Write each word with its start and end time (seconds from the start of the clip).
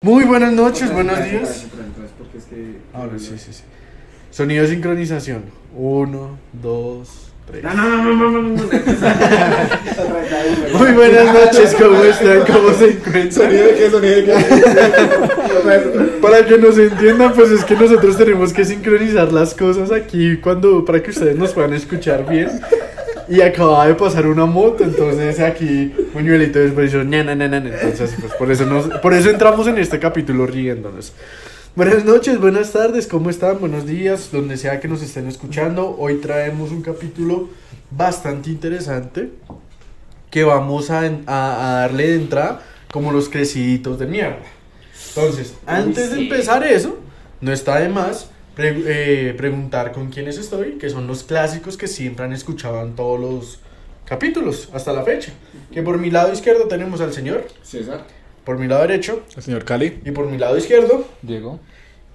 Muy 0.00 0.22
buenas 0.22 0.52
noches, 0.52 0.92
buenos 0.92 1.18
días. 1.24 1.66
Ahora 2.94 3.18
sí, 3.18 3.34
sí, 3.36 3.52
sí. 3.52 3.64
Sonido 4.30 4.62
de 4.62 4.70
sincronización. 4.70 5.42
Uno, 5.74 6.38
dos, 6.52 7.32
tres. 7.44 7.64
No, 7.64 7.74
no, 7.74 8.04
no, 8.04 8.14
no, 8.14 8.30
no, 8.30 8.42
no. 8.42 8.62
Muy 10.78 10.92
buenas 10.92 11.34
noches, 11.34 11.74
¿cómo 11.76 12.04
están? 12.04 12.44
¿Cómo 12.46 12.72
se 12.74 12.92
encuentran? 12.92 13.32
¿Sonido 13.32 13.66
de 13.66 13.74
qué? 13.74 13.90
¿Sonido 13.90 14.14
de 14.14 14.24
qué? 14.24 14.34
Para 16.22 16.46
que 16.46 16.58
nos 16.58 16.78
entiendan, 16.78 17.32
pues 17.34 17.50
es 17.50 17.64
que 17.64 17.74
nosotros 17.74 18.16
tenemos 18.16 18.52
que 18.52 18.64
sincronizar 18.64 19.32
las 19.32 19.52
cosas 19.52 19.90
aquí 19.90 20.36
cuando 20.36 20.84
para 20.84 21.02
que 21.02 21.10
ustedes 21.10 21.36
nos 21.36 21.52
puedan 21.52 21.74
escuchar 21.74 22.24
bien. 22.24 22.48
Y 23.28 23.42
acaba 23.42 23.86
de 23.86 23.94
pasar 23.94 24.26
una 24.26 24.46
moto, 24.46 24.84
entonces 24.84 25.38
aquí 25.40 25.92
Muñuelito 26.14 26.58
después 26.60 26.94
ña, 26.94 27.22
na, 27.24 27.34
na, 27.34 27.46
na, 27.48 27.60
na. 27.60 27.68
entonces 27.80 28.14
pues 28.18 28.32
por 28.34 28.50
eso 28.50 28.64
nos, 28.64 28.86
por 29.00 29.12
eso 29.12 29.28
entramos 29.28 29.66
en 29.66 29.76
este 29.78 29.98
capítulo 29.98 30.46
riéndonos. 30.46 31.12
Buenas 31.76 32.04
noches, 32.06 32.40
buenas 32.40 32.72
tardes, 32.72 33.06
¿cómo 33.06 33.28
están? 33.28 33.60
Buenos 33.60 33.86
días, 33.86 34.30
donde 34.32 34.56
sea 34.56 34.80
que 34.80 34.88
nos 34.88 35.02
estén 35.02 35.28
escuchando. 35.28 35.94
Hoy 35.98 36.16
traemos 36.16 36.70
un 36.72 36.80
capítulo 36.80 37.50
bastante 37.90 38.48
interesante 38.50 39.30
que 40.30 40.44
vamos 40.44 40.90
a, 40.90 41.00
a- 41.02 41.06
a 41.26 41.80
darle 41.80 42.08
de 42.08 42.14
entrada 42.16 42.62
como 42.90 43.12
los 43.12 43.28
creciditos 43.28 43.98
de 43.98 44.06
mierda. 44.06 44.38
Entonces, 45.10 45.54
antes 45.66 46.10
de 46.12 46.20
empezar 46.22 46.64
eso, 46.64 46.98
no 47.42 47.52
está 47.52 47.78
de 47.78 47.90
más 47.90 48.30
pre- 48.58 48.82
eh, 49.30 49.34
preguntar 49.34 49.92
con 49.92 50.08
quiénes 50.10 50.36
estoy, 50.36 50.72
que 50.78 50.90
son 50.90 51.06
los 51.06 51.22
clásicos 51.22 51.76
que 51.76 51.86
siempre 51.86 52.24
han 52.24 52.32
escuchado 52.32 52.82
en 52.82 52.96
todos 52.96 53.18
los 53.20 53.60
capítulos 54.04 54.68
hasta 54.74 54.92
la 54.92 55.04
fecha. 55.04 55.30
Que 55.72 55.80
por 55.82 55.96
mi 55.98 56.10
lado 56.10 56.32
izquierdo 56.32 56.66
tenemos 56.66 57.00
al 57.00 57.12
señor, 57.12 57.46
César. 57.62 58.04
por 58.44 58.58
mi 58.58 58.66
lado 58.66 58.82
derecho 58.82 59.22
El 59.36 59.42
señor 59.44 59.64
Cali. 59.64 60.00
y 60.04 60.10
por 60.10 60.26
mi 60.26 60.38
lado 60.38 60.58
izquierdo. 60.58 61.06
Diego. 61.22 61.60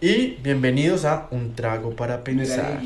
Y 0.02 0.38
bienvenidos 0.44 1.06
a 1.06 1.28
Un 1.32 1.56
Trago 1.56 1.92
para 1.95 2.26
Pensar. 2.26 2.82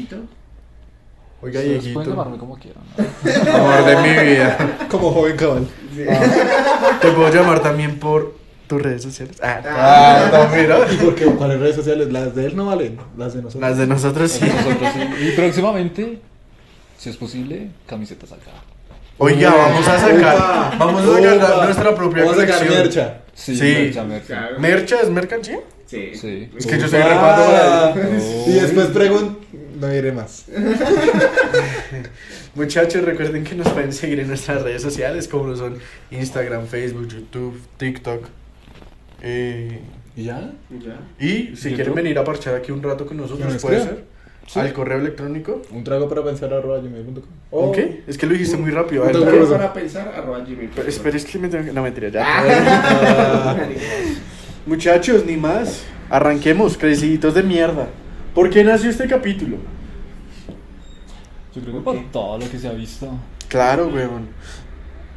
Oiga, 1.42 1.60
Ustedes 1.60 1.82
Dieguito, 1.82 1.94
pueden 1.96 2.10
llamarme 2.12 2.38
como 2.38 2.58
quieran. 2.60 2.84
¿no? 2.96 3.56
amor 3.56 3.86
de 3.86 3.96
mi 3.98 4.32
vida. 4.34 4.78
Como 4.92 5.12
joven 5.12 5.36
cabal. 5.36 5.68
Te 7.02 7.12
puedo 7.12 7.34
llamar 7.34 7.62
también 7.62 7.98
por 8.00 8.36
tus 8.68 8.82
redes 8.82 9.04
sociales. 9.04 9.38
Ah, 9.42 9.62
Ah, 9.66 10.48
no, 10.50 10.50
mira. 10.58 10.80
¿Y 10.92 10.96
por 10.98 11.16
qué? 11.16 11.26
¿Cuáles 11.26 11.60
redes 11.60 11.76
sociales? 11.76 12.12
Las 12.12 12.36
de 12.36 12.46
él 12.48 12.56
no 12.56 12.66
valen. 12.68 12.98
Las 13.18 13.34
de 13.34 13.42
nosotros. 13.42 13.70
Las 13.70 13.78
de 13.78 13.88
nosotros 13.88 14.32
sí. 14.32 14.46
Nosotros 14.46 14.90
sí. 14.94 15.28
Y 15.28 15.32
próximamente, 15.32 16.20
si 16.98 17.10
es 17.10 17.18
posible, 17.18 17.70
camisetas 17.86 18.32
acá. 18.32 18.52
Oiga, 19.20 19.52
vamos 19.56 19.88
a 19.88 19.98
sacar, 20.00 20.78
vamos 20.78 21.04
a 21.04 21.16
sacar 21.16 21.66
nuestra 21.66 21.96
propia 21.96 22.24
Vamos 22.24 22.38
a 22.38 22.42
sacar 22.42 22.58
colección. 22.60 22.84
mercha. 22.84 23.18
Sí, 23.34 23.56
Sí. 23.56 23.64
mercha, 23.64 24.04
mercha. 24.04 24.50
¿Mercha 24.60 24.96
es 25.02 25.10
mercancía? 25.10 25.60
Sí. 25.88 26.12
Sí. 26.16 26.52
Es 26.56 26.68
que 26.68 26.80
yo 26.80 26.88
soy 26.88 27.02
para 27.02 27.94
Y 28.48 28.52
después 28.52 28.88
pregunto. 28.88 29.40
No 29.80 29.88
diré 29.90 30.12
más. 30.12 30.46
Muchachos, 32.56 33.04
recuerden 33.04 33.44
que 33.44 33.56
nos 33.56 33.70
pueden 33.70 33.94
seguir 33.94 34.20
en 34.20 34.28
nuestras 34.28 34.62
redes 34.64 34.82
sociales 34.82 35.28
como 35.28 35.48
lo 35.48 35.56
son 35.56 35.78
Instagram, 36.12 36.66
Facebook, 36.68 37.08
YouTube, 37.08 37.60
TikTok. 37.78 38.26
Eh, 39.22 39.80
¿Y 40.16 40.24
ya? 40.24 40.52
Ya. 40.70 41.00
y 41.26 41.56
si 41.56 41.74
quieren 41.74 41.94
venir 41.94 42.18
a 42.18 42.24
parchar 42.24 42.56
aquí 42.56 42.72
un 42.72 42.82
rato 42.82 43.06
con 43.06 43.18
nosotros, 43.18 43.54
nos 43.54 43.62
puede 43.62 43.78
escriban. 43.78 43.98
ser. 44.00 44.18
Sí. 44.48 44.60
Al 44.60 44.72
correo 44.72 45.00
electrónico. 45.00 45.62
Un 45.72 45.84
trago 45.84 46.08
para 46.08 46.24
pensar 46.24 46.54
arroba 46.54 46.80
gmail.com. 46.80 47.24
¿Ok? 47.52 47.78
Es 48.08 48.18
que 48.18 48.26
lo 48.26 48.32
dijiste 48.32 48.56
muy 48.56 48.72
rápido. 48.72 49.04
Un 49.04 49.12
trago 49.12 49.50
para 49.50 49.74
pensar, 49.74 50.08
arroba 50.16 50.40
gmail. 50.40 50.70
espera, 50.70 50.88
espera, 50.88 51.18
es 51.18 51.26
que 51.26 51.38
me 51.38 51.50
tengo 51.50 51.66
que... 51.66 51.74
No, 51.74 51.84
mentira, 51.84 52.08
ya. 52.08 52.24
Ah. 52.26 53.58
Muchachos, 54.66 55.26
ni 55.26 55.36
más. 55.36 55.84
Arranquemos, 56.10 56.78
creciditos 56.78 57.34
de 57.34 57.44
mierda. 57.44 57.88
¿Por 58.34 58.50
qué 58.50 58.64
nació 58.64 58.90
este 58.90 59.06
capítulo? 59.08 59.58
Yo 61.54 61.62
creo 61.62 61.74
que 61.76 61.82
por 61.82 62.12
todo 62.12 62.38
lo 62.38 62.50
que 62.50 62.58
se 62.58 62.68
ha 62.70 62.74
visto. 62.74 63.12
Claro, 63.50 63.88
weón. 63.88 64.28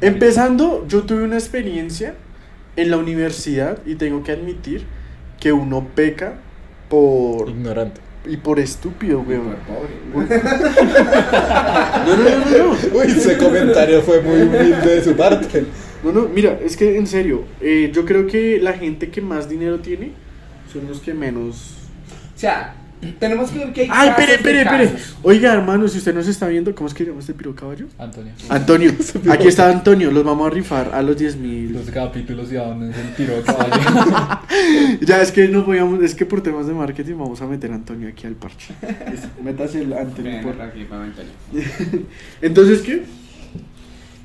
Empezando, 0.01 0.85
yo 0.87 1.03
tuve 1.03 1.23
una 1.23 1.35
experiencia 1.35 2.15
en 2.75 2.91
la 2.91 2.97
universidad 2.97 3.79
y 3.85 3.95
tengo 3.95 4.23
que 4.23 4.31
admitir 4.31 4.85
que 5.39 5.51
uno 5.51 5.87
peca 5.95 6.35
por... 6.89 7.49
Ignorante. 7.49 8.01
y 8.25 8.37
por 8.37 8.59
estúpido, 8.59 9.21
weón. 9.21 9.55
Pobre. 10.13 10.41
No, 12.01 12.15
no, 12.15 12.23
no, 12.23 12.45
no, 12.45 12.73
no. 12.73 12.97
Uy, 12.97 13.05
ese 13.07 13.37
comentario 13.37 14.01
fue 14.01 14.21
muy 14.21 14.41
humilde 14.41 14.95
de 14.95 15.03
su 15.03 15.15
parte. 15.15 15.65
No, 16.03 16.11
no, 16.11 16.27
mira, 16.27 16.59
es 16.63 16.75
que 16.75 16.97
en 16.97 17.05
serio, 17.05 17.43
eh, 17.61 17.91
yo 17.93 18.05
creo 18.05 18.25
que 18.25 18.59
la 18.59 18.73
gente 18.73 19.09
que 19.09 19.21
más 19.21 19.47
dinero 19.47 19.79
tiene 19.79 20.13
son 20.71 20.87
los 20.87 20.99
que 20.99 21.13
menos... 21.13 21.77
O 22.35 22.39
sea, 22.39 22.75
tenemos 23.19 23.49
que 23.51 23.59
ver 23.59 23.73
que 23.73 23.81
hay 23.81 23.87
Ay, 23.91 24.09
espere, 24.09 24.33
espere, 24.35 24.61
espere. 24.61 24.91
Oiga, 25.23 25.53
hermano, 25.53 25.87
si 25.87 25.97
usted 25.97 26.13
nos 26.13 26.27
está 26.27 26.47
viendo, 26.47 26.73
¿cómo 26.75 26.87
es 26.87 26.93
que 26.93 27.05
llama 27.05 27.19
este 27.19 27.33
piro 27.33 27.55
caballo? 27.55 27.87
Antonio. 27.97 28.31
Antonio, 28.49 28.91
aquí 29.31 29.47
está 29.47 29.69
Antonio, 29.69 30.11
los 30.11 30.23
vamos 30.23 30.47
a 30.47 30.49
rifar 30.49 30.91
a 30.93 31.01
los 31.01 31.17
10 31.17 31.35
mil. 31.37 31.73
Los 31.73 31.89
capítulos 31.89 32.49
ya 32.49 32.63
van 32.63 32.83
en 32.83 32.93
el 32.93 33.13
tiro 33.17 33.35
de 33.35 33.41
caballo. 33.43 34.39
Ya, 35.01 35.21
es 35.21 35.31
que 35.31 35.47
no 35.47 35.65
podíamos, 35.65 36.01
es 36.03 36.15
que 36.15 36.25
por 36.25 36.41
temas 36.41 36.67
de 36.67 36.73
marketing 36.73 37.15
vamos 37.17 37.41
a 37.41 37.47
meter 37.47 37.71
a 37.71 37.75
Antonio 37.75 38.09
aquí 38.09 38.27
al 38.27 38.33
parche. 38.35 38.73
Métase 39.43 39.81
el 39.81 39.93
Antonio. 39.93 40.41
Por- 40.41 40.61
aquí, 40.61 40.85
para 40.85 41.03
Antonio. 41.03 41.31
Entonces, 42.41 42.81
¿qué? 42.81 43.03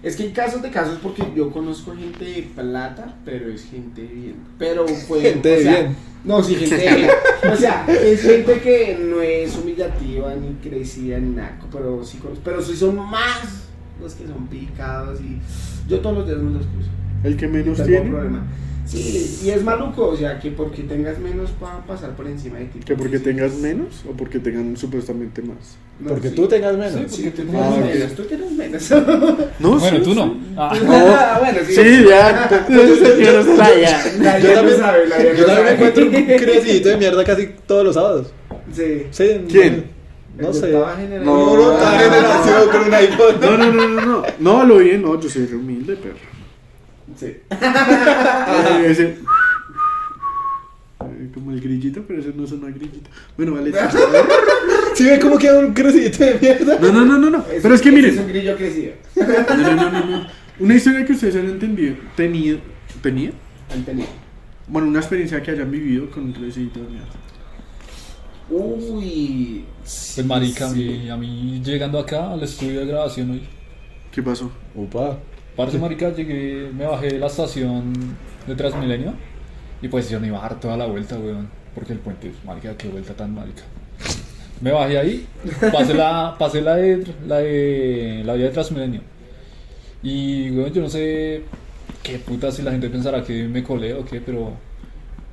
Es 0.06 0.15
que 0.15 0.22
hay 0.22 0.31
casos 0.31 0.62
de 0.62 0.71
casos 0.71 1.00
porque 1.03 1.25
yo 1.34 1.50
conozco 1.50 1.93
gente 1.93 2.25
de 2.25 2.43
plata, 2.55 3.17
pero 3.25 3.50
es 3.50 3.65
gente 3.65 4.03
de 4.03 4.06
bien. 4.06 4.37
Pero 4.56 4.87
pues. 5.09 5.21
Gente 5.21 5.49
de 5.49 5.56
o 5.56 5.62
sea, 5.62 5.81
bien. 5.81 5.97
No, 6.22 6.43
sí, 6.44 6.55
gente 6.55 6.77
de 6.77 6.94
bien. 6.94 7.11
O 7.53 7.56
sea, 7.56 7.84
es 7.89 8.22
gente 8.22 8.61
que 8.61 8.97
no 9.03 9.21
es 9.21 9.56
humillativa 9.56 10.33
ni 10.37 10.55
crecida 10.62 11.19
ni 11.19 11.34
nada. 11.34 11.59
Pero 11.72 12.05
sí, 12.05 12.21
pero 12.44 12.62
sí 12.62 12.77
son 12.77 12.94
más 12.94 13.67
los 14.00 14.15
que 14.15 14.28
son 14.28 14.47
picados 14.47 15.21
y. 15.21 15.41
Yo 15.89 15.99
todos 15.99 16.19
los 16.19 16.27
días 16.28 16.38
me 16.38 16.53
los 16.53 16.67
cruzo. 16.67 16.91
El 17.25 17.37
que 17.37 17.49
menos 17.49 17.77
Tengo 17.77 17.88
tiene. 17.88 18.09
problema. 18.09 18.47
Sí, 18.87 19.41
y 19.45 19.51
es 19.51 19.65
maluco, 19.65 20.07
o 20.11 20.17
sea, 20.17 20.39
que 20.39 20.53
porque 20.53 20.83
tengas 20.85 21.19
menos 21.19 21.51
para 21.61 21.85
pasar 21.85 22.15
por 22.15 22.27
encima 22.29 22.59
de 22.59 22.67
ti. 22.67 22.79
Que 22.79 22.95
porque 22.95 23.19
tengas 23.19 23.53
menos 23.55 24.05
o 24.09 24.13
porque 24.13 24.39
tengan 24.39 24.77
supuestamente 24.77 25.43
más. 25.43 25.77
No, 25.99 26.11
Porque 26.11 26.29
sí. 26.29 26.35
tú 26.37 26.47
tengas 26.47 26.77
menos. 26.77 27.11
Sí, 27.11 27.25
porque 27.25 27.43
tú 27.43 27.53
Ah, 27.59 27.71
tienes 27.73 27.89
ok. 27.89 27.95
menos, 27.95 28.13
tú 28.15 28.23
tienes 28.25 28.53
menos. 28.53 28.91
No, 29.59 29.71
bueno, 29.79 29.97
sí, 29.97 30.03
tú 30.05 30.11
sí. 30.11 30.17
no. 30.17 30.37
Ah, 30.57 30.73
Ah, 30.73 31.39
bueno, 31.41 31.59
sí. 31.67 31.75
Sí, 31.75 32.05
ya. 32.09 32.49
La 34.21 34.39
Yo 34.39 34.49
no 34.49 34.55
también, 34.55 34.79
sabe, 34.79 35.07
la 35.09 35.17
vida 35.19 35.33
yo 35.35 35.41
no 35.41 35.47
también 35.47 35.65
me 35.65 35.71
encuentro 35.73 36.05
un 36.07 36.13
crecidito 36.39 36.89
de 36.91 36.97
mierda 36.99 37.25
casi 37.25 37.49
todos 37.67 37.85
los 37.85 37.95
sábados. 37.95 38.33
Sí. 38.73 39.07
Sí, 39.11 39.41
¿Quién? 39.49 39.87
No 40.39 40.53
sé. 40.53 40.71
No, 40.71 40.87
no. 41.25 41.77
No, 43.41 43.57
no, 43.57 43.73
no, 43.73 43.89
no, 43.89 44.01
no. 44.07 44.23
No, 44.39 44.65
no, 44.65 45.21
yo 45.21 45.29
soy 45.31 45.47
re 45.47 45.57
humilde, 45.57 45.97
perro. 45.97 46.36
Sí. 47.17 47.37
Ese- 48.84 49.19
Ay, 50.99 51.31
Como 51.34 51.53
el 51.53 51.61
grillito, 51.61 52.03
pero 52.06 52.21
ese 52.21 52.33
no 52.34 52.44
es 52.44 52.53
una 52.53 52.71
grillito. 52.71 53.11
Bueno, 53.37 53.53
vale. 53.55 53.72
¿Sí 54.94 55.05
ve 55.05 55.21
cómo 55.21 55.37
queda 55.39 55.59
un 55.61 55.75
crecidito 55.75 56.25
de 56.25 56.39
mierda? 56.41 56.78
No, 56.81 56.91
no, 56.93 57.05
no, 57.05 57.19
no, 57.19 57.31
no. 57.31 57.44
Pero 57.44 57.75
es 57.75 57.81
que 57.83 57.93
miren. 57.93 58.15
Es 58.15 58.19
un 58.21 58.28
grillo 58.28 58.56
crecido. 58.56 58.93
No, 59.15 59.56
no, 59.56 59.75
no, 59.77 59.91
no, 59.91 60.06
no. 60.06 60.27
Una 60.59 60.75
historia 60.75 61.05
que 61.05 61.12
ustedes 61.12 61.37
han 61.37 61.47
entendido. 61.47 61.97
Tenía. 62.17 62.59
¿Tenía? 63.03 63.31
Han 63.73 63.84
tenido. 63.84 64.09
Bueno, 64.69 64.88
una 64.88 65.00
experiencia 65.00 65.43
que 65.43 65.50
hayan 65.50 65.71
vivido 65.71 66.11
con 66.11 66.25
un 66.25 66.33
crecidito 66.33 66.81
de 66.81 66.87
mierda. 66.88 67.09
Uy. 68.49 69.65
pues 69.83 70.25
marica, 70.25 70.69
a 70.69 70.73
mí, 70.73 71.11
a 71.11 71.17
mí 71.17 71.61
llegando 71.65 71.99
acá 71.99 72.33
al 72.33 72.43
estudio 72.43 72.81
de 72.81 72.87
grabación 72.87 73.33
hoy. 73.33 73.43
¿Qué 74.12 74.23
pasó? 74.23 74.50
Upa. 74.75 75.19
Parce, 75.56 75.78
marica, 75.78 76.12
llegué, 76.12 76.71
me 76.71 76.84
bajé 76.84 77.09
de 77.09 77.19
la 77.19 77.28
estación 77.28 77.93
de 78.47 78.55
Transmilenio. 78.55 79.15
Y 79.81 79.89
pues 79.89 80.11
yo 80.11 80.21
no 80.21 80.27
iba 80.27 80.49
toda 80.61 80.77
la 80.77 80.87
vuelta, 80.87 81.19
weón. 81.19 81.49
Porque 81.75 81.94
el 81.94 81.99
puente, 81.99 82.31
marica, 82.44 82.76
qué 82.76 82.88
vuelta 82.88 83.14
tan 83.14 83.35
marica. 83.35 83.62
Me 84.61 84.73
bajé 84.73 84.99
ahí, 84.99 85.26
pasé 85.73 85.94
la, 85.94 86.35
pasé 86.38 86.62
la 86.62 86.76
de, 86.76 87.06
la 87.26 87.38
de, 87.38 88.23
la 88.25 88.35
vía 88.35 88.47
de 88.47 88.53
Transmilenio. 88.53 89.00
Y, 90.03 90.50
weón, 90.50 90.73
yo 90.73 90.82
no 90.82 90.91
sé 90.91 91.43
qué 92.03 92.19
puta 92.19 92.53
si 92.53 92.62
la 92.62 92.70
gente 92.70 92.88
pensará 92.91 93.23
que 93.23 93.44
me 93.44 93.62
colé 93.62 93.94
o 93.94 94.05
qué, 94.05 94.20
pero 94.20 94.53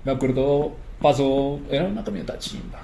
me 0.06 0.12
acuerdo, 0.12 0.74
pasó, 1.02 1.60
era 1.70 1.86
una 1.86 2.04
camioneta 2.04 2.38
chimba. 2.40 2.82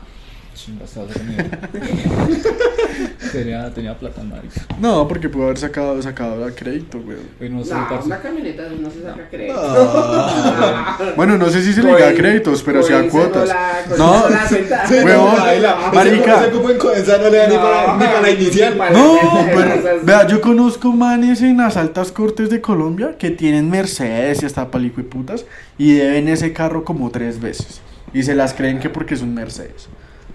tenía, 3.31 3.73
tenía 3.73 3.97
plata, 3.97 4.21
marica. 4.23 4.61
No, 4.79 5.07
porque 5.07 5.29
pudo 5.29 5.45
haber 5.45 5.57
sacado, 5.57 6.01
sacado 6.01 6.43
a 6.45 6.51
crédito, 6.51 6.97
weón. 6.99 7.21
Hoy 7.39 7.49
no 7.49 7.63
sé, 7.63 7.73
No, 7.73 7.87
parce. 7.89 8.05
una 8.07 8.19
camioneta 8.19 8.63
no 8.79 8.89
se 8.89 9.03
saca 9.03 9.29
crédito. 9.29 9.55
Ah. 9.57 10.97
Bueno, 11.15 11.37
no 11.37 11.49
sé 11.49 11.61
si 11.63 11.73
se 11.73 11.81
le 11.83 11.91
da 11.99 12.09
a 12.09 12.13
créditos, 12.13 12.63
pero 12.63 12.81
sí 12.83 12.93
a 12.93 13.07
cuotas. 13.09 13.49
No, 13.97 13.99
No, 14.21 14.29
la 14.29 14.45
cuenta. 14.47 14.87
Sí, 14.87 14.93
Huevón, 14.95 15.35
no, 15.35 15.41
baila. 15.41 15.91
marica. 15.93 16.35
Ese, 16.35 16.47
ese 16.47 16.51
cupo 16.57 16.69
en 16.69 16.77
Codensa 16.77 17.17
no 17.17 17.29
le 17.29 17.37
da 17.37 17.47
ni 17.47 17.55
para, 17.55 17.97
ni 17.97 18.03
para 18.05 18.21
la 18.21 18.29
inicial. 18.31 18.77
No, 18.93 19.17
pero 19.53 19.99
vea, 20.03 20.27
yo 20.27 20.41
conozco 20.41 20.91
manes 20.91 21.41
en 21.41 21.57
las 21.57 21.77
altas 21.77 22.11
cortes 22.11 22.49
de 22.49 22.61
Colombia 22.61 23.15
que 23.17 23.31
tienen 23.31 23.69
Mercedes 23.69 24.43
y 24.43 24.45
hasta 24.45 24.69
palico 24.71 25.01
y 25.01 25.03
putas 25.03 25.45
y 25.77 25.93
deben 25.93 26.27
ese 26.27 26.53
carro 26.53 26.83
como 26.83 27.09
tres 27.11 27.39
veces. 27.39 27.81
Y 28.13 28.23
se 28.23 28.35
las 28.35 28.53
creen 28.53 28.79
que 28.79 28.89
porque 28.89 29.13
es 29.15 29.21
un 29.21 29.33
Mercedes. 29.33 29.87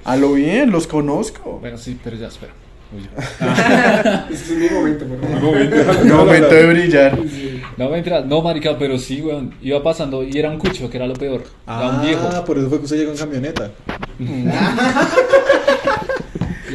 A 0.05 0.17
lo 0.17 0.33
bien, 0.35 0.71
los 0.71 0.87
conozco. 0.87 1.59
Bueno, 1.61 1.79
sí, 1.79 1.99
pero 2.03 2.17
ya, 2.17 2.29
espera. 2.29 2.53
Uy. 2.95 3.09
Ese 4.31 4.53
es 4.55 4.59
mi 4.59 4.69
momento, 4.69 5.06
por 5.06 5.21
favor. 5.21 6.05
Momento 6.06 6.55
de 6.55 6.67
brillar. 6.67 7.19
No, 7.77 7.89
mentira, 7.89 8.21
no, 8.21 8.43
marica, 8.43 8.77
pero 8.79 8.99
sí, 8.99 9.21
weón. 9.23 9.55
Iba 9.62 9.83
pasando 9.83 10.23
y 10.23 10.39
era 10.39 10.51
un 10.51 10.59
cucho, 10.59 10.91
que 10.91 10.99
era 10.99 11.06
lo 11.06 11.15
peor. 11.15 11.43
Era 11.67 11.89
un 11.89 12.03
viejo. 12.03 12.29
Ah, 12.33 12.45
por 12.45 12.59
eso 12.59 12.69
fue 12.69 12.79
que 12.79 12.85
usted 12.85 12.99
llegó 12.99 13.12
en 13.12 13.19
camioneta. 13.19 13.71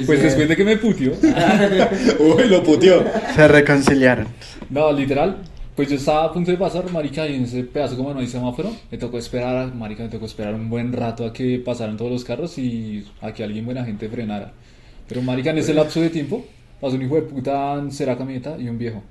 Pues 0.05 0.23
después 0.23 0.47
de 0.47 0.55
que 0.55 0.63
me 0.63 0.77
putió. 0.77 1.11
Uy, 2.19 2.47
lo 2.47 2.63
puteó. 2.63 3.03
Se 3.35 3.47
reconciliaron. 3.47 4.27
No, 4.69 4.91
literal. 4.93 5.37
Pues 5.79 5.87
yo 5.87 5.95
estaba 5.95 6.25
a 6.25 6.33
punto 6.33 6.51
de 6.51 6.57
pasar, 6.57 6.91
marica, 6.91 7.25
y 7.25 7.35
en 7.35 7.43
ese 7.45 7.63
pedazo 7.63 7.95
como 7.95 8.13
no 8.13 8.19
hay 8.19 8.27
semáforo, 8.27 8.69
me 8.91 8.97
tocó 8.97 9.17
esperar, 9.17 9.73
marica, 9.73 10.03
me 10.03 10.09
tocó 10.09 10.25
esperar 10.25 10.53
un 10.53 10.69
buen 10.69 10.91
rato 10.91 11.25
a 11.25 11.31
que 11.31 11.57
pasaran 11.57 11.95
todos 11.95 12.11
los 12.11 12.25
carros 12.25 12.57
y 12.57 13.05
a 13.21 13.31
que 13.31 13.45
alguien 13.45 13.63
buena 13.63 13.85
gente 13.85 14.09
frenara. 14.09 14.51
Pero 15.07 15.21
marica, 15.21 15.51
en 15.51 15.59
ese 15.59 15.73
lapso 15.73 16.01
de 16.01 16.09
tiempo, 16.09 16.43
pasó 16.81 16.97
un 16.97 17.03
hijo 17.03 17.15
de 17.15 17.21
puta 17.21 17.81
será 17.91 18.17
camioneta 18.17 18.57
y 18.59 18.67
un 18.67 18.77
viejo. 18.77 19.01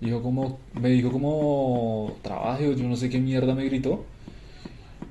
Dijo 0.00 0.22
como, 0.22 0.60
me 0.80 0.90
dijo 0.90 1.10
como, 1.10 2.18
trabaje 2.22 2.68
o 2.68 2.72
yo 2.74 2.86
no 2.86 2.94
sé 2.94 3.10
qué 3.10 3.18
mierda 3.18 3.52
me 3.52 3.64
gritó. 3.64 4.04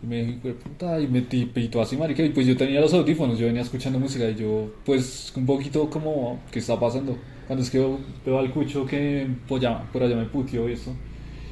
Y 0.03 0.05
me 0.05 0.23
dijo, 0.25 0.47
hijo 0.49 0.57
puta, 0.57 0.99
y 0.99 1.07
me 1.07 1.21
ti- 1.21 1.45
pitó 1.45 1.81
así, 1.81 1.95
marica, 1.95 2.21
y 2.23 2.29
pues 2.29 2.45
yo 2.45 2.57
tenía 2.57 2.81
los 2.81 2.93
audífonos, 2.93 3.39
yo 3.39 3.45
venía 3.45 3.61
escuchando 3.61 3.99
música 3.99 4.29
y 4.29 4.35
yo, 4.35 4.73
pues, 4.85 5.31
un 5.35 5.45
poquito 5.45 5.89
como, 5.89 6.41
¿qué 6.51 6.59
está 6.59 6.77
pasando? 6.79 7.17
Cuando 7.47 7.63
es 7.63 7.69
que 7.69 7.79
veo, 7.79 7.99
veo 8.25 8.39
al 8.39 8.51
cucho 8.51 8.85
que 8.85 9.27
por 9.47 9.59
allá, 9.59 9.81
por 9.93 10.03
allá 10.03 10.15
me 10.15 10.25
puteó 10.25 10.67
y 10.69 10.73
eso. 10.73 10.93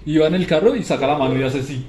Y 0.05 0.13
iba 0.15 0.27
en 0.27 0.35
el 0.35 0.45
carro 0.47 0.75
y 0.75 0.83
saca 0.83 1.07
la 1.07 1.17
mano 1.17 1.39
y 1.39 1.43
hace 1.43 1.59
así. 1.59 1.85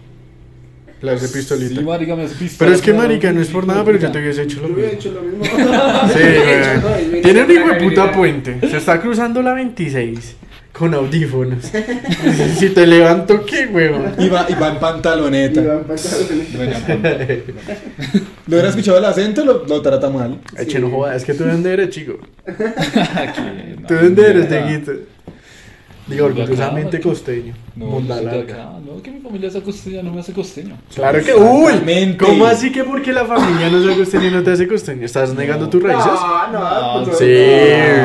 Le 1.01 1.11
hace 1.11 1.29
pistolita. 1.37 1.81
Sí, 1.81 1.85
marica, 1.85 2.15
me 2.15 2.23
hace 2.25 2.37
pistola. 2.37 2.59
Pero 2.69 2.73
es 2.77 2.83
que, 2.83 2.93
marica, 2.93 3.33
no 3.33 3.41
es 3.41 3.49
por 3.49 3.67
nada, 3.67 3.85
pero 3.85 3.99
yo 3.99 4.13
te 4.13 4.21
hubiese 4.21 4.43
hecho 4.43 4.61
Yo 4.61 4.69
lo 4.69 4.75
hubiera 4.75 4.93
mismo. 4.93 5.11
hecho 5.11 5.21
lo 5.21 5.23
mismo. 5.23 5.45
Sí, 5.45 7.09
güey. 7.11 7.23
Tiene 7.23 7.43
un 7.43 7.51
hijo 7.51 7.69
de 7.69 7.75
puta 7.89 8.13
puente. 8.13 8.61
Se 8.69 8.77
está 8.77 9.01
cruzando 9.01 9.43
la 9.43 9.55
26 9.55 10.37
con 10.83 10.95
audífonos. 10.95 11.71
si 12.59 12.71
te 12.71 12.85
levanto, 12.89 13.47
¿qué, 13.47 13.67
weón? 13.67 14.17
Y 14.19 14.29
va, 14.29 14.47
y 14.49 14.55
va 14.55 14.71
en 14.71 14.81
pantaloneta. 14.81 15.61
Iba 15.61 15.75
en 15.75 15.85
pantalla. 15.85 17.39
¿No 18.49 18.57
hubiera 18.57 18.69
escuchado 18.69 18.99
el 18.99 19.05
acento? 19.05 19.45
Lo, 19.45 19.65
lo 19.65 19.81
trata 19.81 20.11
mal. 20.11 20.41
Eche, 20.59 20.81
no 20.81 20.91
jodas, 20.91 21.19
es 21.19 21.25
que 21.25 21.35
tú 21.35 21.45
de 21.45 21.53
dónde 21.53 21.73
eres, 21.73 21.91
chico. 21.91 22.19
Aquí, 22.47 23.43
no, 23.81 23.87
¿Tú 23.87 23.95
de 23.95 24.03
dónde 24.03 24.27
eres. 24.29 24.51
Dieguito? 24.51 24.93
Digo, 26.09 26.27
orgullosamente 26.27 27.01
costeño. 27.01 27.55
No, 27.75 27.87
Monda 27.87 28.17
yo 28.17 28.23
soy 28.23 28.31
de 28.31 28.37
larga. 28.39 28.55
acá. 28.55 28.73
No, 28.85 29.03
que 29.03 29.11
mi 29.11 29.21
familia 29.21 29.51
sea 29.51 29.61
costeña, 29.63 30.03
no 30.03 30.13
me 30.13 30.21
hace 30.21 30.33
costeño. 30.33 30.77
Claro 30.95 31.25
que. 31.25 31.35
¡Uy! 31.35 31.65
Exactamente. 31.73 32.25
¿Cómo 32.25 32.45
así 32.47 32.71
que 32.71 32.85
porque 32.85 33.13
la 33.13 33.25
familia 33.25 33.71
no 33.71 33.83
sea 33.83 33.97
costeño 33.97 34.31
no 34.31 34.43
te 34.43 34.51
hace 34.51 34.69
costeño? 34.69 35.05
¿Estás 35.07 35.35
negando 35.35 35.69
tus 35.71 35.83
raíces? 35.83 36.05
No, 36.07 36.53
no, 36.53 36.99
No, 37.01 37.05
pues, 37.07 37.19
Sí, 37.19 37.25
no. 37.25 37.31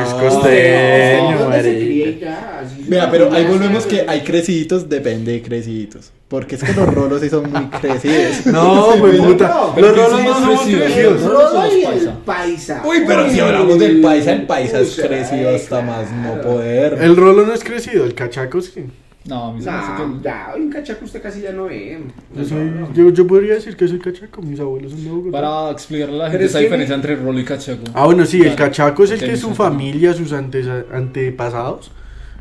es 0.04 0.10
costeño, 0.14 1.40
¿dónde 1.40 1.62
se 1.62 1.70
marica. 1.74 1.86
cría 1.86 2.20
ya? 2.20 2.60
Así 2.64 2.86
Mira, 2.88 3.12
pero 3.12 3.32
ahí 3.34 3.46
volvemos 3.46 3.86
que 3.86 4.06
hay 4.08 4.22
creciditos, 4.22 4.88
depende 4.88 5.34
de 5.34 5.42
creciditos. 5.42 6.12
Porque 6.30 6.56
es 6.56 6.64
que 6.64 6.74
los 6.74 6.94
rolos 6.94 7.22
sí 7.22 7.30
son 7.30 7.50
muy 7.52 7.66
crecidos. 7.82 8.46
No, 8.48 8.94
Sí, 8.94 9.00
pues 9.00 9.18
güey. 9.18 9.32
puta. 9.34 9.48
no, 9.48 9.72
pero 9.76 9.88
Los 9.88 9.96
¿quién 9.96 10.10
rolos 10.12 10.24
no 10.24 10.30
más 10.32 10.40
somos 10.40 10.62
crecidos? 10.62 10.82
El 10.86 10.94
crecidos. 10.94 11.22
Rodo 11.24 11.68
y 11.78 11.84
el 11.84 12.10
paisa. 12.26 12.82
Uy, 12.86 12.98
pero 13.08 13.30
si 13.30 13.40
hablamos 13.40 13.80
del 13.80 14.02
paisa, 14.02 14.32
el 14.34 14.42
paisa 14.46 14.80
es 14.80 14.96
crecido 14.96 15.56
hasta 15.56 15.82
más 15.82 16.12
no 16.12 16.42
poder. 16.42 16.98
El 17.02 17.16
rolo 17.18 17.46
no 17.46 17.54
es 17.54 17.64
crecido, 17.64 18.06
el 18.06 18.14
cachaco 18.14 18.62
sí. 18.62 18.86
No, 19.28 19.46
a 19.50 19.54
mí 19.54 19.62
se 19.62 19.70
me 19.70 19.76
hace 19.78 20.04
No, 20.04 20.18
que. 20.18 20.24
ya, 20.24 20.52
hoy 20.56 20.62
en 20.62 20.70
cachaco 20.70 21.06
usted 21.06 21.22
casi 21.22 21.42
ya 21.42 21.52
no 21.52 21.66
ve. 21.66 22.00
Yo, 22.36 22.46
soy, 22.46 22.72
yo, 22.94 23.10
yo 23.10 23.28
podría 23.28 23.56
decir 23.56 23.76
que 23.76 23.88
soy 23.88 24.00
cachaco, 24.00 24.42
mis 24.42 24.60
abuelos 24.60 24.92
son 24.94 25.04
de 25.04 25.10
Bogotá. 25.10 25.32
Para 25.42 25.72
explicarle 25.72 26.16
a 26.16 26.18
la 26.18 26.24
Pero 26.26 26.32
gente 26.32 26.46
es 26.46 26.50
esa 26.52 26.60
que- 26.60 26.64
diferencia 26.66 26.96
entre 26.96 27.16
rolo 27.18 27.40
y 27.40 27.44
cachaco. 27.44 27.84
Ah, 27.94 28.06
bueno, 28.06 28.26
sí, 28.26 28.38
el 28.38 28.44
Claro. 28.56 28.58
cachaco 28.58 29.04
es 29.04 29.12
el 29.12 29.20
que 29.20 29.36
su 29.36 29.54
familia, 29.54 30.14
sus 30.14 30.32
antes, 30.34 30.66
antepasados 30.92 31.92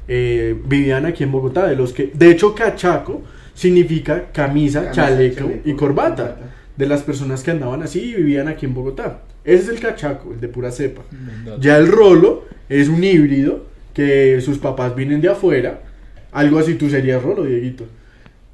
eh, 0.09 0.57
vivían 0.67 1.07
aquí 1.07 1.25
en 1.25 1.33
Bogotá. 1.33 1.67
De 1.67 1.75
los 1.77 1.93
que, 1.93 2.11
de 2.15 2.31
hecho, 2.31 2.55
cachaco 2.55 3.23
significa 3.55 4.27
camisa, 4.33 4.81
Camisa, 4.83 4.93
chaleco, 4.93 5.37
chaleco, 5.41 5.61
y 5.69 5.73
corbata. 5.75 6.17
corbata. 6.27 6.53
De 6.77 6.87
las 6.87 7.03
personas 7.03 7.43
que 7.43 7.51
andaban 7.53 7.83
así 7.83 8.01
y 8.01 8.15
vivían 8.15 8.49
aquí 8.49 8.67
en 8.67 8.75
Bogotá. 8.75 9.23
Ese 9.45 9.63
es 9.65 9.69
el 9.71 9.81
cachaco, 9.81 10.33
el 10.33 10.41
de 10.41 10.49
pura 10.49 10.71
cepa. 10.71 11.03
Ya 11.59 11.79
el 11.79 11.89
rolo 11.89 12.45
es 12.69 12.89
un 12.89 13.03
híbrido 13.03 13.65
que 13.95 14.41
sus 14.43 14.59
papás 14.59 14.95
vienen 14.95 15.21
de 15.21 15.31
afuera. 15.31 15.81
Algo 16.37 16.59
así 16.59 16.75
tú 16.75 16.89
serías 16.91 17.23
rolo, 17.23 17.45
Dieguito. 17.45 17.85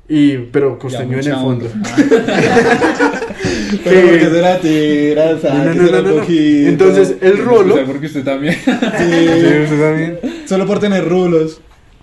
Y, 0.08 0.37
pero 0.52 0.79
costeño 0.79 1.19
en 1.19 1.26
el 1.26 1.34
fondo. 1.34 1.69
Ah, 1.84 1.96
Pero 3.84 4.00
porque 4.08 5.14
No, 5.43 5.64
no, 5.64 5.75
no, 5.75 5.90
no, 5.90 6.02
no. 6.02 6.20
poquito. 6.20 6.69
Entonces, 6.69 7.14
el 7.20 7.38
rolo. 7.38 7.75
O 7.75 7.76
sea, 7.79 7.87
porque 7.87 8.06
usted 8.06 8.23
también. 8.25 8.55
Sí, 8.64 8.70
usted 8.70 9.81
también. 9.81 10.19
Solo 10.46 10.67
por 10.67 10.79
tener 10.81 11.08
rulos. 11.08 11.61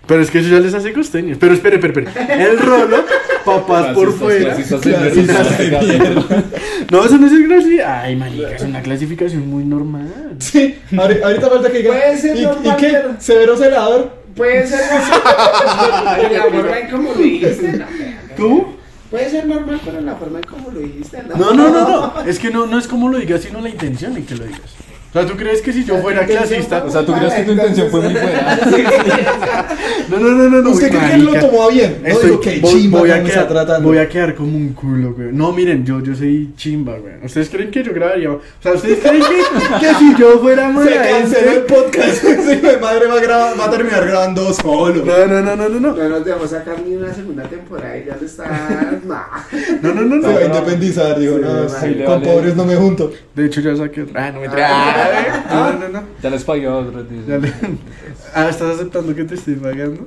Pero 0.07 0.21
es 0.23 0.31
que 0.31 0.39
eso 0.39 0.49
ya 0.49 0.59
les 0.59 0.73
hace 0.73 0.91
costeños. 0.91 1.37
Pero 1.39 1.53
espere, 1.53 1.75
espere, 1.75 2.01
espere. 2.01 2.43
El 2.43 2.57
rolo, 2.57 3.05
papás 3.45 3.93
por 3.93 4.11
fuera. 4.11 4.57
No, 6.91 7.05
eso 7.05 7.17
no 7.19 7.27
es 7.27 7.47
gracia. 7.47 8.01
Ay, 8.01 8.15
marica, 8.15 8.55
es 8.55 8.63
una 8.63 8.81
clasificación 8.81 9.47
muy 9.47 9.63
normal. 9.63 10.11
Sí, 10.39 10.75
ahori- 10.93 11.21
ahorita 11.21 11.49
falta 11.49 11.71
que 11.71 11.77
diga. 11.79 11.91
Puede 11.91 12.17
ser 12.17 12.37
¿Y, 12.37 12.41
normal, 12.41 12.65
¿y 12.77 12.81
qué? 12.81 12.87
pero- 12.91 13.15
¿Severo 13.19 13.55
celador? 13.55 14.18
Puede 14.39 14.65
ser 14.65 14.79
normal. 14.89 16.29
la 16.31 16.43
forma 16.43 16.79
en 16.79 16.89
cómo 16.89 17.13
lo 17.13 17.19
dijiste, 17.19 17.73
no. 17.73 17.85
¿Cómo? 18.37 18.75
Puede 19.11 19.29
ser 19.29 19.45
normal, 19.47 19.81
pero 19.83 19.99
la 19.99 20.15
forma 20.15 20.39
en 20.39 20.45
cómo 20.45 20.71
lo 20.71 20.79
dijiste, 20.79 21.23
no. 21.23 21.35
No, 21.35 21.53
no, 21.53 21.69
no, 21.69 21.89
no. 21.89 22.21
Es 22.25 22.39
que 22.39 22.49
no, 22.49 22.65
no 22.65 22.79
es 22.79 22.87
como 22.87 23.09
lo 23.09 23.17
digas, 23.17 23.41
sino 23.41 23.59
la 23.59 23.67
intención 23.67 24.15
en 24.15 24.25
que 24.25 24.35
lo 24.35 24.45
digas. 24.45 24.61
O 25.09 25.11
sea, 25.13 25.25
¿tú 25.25 25.35
crees 25.35 25.61
que 25.61 25.73
si 25.73 25.83
yo 25.85 25.97
fuera 25.97 26.23
clasista? 26.25 26.83
O 26.85 26.91
sea, 26.91 27.03
¿tú 27.03 27.13
crees 27.13 27.33
que 27.33 27.41
tu 27.43 27.51
intención 27.53 27.89
fue 27.89 28.01
muy 28.01 28.13
buena? 28.13 28.59
No, 30.09 30.17
no, 30.17 30.29
no, 30.29 30.49
no, 30.49 30.61
no. 30.63 30.69
¿Usted 30.71 30.89
cree 30.89 31.07
que 31.07 31.13
él 31.15 31.25
lo 31.25 31.33
tomó 31.35 31.63
a 31.63 31.69
bien? 31.69 31.99
No 32.01 32.07
Estoy- 32.09 32.29
digo 32.31 32.39
que 32.41 32.59
voy, 32.61 32.71
chimba 32.81 32.99
voy 32.99 33.11
a 33.11 33.23
quedar, 33.23 33.47
tratando. 33.47 33.87
voy 33.89 33.97
a 33.99 34.09
quedar 34.09 34.33
como 34.33 34.57
un 34.57 34.69
culo, 34.73 35.13
güey. 35.13 35.29
No, 35.31 35.51
miren, 35.53 35.85
yo, 35.85 36.01
yo 36.01 36.15
soy 36.15 36.49
chimba, 36.57 36.97
güey. 36.97 37.13
¿Ustedes 37.23 37.47
creen 37.49 37.69
que 37.69 37.83
yo 37.83 37.93
grabaría? 37.93 38.31
O 38.31 38.41
sea, 38.59 38.73
¿ustedes 38.73 38.99
creen 38.99 39.21
que, 39.21 39.79
que 39.87 39.93
si 39.95 40.15
yo 40.17 40.39
fuera 40.39 40.67
Se 40.67 40.73
mala 40.73 41.01
canceló 41.03 41.51
el 41.51 41.57
gente- 41.59 41.73
podcast. 41.73 42.23
De 42.49 42.77
madre 42.77 43.05
va 43.05 43.13
a, 43.13 43.21
grabar- 43.21 43.59
va 43.59 43.65
a 43.65 43.69
terminar 43.69 44.05
grabando 44.07 44.51
solo. 44.53 45.05
No, 45.05 45.27
no, 45.27 45.41
no, 45.41 45.55
no, 45.55 45.69
no, 45.69 45.79
no. 45.79 45.93
No 45.95 46.09
nos 46.09 46.25
debemos 46.25 46.49
sacar 46.49 46.81
ni 46.83 46.95
una 46.95 47.13
segunda 47.13 47.43
temporada 47.43 47.95
y 47.97 48.05
ya 48.05 48.17
le 48.19 48.25
está. 48.25 48.45
Nah. 49.05 49.19
No, 49.83 49.93
no, 49.93 50.01
no, 50.01 50.21
Se 50.27 50.33
va 50.33 50.39
a 50.39 50.47
no. 50.47 50.55
independizar, 50.57 51.19
digo, 51.19 51.37
no, 51.37 51.67
con 52.05 52.21
pobres 52.23 52.55
no 52.55 52.65
me 52.65 52.75
junto. 52.75 53.11
De 53.35 53.45
hecho, 53.45 53.61
ya 53.61 53.75
saqué 53.75 54.01
otra. 54.03 54.25
Ah, 54.27 54.31
no 54.31 54.39
me 54.41 54.49
Ah. 55.49 55.73
No, 55.79 55.79
no, 55.87 55.89
no. 55.99 56.03
Ya 56.21 56.29
les 56.29 56.43
pagué 56.43 56.67
a 56.67 56.75
otros. 56.75 57.05
le- 57.11 57.53
Ah, 58.35 58.49
¿estás 58.49 58.75
aceptando 58.75 59.15
que 59.15 59.23
te 59.23 59.35
estoy 59.35 59.55
pagando? 59.55 60.05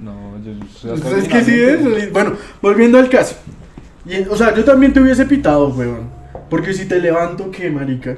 No, 0.00 0.38
yo 0.44 0.52
soy 0.74 0.98
Pues 1.00 1.12
es 1.24 1.28
que 1.28 1.44
sí 1.44 1.60
es. 1.60 2.12
Bueno, 2.12 2.32
volviendo 2.62 2.98
al 2.98 3.08
caso. 3.08 3.36
Y, 4.06 4.22
o 4.28 4.36
sea, 4.36 4.54
yo 4.54 4.64
también 4.64 4.92
te 4.92 5.00
hubiese 5.00 5.24
pitado, 5.26 5.68
weón. 5.68 6.08
Porque 6.48 6.72
si 6.72 6.86
te 6.86 6.98
levanto, 6.98 7.50
¿qué, 7.50 7.70
marica? 7.70 8.16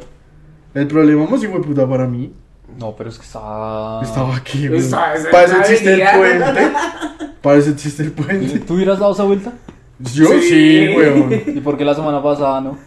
El 0.75 0.87
problema 0.87 1.27
más 1.27 1.43
hijo 1.43 1.55
de 1.55 1.61
puta 1.65 1.87
para 1.89 2.07
mí. 2.07 2.33
No, 2.79 2.95
pero 2.97 3.11
es 3.11 3.19
que 3.19 3.25
estaba. 3.25 4.03
Estaba 4.03 4.37
aquí, 4.37 4.69
weón. 4.69 4.91
Para 4.91 5.45
eso 5.45 5.59
existe 5.61 5.93
el 5.95 6.03
puente. 6.19 6.73
Para 7.43 7.59
eso 7.59 7.71
existe 7.71 8.03
el 8.05 8.13
puente. 8.13 8.59
¿Tú 8.61 8.75
hubieras 8.75 8.99
dado 8.99 9.13
esa 9.13 9.25
vuelta? 9.25 9.53
Yo 9.99 10.27
sí, 10.27 10.41
Sí. 10.49 10.95
weón. 10.97 11.33
¿Y 11.49 11.61
por 11.61 11.77
qué 11.77 11.85
la 11.85 11.95
semana 11.95 12.23
pasada 12.23 12.61
no? 12.61 12.79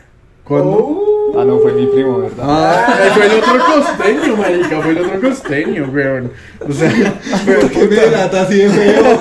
¿Cuándo? 0.43 0.69
Oh. 0.71 1.24
Ah, 1.37 1.43
no, 1.43 1.59
fue 1.59 1.73
mi 1.73 1.87
primo, 1.87 2.19
¿verdad? 2.19 2.45
Ah, 2.47 3.11
fue 3.13 3.25
el 3.25 3.31
otro 3.33 3.53
costeño, 3.65 4.37
marica, 4.37 4.81
fue 4.81 4.91
el 4.91 4.97
otro 4.99 5.21
costeño, 5.21 5.89
weón. 5.91 6.31
O 6.61 6.71
sea, 6.71 6.89
¿Por 7.45 7.71
qué 7.71 7.87
me 7.87 7.95
delata 7.95 8.41
así 8.43 8.59
de 8.59 8.69
feo? 8.69 9.19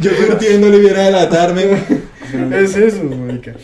Yo 0.00 0.10
curtiéndole 0.16 0.78
viera 0.80 1.02
a 1.02 1.04
delatarme. 1.04 1.62
Es 2.52 2.76
eso, 2.76 3.04
marica. 3.04 3.54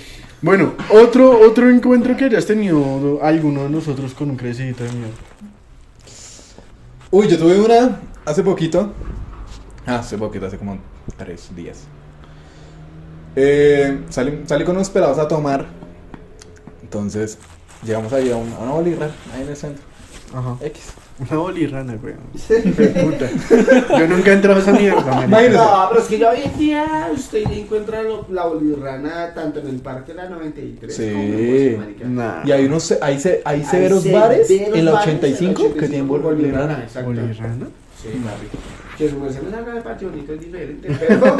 Bueno, 0.42 0.74
otro, 0.90 1.40
otro 1.40 1.68
encuentro 1.68 2.16
que 2.16 2.26
hayas 2.26 2.46
tenido 2.46 3.18
alguno 3.22 3.64
de 3.64 3.70
nosotros 3.70 4.14
con 4.14 4.30
un 4.30 4.36
crecidito 4.36 4.84
de 4.84 4.92
miedo. 4.92 5.12
Uy, 7.10 7.28
yo 7.28 7.38
tuve 7.38 7.60
una 7.60 8.00
hace 8.24 8.42
poquito. 8.42 8.92
Ah, 9.84 9.96
hace 9.96 10.16
poquito, 10.16 10.46
hace 10.46 10.56
como 10.56 10.78
tres 11.16 11.54
días. 11.54 11.82
Eh, 13.34 14.00
salí, 14.08 14.42
salí 14.46 14.64
con 14.64 14.76
unos 14.76 14.90
pelados 14.90 15.18
a 15.18 15.26
tomar. 15.26 15.79
Entonces, 16.94 17.38
llegamos 17.86 18.12
ahí 18.12 18.32
a, 18.32 18.36
un- 18.36 18.52
a 18.52 18.58
una 18.58 18.72
bolirra, 18.72 19.10
ahí 19.32 19.42
en 19.42 19.48
el 19.48 19.56
centro. 19.56 19.84
Ajá. 20.34 20.56
X. 20.60 20.82
Una 21.20 21.36
bolirrana, 21.38 21.96
weón. 22.02 22.18
Qué 22.48 22.86
puta. 22.86 23.96
Yo 23.98 24.08
nunca 24.08 24.30
he 24.30 24.34
entrado 24.34 24.58
a 24.58 24.62
esa 24.62 24.72
mierda. 24.72 25.26
No, 25.50 25.86
pero 25.90 26.00
es 26.02 26.08
que 26.08 26.18
ya 26.18 26.30
hoy 26.30 26.38
en 26.44 26.58
día 26.58 27.10
usted 27.14 27.44
encuentra 27.52 28.02
lo- 28.02 28.26
la 28.30 28.46
bolirrana 28.46 29.32
tanto 29.34 29.60
en 29.60 29.68
el 29.68 29.76
parque 29.76 30.12
de 30.12 30.16
la 30.16 30.28
93 30.30 30.96
Sí. 30.96 31.10
como 31.10 31.22
en 31.22 31.28
el 31.34 31.46
Bosque, 31.46 31.76
marica. 31.78 32.04
Nah. 32.08 32.42
Y 32.46 32.52
hay 32.52 32.64
unos, 32.64 32.82
se- 32.82 32.98
hay, 33.00 33.20
se- 33.20 33.40
hay 33.44 33.64
severos 33.64 34.10
bares 34.10 34.50
en 34.50 34.84
la 34.84 34.92
bares 34.92 35.06
85 35.14 35.74
que 35.74 35.88
tienen 35.88 36.08
bolirrana. 36.08 36.82
exacto. 36.82 37.10
¿Bolirrana? 37.10 37.66
Sí, 38.02 38.08
marica. 38.18 38.56
Que 39.00 39.08
su 39.08 39.18
merced 39.18 39.42
me 39.42 39.50
salga 39.50 39.74
de 39.74 39.80
patio 39.80 40.10
bonito 40.10 40.34
es 40.34 40.40
diferente, 40.40 40.88
pero, 41.00 41.36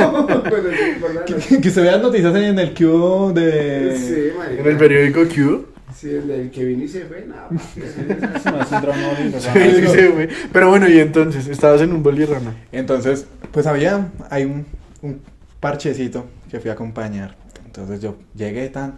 noche. 1.14 1.61
Que 1.61 1.71
se 1.71 1.83
vean 1.83 2.00
noticias 2.00 2.35
en 2.35 2.59
el 2.59 2.73
Q 2.75 3.33
de... 3.35 3.97
Sí, 3.99 4.37
marica. 4.38 4.62
En 4.62 4.67
el 4.69 4.76
periódico 4.79 5.21
Q. 5.29 5.67
Sí, 5.95 6.09
el 6.09 6.26
del 6.29 6.50
que 6.50 6.64
vino 6.64 6.85
y 6.85 6.88
se 6.88 7.05
fue, 7.05 7.26
nada. 7.26 7.49
papi, 7.49 7.57
ese 7.76 8.00
es 8.00 8.23
así. 8.23 8.43
Se 8.43 8.52
me 8.52 8.59
hace 8.61 8.75
un 8.76 8.81
drama 8.83 9.09
bonito, 9.19 9.40
Sí, 9.40 9.49
¿verdad? 9.55 9.93
sí, 9.93 9.99
sí, 10.00 10.07
güey. 10.07 10.29
Pero 10.52 10.69
bueno, 10.71 10.88
y 10.88 10.99
entonces, 11.00 11.47
estabas 11.49 11.83
en 11.83 11.93
un 11.93 12.02
bolirrana. 12.02 12.55
Entonces, 12.73 13.26
pues 13.52 13.67
había, 13.67 14.09
hay 14.31 14.45
un, 14.45 14.64
un 15.02 15.21
parchecito 15.61 16.25
que 16.50 16.61
fui 16.61 16.71
a 16.71 16.73
acompañar. 16.75 17.37
Entonces 17.67 18.00
yo 18.00 18.17
llegué 18.35 18.69
tan, 18.71 18.95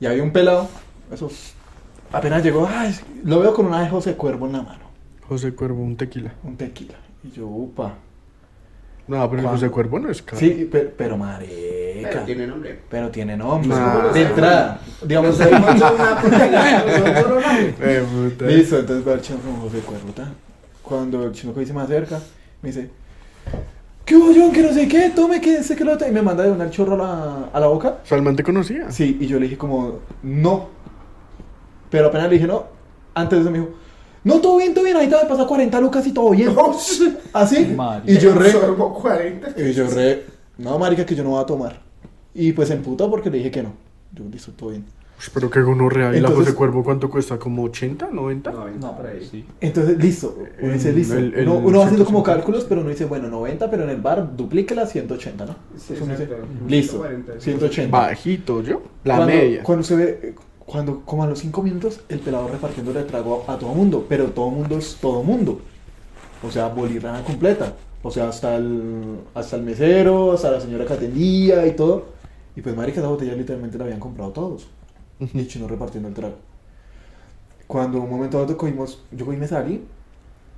y 0.00 0.06
había 0.06 0.22
un 0.22 0.32
pelado, 0.32 0.68
eso, 1.10 1.30
apenas 2.12 2.42
llegó, 2.44 2.68
ay, 2.70 2.94
lo 3.24 3.40
veo 3.40 3.54
con 3.54 3.64
una 3.66 3.80
de 3.82 3.88
José 3.88 4.14
Cuervo 4.14 4.46
en 4.46 4.52
la 4.52 4.62
mano, 4.62 4.84
José 5.28 5.52
Cuervo, 5.54 5.82
un 5.82 5.96
tequila. 5.96 6.32
un 6.44 6.56
tequila. 6.56 6.94
Y 7.28 7.32
yo, 7.32 7.46
upa. 7.46 7.94
No, 9.06 9.28
pero 9.28 9.42
el. 9.42 9.48
José 9.48 9.68
Cuervo 9.70 9.98
no 9.98 10.10
es 10.10 10.22
caro. 10.22 10.38
Sí, 10.38 10.66
pero, 10.70 10.90
pero 10.96 11.18
Pero 12.02 12.24
tiene 12.24 12.46
nombre. 12.46 12.80
Pero 12.88 13.10
tiene 13.10 13.36
nombre. 13.36 13.68
Nah. 13.68 14.12
De 14.12 14.22
entrada. 14.22 14.80
Digamos, 15.04 15.38
demás 15.38 15.78
son 15.78 15.94
una 15.94 16.22
puta. 16.22 16.84
Listo, 18.46 18.78
entonces 18.78 19.06
va 19.06 19.12
el 19.14 19.20
chino 19.20 19.40
con 19.40 19.56
José 19.56 19.80
Cuervo. 19.80 20.12
ta. 20.12 20.32
Cuando 20.82 21.24
el 21.24 21.32
chino 21.32 21.52
se 21.54 21.74
me 21.74 21.82
acerca, 21.82 22.18
me 22.62 22.70
dice, 22.70 22.88
¿qué 24.06 24.16
hubo, 24.16 24.32
John? 24.34 24.52
Que 24.52 24.62
no 24.62 24.72
sé 24.72 24.88
qué, 24.88 25.10
tome, 25.14 25.38
que 25.40 25.62
sé 25.62 25.76
que 25.76 25.84
lo 25.84 25.94
Y 26.06 26.10
me 26.10 26.22
manda 26.22 26.44
de 26.44 26.50
un 26.50 26.70
chorro 26.70 26.94
a 26.94 26.96
la, 26.96 27.50
a 27.52 27.60
la 27.60 27.66
boca. 27.66 27.98
Salman 28.04 28.36
te 28.36 28.42
conocía. 28.42 28.90
Sí, 28.90 29.18
y 29.20 29.26
yo 29.26 29.38
le 29.38 29.44
dije 29.44 29.58
como, 29.58 29.98
no. 30.22 30.68
Pero 31.90 32.08
apenas 32.08 32.28
le 32.28 32.34
dije 32.34 32.46
no, 32.46 32.66
antes 33.14 33.38
de 33.38 33.42
eso 33.42 33.50
me 33.50 33.58
dijo, 33.58 33.70
no, 34.28 34.40
todo 34.40 34.58
bien, 34.58 34.74
todo 34.74 34.84
bien, 34.84 34.96
ahí 34.96 35.08
te 35.08 35.16
pasa 35.28 35.46
40 35.46 35.80
lucas 35.80 36.06
y 36.06 36.12
todo 36.12 36.30
bien. 36.30 36.54
¿Así? 37.32 37.76
Y 38.06 38.18
yo 38.18 38.34
re, 38.34 38.52
Sorbo 38.52 38.94
40. 38.94 39.60
y 39.60 39.72
yo 39.72 39.88
re, 39.88 40.24
no, 40.58 40.78
marica, 40.78 41.04
que 41.06 41.14
yo 41.14 41.24
no 41.24 41.30
voy 41.30 41.42
a 41.42 41.46
tomar. 41.46 41.80
Y 42.34 42.52
pues 42.52 42.68
se 42.68 42.74
emputó 42.74 43.10
porque 43.10 43.30
le 43.30 43.38
dije 43.38 43.50
que 43.50 43.62
no. 43.62 43.72
Yo, 44.12 44.24
listo, 44.30 44.52
todo 44.52 44.70
bien. 44.70 44.84
Pero 45.34 45.50
que 45.50 45.60
gonorrea. 45.60 46.10
¿Y 46.10 46.20
la 46.20 46.28
Entonces- 46.28 46.44
José 46.46 46.54
Cuervo 46.54 46.84
cuánto 46.84 47.10
cuesta? 47.10 47.38
¿Como 47.40 47.64
80, 47.64 48.08
90? 48.12 48.52
No, 48.52 48.68
No, 48.68 48.96
por 48.96 49.06
ahí. 49.08 49.26
Sí. 49.28 49.44
Entonces, 49.60 49.98
listo. 49.98 50.36
Uno 50.62 50.72
dice, 50.72 50.92
listo. 50.92 51.16
el- 51.18 51.34
el 51.34 51.48
uno, 51.48 51.58
uno 51.58 51.78
va 51.80 51.84
haciendo 51.86 52.04
como 52.04 52.18
150. 52.18 52.32
cálculos, 52.34 52.64
pero 52.68 52.82
uno 52.82 52.90
dice, 52.90 53.04
bueno, 53.06 53.28
90, 53.28 53.68
pero 53.68 53.82
en 53.82 53.90
el 53.90 54.00
bar 54.00 54.36
duplíquela 54.36 54.86
180, 54.86 55.44
¿no? 55.46 55.52
Sí, 55.76 55.94
Entonces 55.94 56.00
uno 56.02 56.12
dice, 56.12 56.28
listo, 56.68 56.92
140, 57.02 57.32
sí. 57.34 57.40
180. 57.40 57.98
Bajito, 57.98 58.62
¿yo? 58.62 58.82
La 59.02 59.16
cuando, 59.16 59.34
media. 59.34 59.62
Cuando 59.64 59.82
se 59.82 59.96
ve, 59.96 60.34
cuando 60.68 61.02
como 61.04 61.24
a 61.24 61.26
los 61.28 61.40
5 61.40 61.62
minutos, 61.62 62.02
el 62.10 62.20
pelado 62.20 62.48
repartiéndole 62.48 63.04
trago 63.04 63.44
a, 63.48 63.54
a 63.54 63.58
todo 63.58 63.74
mundo, 63.74 64.06
pero 64.08 64.26
todo 64.32 64.50
mundo 64.50 64.78
es 64.78 64.98
todo 65.00 65.22
mundo. 65.24 65.60
O 66.42 66.50
sea, 66.50 66.68
bolirrana 66.68 67.24
completa. 67.24 67.74
O 68.02 68.10
sea, 68.10 68.28
hasta 68.28 68.56
el, 68.56 69.20
hasta 69.34 69.56
el 69.56 69.62
mesero, 69.64 70.32
hasta 70.32 70.50
la 70.52 70.60
señora 70.60 70.86
que 70.86 70.94
atendía 70.94 71.66
y 71.66 71.74
todo. 71.76 72.06
Y 72.56 72.62
pues, 72.62 72.76
marica, 72.76 73.00
esa 73.00 73.08
botella 73.08 73.34
literalmente 73.34 73.78
la 73.78 73.84
habían 73.84 74.00
comprado 74.00 74.32
todos. 74.32 74.68
Y 75.20 75.38
el 75.38 75.48
chino 75.48 75.68
repartiendo 75.68 76.08
el 76.08 76.14
trago. 76.14 76.36
Cuando 77.66 78.00
un 78.00 78.10
momento 78.10 78.38
dado 78.40 78.56
cogimos, 78.56 79.02
yo 79.12 79.26
cogí 79.26 79.36
y 79.36 79.40
me 79.40 79.48
salí, 79.48 79.84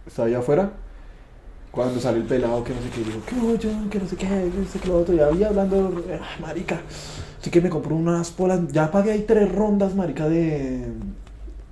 estaba 0.07 0.29
allá 0.29 0.39
afuera. 0.39 0.73
Cuando 1.71 2.01
sale 2.01 2.19
el 2.19 2.25
pelado 2.25 2.65
que 2.65 2.75
no 2.75 2.81
sé 2.83 2.89
qué, 2.91 3.05
digo, 3.05 3.21
¿qué 3.27 3.35
hubo, 3.37 3.55
John? 3.63 3.89
Que 3.89 4.01
no 4.01 4.09
sé 4.09 4.17
qué, 4.17 4.27
que 4.27 4.59
no 4.59 4.69
sé 4.69 4.79
qué 4.81 4.89
lo 4.89 4.99
otro. 4.99 5.15
Y 5.15 5.21
había 5.21 5.49
hablando, 5.49 6.05
"Ay, 6.11 6.41
marica, 6.41 6.81
Así 7.41 7.51
que 7.51 7.61
me 7.63 7.71
compró 7.71 7.97
unas 7.97 8.31
polas. 8.31 8.61
Ya 8.71 8.91
pagué 8.91 9.13
ahí 9.13 9.25
tres 9.27 9.51
rondas, 9.51 9.95
marica, 9.95 10.29
de. 10.29 10.93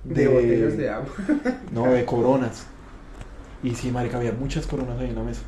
De 0.03 0.27
botellas 0.27 0.77
de 0.77 0.89
agua. 0.89 1.09
No, 1.71 1.83
de 1.85 2.05
coronas. 2.05 2.65
Y 3.61 3.75
sí, 3.75 3.91
marica, 3.91 4.17
había 4.17 4.31
muchas 4.31 4.65
coronas 4.65 4.99
ahí 4.99 5.09
en 5.09 5.15
la 5.15 5.23
mesa. 5.23 5.41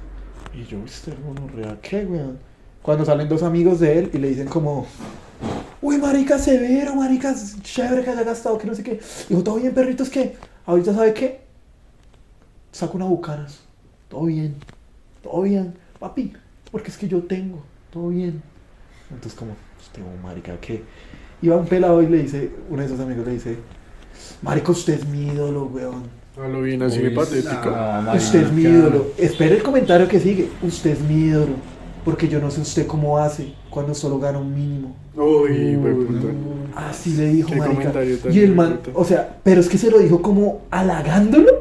Y 0.54 0.66
yo, 0.66 0.78
este 0.86 1.12
hermano 1.12 1.48
real, 1.48 1.80
¿qué, 1.82 2.06
weón? 2.06 2.38
Cuando 2.84 3.04
salen 3.06 3.30
dos 3.30 3.42
amigos 3.42 3.80
de 3.80 3.98
él 3.98 4.12
y 4.14 4.20
le 4.20 4.30
dicen 4.30 4.48
como. 4.48 4.86
Uy, 5.82 5.98
marica, 5.98 6.38
severo, 6.38 6.94
marica, 6.94 7.34
chévere 7.64 8.04
que 8.04 8.12
haya 8.12 8.24
gastado, 8.24 8.60
que 8.60 8.68
no 8.68 8.76
sé 8.76 8.84
qué. 8.84 9.00
Digo, 9.28 9.42
todo 9.44 9.56
bien, 9.56 9.74
perritos, 9.74 10.10
que 10.10 10.36
ahorita 10.68 10.94
sabe 10.94 11.16
qué. 11.16 11.42
Saco 12.72 12.98
una 12.98 13.06
bucanas. 13.06 13.62
Todo 14.12 14.26
bien, 14.26 14.56
todo 15.24 15.44
bien, 15.44 15.74
papi, 15.98 16.34
porque 16.70 16.92
es 16.92 16.98
que 16.98 17.08
yo 17.08 17.24
tengo, 17.24 17.64
todo 17.94 18.10
bien. 18.10 18.42
Entonces, 19.10 19.40
como, 19.40 19.54
este 19.82 20.02
oh, 20.02 20.22
marica, 20.22 20.60
¿qué? 20.60 20.84
Iba 21.42 21.56
un 21.56 21.66
pelado 21.66 22.04
y 22.04 22.08
le 22.08 22.24
dice, 22.24 22.52
uno 22.70 22.82
de 22.82 22.88
esos 22.88 23.00
amigos 23.00 23.26
le 23.26 23.32
dice, 23.32 23.56
marica, 24.42 24.74
usted 24.74 24.96
es 24.96 25.08
mi 25.08 25.28
ídolo, 25.28 25.64
weón. 25.64 26.04
A 26.38 26.50
lo 26.50 26.62
bien 26.62 26.82
así 26.82 27.00
Uy, 27.00 27.06
de 27.06 27.12
patético. 27.12 27.70
no. 27.70 28.14
Usted 28.14 28.44
es 28.44 28.52
mi 28.52 28.64
ídolo. 28.64 29.08
Espera 29.18 29.56
el 29.56 29.64
comentario 29.64 30.08
que 30.10 30.20
sigue. 30.20 30.50
Usted 30.62 30.92
es 30.92 31.02
mi 31.02 31.28
ídolo. 31.28 31.54
Porque 32.04 32.28
yo 32.28 32.40
no 32.40 32.50
sé 32.52 32.62
usted 32.62 32.88
cómo 32.88 33.18
hace 33.18 33.54
cuando 33.70 33.94
solo 33.94 34.20
gana 34.20 34.40
un 34.40 34.54
mínimo. 34.54 34.96
Uy, 35.16 35.78
puta. 35.78 36.90
Así 36.90 37.16
le 37.16 37.28
dijo, 37.28 37.54
marica. 37.56 37.94
Y 38.30 38.40
el 38.40 38.56
man, 38.56 38.80
o 38.94 39.06
sea, 39.06 39.38
pero 39.44 39.62
es 39.62 39.70
que 39.70 39.78
se 39.78 39.92
lo 39.92 40.00
dijo 40.00 40.22
como 40.22 40.62
halagándolo. 40.70 41.61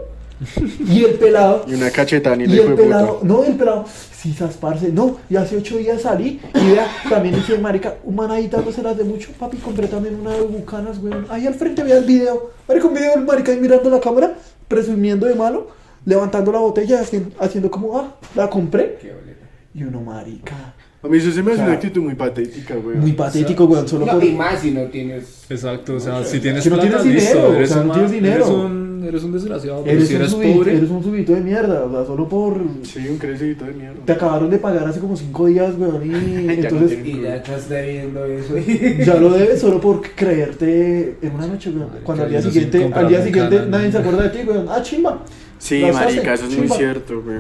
Y 0.89 1.05
el 1.05 1.15
pelado. 1.15 1.65
Y 1.69 1.75
una 1.75 1.91
cachetada 1.91 2.35
ni 2.37 2.45
Y 2.45 2.47
le 2.49 2.63
el 2.63 2.67
fue 2.69 2.77
pelado, 2.77 3.19
puta. 3.19 3.27
no, 3.27 3.45
el 3.45 3.55
pelado, 3.57 3.85
sí, 3.87 4.35
parce, 4.61 4.91
no, 4.91 5.19
y 5.29 5.37
hace 5.37 5.57
ocho 5.57 5.77
días 5.77 6.03
salí, 6.03 6.41
y 6.55 6.71
vea, 6.71 6.87
también 7.09 7.35
dice, 7.35 7.59
marica, 7.59 7.97
un 8.05 8.17
man 8.17 8.31
ahí 8.31 8.49
dándoselas 8.49 8.97
de 8.97 9.05
mucho, 9.05 9.31
papi, 9.39 9.59
compré 9.59 9.87
también 9.87 10.19
una 10.19 10.33
de 10.33 10.41
bucanas, 10.43 10.99
güey, 10.99 11.13
ahí 11.29 11.47
al 11.47 11.55
frente 11.55 11.83
vea 11.83 11.99
el 11.99 12.05
video, 12.05 12.53
marica, 12.67 12.87
un 12.87 12.95
video 12.95 13.13
del 13.17 13.25
marica 13.27 13.53
ahí 13.53 13.61
mirando 13.61 13.91
la 13.91 14.01
cámara, 14.01 14.35
presumiendo 14.67 15.27
de 15.27 15.35
malo, 15.35 15.69
levantando 16.07 16.53
la 16.53 16.61
botella, 16.61 17.01
haciendo, 17.01 17.31
haciendo 17.39 17.71
como, 17.71 17.99
ah, 17.99 18.17
la 18.35 18.49
compré, 18.49 18.97
Qué 19.01 19.13
boleta. 19.13 19.47
y 19.75 19.83
uno, 19.83 20.01
marica, 20.01 20.75
A 21.03 21.09
mí 21.09 21.19
eso 21.19 21.31
se 21.33 21.43
me 21.43 21.53
hace 21.53 21.55
O 21.55 21.57
sea, 21.57 21.65
una 21.67 21.75
actitud 21.75 22.03
muy 22.03 22.15
patética, 22.15 22.77
güey. 22.77 22.97
muy 22.97 23.13
patético, 23.13 23.67
güey, 23.67 23.87
solo 23.87 24.07
No, 24.07 24.13
por... 24.13 24.25
y 24.25 24.33
más 24.33 24.61
si 24.61 24.71
no 24.71 24.85
tienes. 24.85 25.45
Exacto, 25.51 25.97
o 25.97 26.01
sea, 26.01 26.25
si 26.25 26.41
tienes 26.41 26.63
Si 26.63 26.71
no 26.71 26.77
plata, 26.77 27.03
tienes 27.03 27.23
listo, 27.25 27.37
dinero, 27.37 27.55
eres 27.57 27.71
o 27.71 27.75
sea, 27.75 27.85
no 27.85 27.93
tienes 27.93 28.11
dinero. 28.13 28.35
Eres 28.37 28.49
un, 28.49 28.90
eres 29.05 29.23
un 29.25 29.33
desgraciado, 29.33 29.83
pero 29.85 29.97
Eres, 29.97 30.09
si 30.09 30.15
un 30.15 30.21
eres 30.21 30.33
subito, 30.33 30.55
pobre, 30.59 30.77
eres 30.77 30.91
un 30.91 31.03
subito 31.03 31.33
de 31.33 31.41
mierda, 31.41 31.85
o 31.85 31.91
sea, 31.91 32.05
solo 32.05 32.29
por... 32.29 32.61
Sí, 32.83 33.07
un 33.09 33.19
crecidito 33.19 33.65
de 33.65 33.73
mierda. 33.73 34.05
Te 34.05 34.13
acabaron 34.13 34.51
de 34.51 34.59
pagar 34.59 34.87
hace 34.89 35.01
como 35.01 35.17
cinco 35.17 35.47
días, 35.47 35.75
weón, 35.79 36.03
y 36.05 36.11
Ya 36.47 36.71
no 36.71 36.77
entonces... 36.79 37.07
Y 37.07 37.21
ya 37.23 37.37
estás 37.37 37.69
debiendo 37.69 38.25
eso. 38.25 38.55
Ya 39.05 39.15
lo 39.17 39.31
debes 39.31 39.61
solo 39.61 39.81
por 39.81 40.03
creerte 40.03 41.17
en 41.23 41.35
una 41.35 41.47
noche, 41.47 41.71
weón. 41.71 41.91
Cuando 42.03 42.25
al 42.25 42.31
día 42.31 42.43
siguiente, 42.43 42.91
al 42.93 43.09
día 43.09 43.23
siguiente 43.25 43.57
canal. 43.57 43.71
nadie 43.71 43.93
se 43.93 43.99
acuerda 43.99 44.23
de 44.25 44.29
ti, 44.31 44.49
weón. 44.49 44.67
Ah, 44.69 44.83
chimba. 44.83 45.25
Sí, 45.59 45.81
Las 45.81 45.95
marica, 45.95 46.33
hacen, 46.33 46.47
eso 46.51 46.63
es 46.63 46.69
muy 46.69 46.77
cierto, 46.77 47.23
güey. 47.23 47.39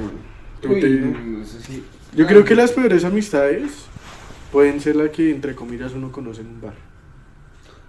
Tú 0.61 0.73
Uy, 0.73 0.81
te- 0.81 0.89
no 0.91 1.45
sé 1.45 1.61
si- 1.63 1.83
Yo 2.15 2.27
creo 2.27 2.45
que 2.45 2.55
las 2.55 2.73
peores 2.73 3.05
amistades 3.05 3.63
pueden 4.53 4.81
ser 4.81 4.97
las 4.97 5.11
que, 5.11 5.31
entre 5.31 5.55
comillas, 5.55 5.93
uno 5.95 6.13
conoce 6.13 6.43
en 6.43 6.49
un 6.49 6.61
bar. 6.61 6.90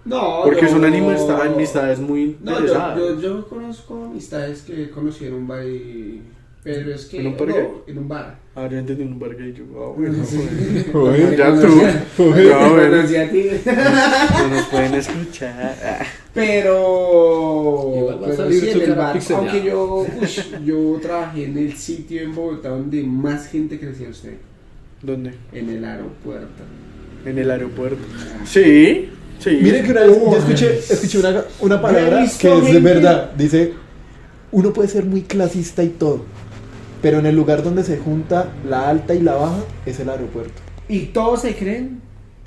No, 0.06 0.42
Porque 0.44 0.62
yo- 0.64 0.70
son 0.70 0.84
amistad- 0.86 1.42
amistades 1.42 2.00
muy 2.00 2.38
No, 2.42 2.52
yo, 2.54 2.60
interesadas. 2.60 2.98
yo, 3.00 3.22
yo 3.22 3.48
conozco 3.48 4.06
amistades 4.06 4.62
que 4.64 4.90
conocí 4.90 5.26
en 5.26 5.34
un 5.34 5.48
bar 5.48 5.66
y... 5.66 6.22
Pero 6.64 6.94
es 6.94 7.06
que... 7.06 7.20
¿En 7.20 7.28
un 7.28 7.38
bar 7.38 7.48
no, 7.50 7.56
en 7.88 7.98
un 7.98 8.08
bar. 8.08 8.38
Ah, 8.56 8.68
ya 8.72 8.78
entendí 8.80 9.04
un 9.04 9.18
bar 9.18 9.36
gay. 9.36 9.52
Yo, 9.54 9.64
ah, 9.78 9.94
bueno, 9.98 10.24
Sí. 10.24 10.38
ya 11.38 11.60
tú. 11.60 11.82
Ya, 12.36 12.68
bueno. 12.70 12.90
conocí 12.98 13.16
a 13.16 13.32
ti. 13.32 13.46
No 13.66 14.48
nos 14.56 14.66
pueden 14.68 14.94
escuchar. 14.94 15.76
Ah. 15.84 16.06
Pero, 16.34 17.94
Igual 17.98 18.16
va 18.22 18.28
a 18.28 18.30
pero 18.30 18.52
su 18.52 18.58
en 18.80 18.82
el 18.82 18.96
bar, 18.96 19.20
aunque 19.36 19.64
yo, 19.64 20.06
ush, 20.22 20.40
yo 20.66 21.00
trabajé 21.02 21.46
en 21.46 21.58
el 21.58 21.74
sitio 21.78 22.22
en 22.22 22.36
Bogotá 22.36 22.70
donde 22.70 23.04
más 23.04 23.48
gente 23.48 23.80
crecía 23.80 24.10
usted, 24.10 24.36
¿Dónde? 25.02 25.34
en 25.52 25.70
el 25.70 25.84
aeropuerto. 25.84 26.64
En 27.26 27.38
el 27.38 27.52
aeropuerto. 27.52 27.98
Sí, 28.46 29.10
sí. 29.42 29.60
Miren 29.62 29.84
que 29.84 29.92
una 29.92 30.02
vez 30.02 30.18
yo 30.18 30.38
escuché, 30.38 30.78
escuché 30.78 31.20
una, 31.20 31.44
una 31.60 31.82
palabra 31.82 32.26
que 32.40 32.58
es 32.58 32.74
de 32.74 32.80
verdad. 32.80 33.32
Dice, 33.34 33.74
uno 34.52 34.72
puede 34.74 34.88
ser 34.88 35.06
muy 35.06 35.24
clasista 35.24 35.84
y 35.84 35.90
todo, 35.90 36.24
pero 37.02 37.20
en 37.20 37.26
el 37.26 37.36
lugar 37.36 37.64
donde 37.64 37.84
se 37.84 37.98
junta 37.98 38.52
la 38.68 38.90
alta 38.90 39.14
y 39.14 39.22
la 39.22 39.36
baja 39.36 39.60
es 39.86 40.00
el 40.00 40.10
aeropuerto. 40.10 40.62
Y 40.88 41.08
todos 41.08 41.42
se 41.42 41.56
creen. 41.56 42.02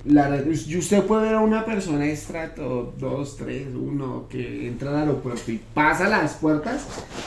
La, 0.04 0.36
y 0.36 0.76
usted 0.76 1.02
puede 1.04 1.22
ver 1.22 1.34
a 1.36 1.40
una 1.40 1.64
persona 1.64 2.00
de 2.00 2.12
estrato 2.12 2.92
2, 2.98 3.36
3, 3.38 3.68
1 3.74 4.26
que 4.28 4.66
entra 4.68 4.90
al 4.90 4.96
aeropuerto 4.96 5.50
y 5.50 5.58
pasa 5.72 6.10
las 6.10 6.34
puertas, 6.34 6.84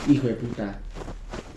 hijo 0.08 0.28
de 0.28 0.34
puta. 0.34 0.78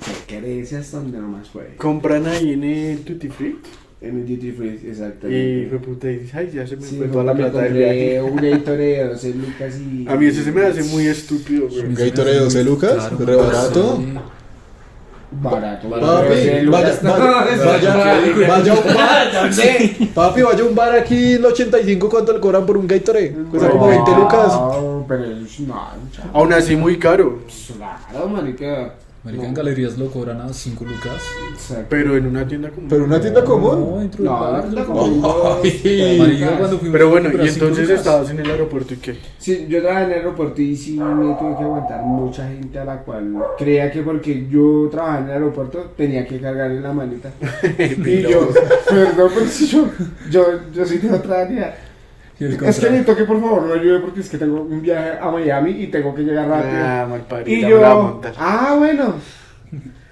Se 0.04 0.36
crece 0.36 0.78
hasta 0.78 0.98
donde 0.98 1.20
nomás 1.20 1.50
puede. 1.50 1.76
¿Compran 1.76 2.26
ahí 2.26 2.54
en 2.54 2.64
el 2.64 3.04
Tutti 3.04 3.30
Free? 3.30 3.60
En 4.02 4.18
el 4.18 4.28
Duty 4.28 4.52
Free, 4.54 4.80
Y 4.84 4.90
exactamente. 4.90 5.68
fue 5.70 5.78
puta, 5.80 6.10
y 6.10 6.18
dice, 6.18 6.36
ay, 6.38 6.52
ya 6.52 6.66
se 6.66 6.76
me 6.76 6.82
Sí, 6.82 6.98
fue 6.98 7.08
toda 7.08 7.24
la 7.24 7.36
plata 7.36 7.62
del 7.62 7.74
viaje. 7.74 8.20
un 8.24 8.36
Gatorade 8.36 8.78
de 8.98 9.04
12 9.10 9.34
lucas 9.36 9.76
y... 9.80 10.08
A 10.10 10.16
mí 10.16 10.26
ese 10.26 10.44
se 10.44 10.52
me 10.52 10.66
hace 10.66 10.84
muy 10.86 11.06
estúpido, 11.06 11.68
güey. 11.68 11.82
Un 11.86 11.94
Gatorade 11.94 12.34
de 12.34 12.40
12 12.40 12.64
lucas, 12.64 13.12
re 13.20 13.36
barato. 13.36 13.98
sí. 13.98 14.14
Barato. 15.34 15.90
Papi, 15.90 16.28
12 16.28 16.64
lucas. 16.64 17.04
vaya- 17.04 17.16
vaya- 17.16 17.96
vaya- 17.96 18.48
vaya 18.50 18.74
un 18.74 18.94
bar. 18.96 19.32
¿Dónde? 19.34 20.10
Papi, 20.14 20.42
vaya 20.42 20.64
a 20.64 20.66
un 20.66 20.76
bar 20.76 20.96
aquí 20.96 21.34
en 21.34 21.38
el 21.38 21.46
85, 21.46 22.10
¿cuánto 22.10 22.34
le 22.34 22.40
cobran 22.42 22.66
por 22.66 22.78
un 22.78 22.88
Gatorade? 22.88 23.34
Cuesta 23.50 23.70
como 23.70 23.88
20 23.88 24.12
lucas. 24.16 24.48
No, 24.48 25.06
pero 25.08 25.24
es 25.26 25.60
no. 25.62 25.80
Aún 26.34 26.52
así 26.54 26.76
muy 26.76 26.98
caro. 27.00 27.40
Claro, 27.78 28.28
marica. 28.28 28.96
Marica, 29.24 29.44
No. 29.44 29.50
en 29.50 29.54
galerías 29.54 29.98
lo 30.00 30.10
cobran 30.10 30.42
a 30.42 30.52
5 30.52 30.84
lucas. 30.84 31.22
Exacto. 31.54 31.86
Pero 31.90 32.18
en 32.18 32.26
una 32.26 32.48
tienda 32.48 32.70
como. 32.72 32.88
Pero 32.90 33.04
una 33.04 33.22
tienda 33.22 33.42
No, 33.42 33.46
común. 33.46 34.00
dentro 34.00 34.24
del 34.24 34.32
No, 34.34 34.40
bar, 34.40 34.66
no, 34.68 34.84
dos, 34.84 35.60
Ay, 35.64 35.80
tres 35.84 36.20
Marica, 36.20 36.58
cuando 36.58 36.80
fuimos 36.80 36.92
Pero 36.94 37.10
bueno, 37.12 37.30
y 37.44 37.48
entonces 37.48 37.90
estabas 37.90 38.30
en 38.32 38.40
el 38.40 38.50
aeropuerto 38.50 38.96
y 38.96 38.98
qué. 38.98 39.18
Sí, 39.38 39.68
yo 39.70 39.80
trabajé 39.82 40.06
en 40.06 40.12
el 40.12 40.18
aeropuerto 40.18 40.62
y 40.62 40.76
sí 40.76 40.98
me 40.98 41.36
tuve 41.36 41.56
que 41.56 41.64
aguantar 41.64 42.02
mucha 42.04 42.48
gente 42.48 42.80
a 42.80 42.86
la 42.86 42.98
cual 43.04 43.36
creía 43.60 43.92
que 43.92 44.02
porque 44.02 44.48
yo 44.50 44.88
trabajaba 44.92 45.20
en 45.20 45.26
el 45.26 45.32
aeropuerto 45.34 45.92
tenía 45.96 46.26
que 46.26 46.40
cargar 46.40 46.72
en 46.72 46.82
la 46.82 46.92
maleta. 46.92 47.32
y 47.78 48.22
yo, 48.24 48.50
perdón, 48.90 49.32
pero 49.36 49.46
si 49.48 49.68
yo, 49.68 49.86
yo, 50.32 50.46
yo 50.74 50.86
soy 50.86 50.98
de 50.98 51.12
otra 51.12 51.42
área. 51.42 51.76
Es 52.42 52.80
que 52.80 52.90
necesito 52.90 53.16
que 53.16 53.26
por 53.26 53.40
favor 53.40 53.68
me 53.68 53.74
ayude 53.80 54.00
porque 54.00 54.22
es 54.22 54.30
que 54.30 54.38
tengo 54.38 54.62
un 54.64 54.82
viaje 54.82 55.20
a 55.20 55.30
Miami 55.30 55.72
y 55.72 55.88
tengo 55.88 56.16
que 56.16 56.24
llegar 56.24 56.48
rápido. 56.48 56.84
Ah, 56.84 57.08
mal 57.08 57.22
parido. 57.22 57.60
y 57.60 57.64
a 57.64 57.70
yo, 57.70 58.22
ah, 58.38 58.76
bueno, 58.80 59.16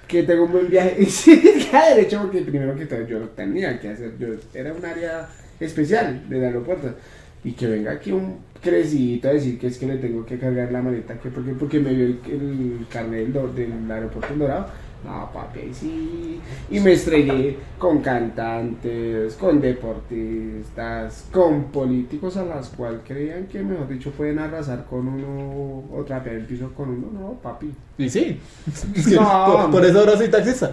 que 0.06 0.22
tengo 0.22 0.44
un 0.44 0.52
buen 0.52 0.68
viaje. 0.68 0.96
Y 1.00 1.06
sí, 1.06 1.42
cada 1.70 1.94
derecho 1.94 2.20
porque 2.22 2.42
primero 2.42 2.76
que 2.76 2.86
todo 2.86 3.06
yo 3.06 3.18
lo 3.18 3.28
tenía 3.30 3.80
que 3.80 3.88
hacer. 3.88 4.16
Yo 4.18 4.28
era 4.54 4.72
un 4.72 4.84
área 4.84 5.28
especial 5.58 6.28
del 6.28 6.44
aeropuerto. 6.44 6.94
Y 7.42 7.52
que 7.52 7.66
venga 7.66 7.92
aquí 7.92 8.12
un 8.12 8.36
crecidito 8.62 9.28
a 9.28 9.32
decir 9.32 9.58
que 9.58 9.68
es 9.68 9.78
que 9.78 9.86
le 9.86 9.96
tengo 9.96 10.24
que 10.24 10.38
cargar 10.38 10.70
la 10.70 10.82
maleta, 10.82 11.14
que 11.14 11.30
porque, 11.30 11.52
porque 11.52 11.80
me 11.80 11.94
vio 11.94 12.06
el, 12.06 12.20
el 12.26 12.86
carnet 12.92 13.28
del, 13.28 13.54
del 13.54 13.90
aeropuerto 13.90 14.32
en 14.32 14.38
Dorado. 14.38 14.66
No, 15.04 15.30
papi, 15.32 15.60
ahí 15.60 15.74
sí. 15.74 16.40
Y 16.70 16.80
me 16.80 16.92
estrellé 16.92 17.56
con 17.78 18.00
cantantes, 18.00 19.34
con 19.34 19.60
deportistas, 19.60 21.24
con 21.32 21.64
políticos 21.64 22.36
a 22.36 22.44
las 22.44 22.68
cuales 22.68 23.00
creían 23.06 23.46
que, 23.46 23.60
mejor 23.60 23.88
dicho, 23.88 24.10
pueden 24.10 24.38
arrasar 24.38 24.84
con 24.84 25.08
uno 25.08 25.84
o 25.92 26.04
trapear 26.04 26.36
el 26.36 26.44
piso 26.44 26.70
con 26.76 26.90
uno. 26.90 27.08
No, 27.12 27.32
papi. 27.42 27.72
Y 27.98 28.08
sí. 28.10 28.38
No, 29.10 29.46
por, 29.62 29.70
por 29.70 29.84
eso 29.86 30.00
ahora 30.00 30.16
soy 30.16 30.28
taxista. 30.28 30.72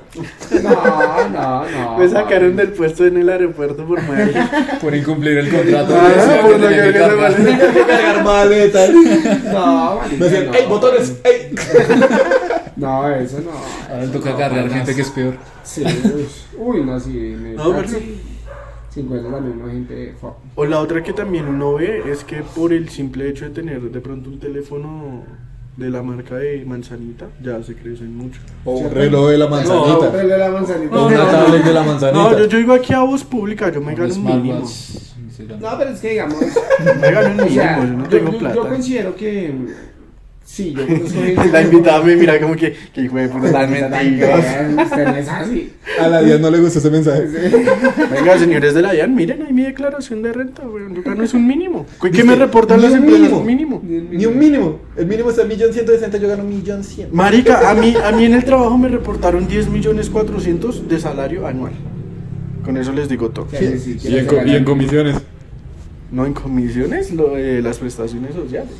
No, 0.62 1.30
no, 1.30 1.70
no. 1.70 1.98
Me 1.98 2.10
sacaron 2.10 2.52
papi. 2.52 2.68
del 2.68 2.76
puesto 2.76 3.06
en 3.06 3.18
el 3.18 3.30
aeropuerto 3.30 3.86
por 3.86 4.02
madre. 4.04 4.34
Por 4.82 4.94
incumplir 4.96 5.38
el 5.38 5.50
contrato. 5.50 5.96
Ah, 5.98 6.40
por 6.42 6.60
lo 6.60 6.68
que 6.68 6.76
que 6.76 6.92
cargar. 6.94 7.36
que 8.16 8.24
maletas. 8.24 8.92
No, 9.52 10.00
Me 10.02 10.18
decían, 10.18 10.46
no. 10.48 10.54
¡ey, 10.54 10.66
botones! 10.68 11.20
¡ey! 11.24 11.56
No, 12.88 13.10
eso 13.12 13.40
no. 13.42 13.52
Ahora 13.94 14.06
le 14.06 14.12
toca 14.14 14.32
No, 14.32 14.38
cargar 14.38 14.70
gente 14.70 14.96
que 14.96 15.02
es 15.02 15.10
peor. 15.12 15.34
Sí, 15.64 15.84
uy, 16.58 16.84
no, 16.86 17.00
sí. 17.00 17.18
el 17.18 17.56
No, 17.56 17.76
pero- 17.76 17.88
50 18.90 19.30
también, 19.30 19.60
no 19.60 19.68
gente. 19.68 20.16
O 20.56 20.66
la 20.66 20.80
otra 20.80 21.04
que 21.04 21.14
también 21.14 21.48
uno 21.48 21.76
ve 21.76 22.04
es 22.12 22.24
que 22.24 22.38
por 22.42 22.74
el 22.74 22.90
simple 22.90 23.30
hecho 23.30 23.46
de 23.46 23.52
tener 23.52 23.82
de 23.82 24.00
pronto 24.00 24.30
un 24.30 24.40
teléfono 24.40 25.24
de 25.76 25.90
la 25.92 26.02
marca 26.02 26.36
de 26.36 26.64
manzanita, 26.66 27.28
ya 27.44 27.62
se 27.62 27.76
crecen 27.76 28.16
mucho. 28.18 28.40
O 28.66 28.78
un 28.78 28.90
reloj 28.92 29.30
de 29.30 29.38
la 29.38 29.46
No, 29.46 29.52
manzanita. 29.52 30.12
pero 30.12 30.28
de 30.30 30.38
la 30.38 30.50
manzanita. 30.50 30.96
O 30.96 31.08
una 31.08 31.30
tablet 31.30 31.64
de 31.64 31.74
la 31.74 31.84
manzanita. 31.84 32.18
No, 32.24 32.38
yo, 32.40 32.46
yo 32.48 32.58
digo 32.58 32.74
aquí 32.74 32.94
a 32.94 33.02
voz 33.02 33.24
pública, 33.24 33.72
yo 33.72 33.82
me 33.82 33.94
gano 33.94 34.12
un 34.16 34.24
mínimo. 34.26 34.64
No, 35.60 35.78
pero 35.78 35.90
es 35.92 36.00
que 36.00 36.10
digamos. 36.12 36.38
Me 37.00 37.12
gano 37.12 37.28
un 37.34 37.40
o 37.40 37.44
mínimo, 37.44 37.62
sea, 37.62 37.78
yo 37.78 37.84
no 37.94 38.04
yo, 38.04 38.10
tengo 38.10 38.32
yo- 38.32 38.38
plata. 38.40 38.56
yo 38.56 38.68
considero 38.68 39.16
que. 39.16 39.54
Sí, 40.50 40.74
yo 40.74 40.88
conozco 40.88 41.20
gente. 41.22 41.50
La 41.52 41.62
invitada 41.62 42.02
me 42.02 42.16
mira 42.16 42.40
como 42.40 42.56
que, 42.56 42.74
que 42.94 43.02
hijo 43.02 43.18
de 43.18 43.28
puta 43.28 43.52
tan 43.52 43.70
Tan 43.70 43.92
mentiroso. 43.92 44.38
bien, 44.38 44.80
Usted 44.80 45.06
no 45.06 45.16
es 45.18 45.28
así. 45.28 45.74
A 46.00 46.08
la 46.08 46.22
10 46.22 46.40
no 46.40 46.50
le 46.50 46.60
gustó 46.62 46.80
ese 46.80 46.90
mensaje. 46.90 47.24
Venga, 47.26 48.40
señores 48.40 48.74
de 48.74 48.82
la 48.82 48.94
DIAN, 48.94 49.14
miren 49.14 49.42
ahí 49.44 49.52
mi 49.52 49.64
declaración 49.64 50.22
de 50.24 50.32
renta, 50.32 50.62
weón. 50.66 50.96
Yo 50.96 51.04
gano 51.04 51.22
es 51.22 51.34
un 51.34 51.46
mínimo. 51.46 51.86
¿Qué 52.14 52.24
me 52.24 52.36
reportan 52.36 52.78
Ni 52.78 52.84
las 52.84 52.94
un 52.94 53.00
empresas? 53.00 53.22
mínimo. 53.22 53.40
Un 53.40 53.46
mínimo. 53.46 53.82
Ni 53.84 54.26
un 54.26 54.40
mínimo. 54.40 54.80
El 54.96 55.06
mínimo 55.08 55.30
está 55.32 55.42
en 55.42 55.50
1.160.000, 55.50 56.18
yo 56.20 56.28
gano 56.30 56.44
1.100.000. 56.46 57.08
Marica, 57.12 57.70
a 57.70 57.74
mí, 57.74 57.94
a 58.04 58.12
mí 58.14 58.24
en 58.24 58.34
el 58.34 58.46
trabajo 58.46 58.78
me 58.78 58.88
reportaron 58.88 59.50
10 59.50 59.68
millones 59.68 60.10
400 60.10 60.88
de 60.88 61.00
salario 61.00 61.46
anual. 61.46 61.74
Con 62.64 62.78
eso 62.78 62.94
les 62.94 63.10
digo 63.10 63.30
todo. 63.32 63.48
Sí, 63.52 63.78
sí, 63.78 63.98
Y 64.02 64.18
en, 64.18 64.48
y 64.48 64.56
en 64.56 64.64
comisiones. 64.64 65.18
No 66.10 66.26
en 66.26 66.34
comisiones, 66.34 67.12
lo 67.12 67.36
de 67.36 67.62
las 67.62 67.80
prestaciones 67.80 68.34
sociales. 68.34 68.72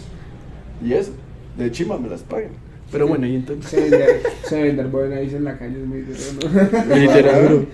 Y 0.82 0.94
eso, 0.94 1.12
de 1.58 1.72
chima 1.72 1.98
me 1.98 2.10
las 2.10 2.22
pagan. 2.22 2.52
Pero 2.92 3.08
bueno, 3.08 3.28
y 3.28 3.36
entonces. 3.36 3.70
Se 3.70 3.82
vender, 3.82 4.22
se 4.44 4.64
vender 4.64 4.88
buena 4.88 5.20
en 5.20 5.44
la 5.44 5.58
calle 5.58 5.82
es 5.82 5.86
muy 5.88 6.02
duro, 6.02 6.20
¿no? 6.42 6.96
Literal. 6.96 7.68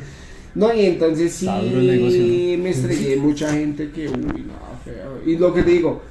No, 0.55 0.73
y 0.73 0.85
entonces 0.85 1.33
sí 1.33 1.45
negocio, 1.47 2.57
¿no? 2.57 2.63
me 2.63 2.69
estrellé 2.69 3.17
mucha 3.17 3.51
gente 3.51 3.89
que, 3.89 4.07
uy, 4.07 4.45
no, 4.45 4.53
feo. 4.83 5.21
Y 5.25 5.37
lo 5.37 5.53
que 5.53 5.63
te 5.63 5.71
digo, 5.71 6.01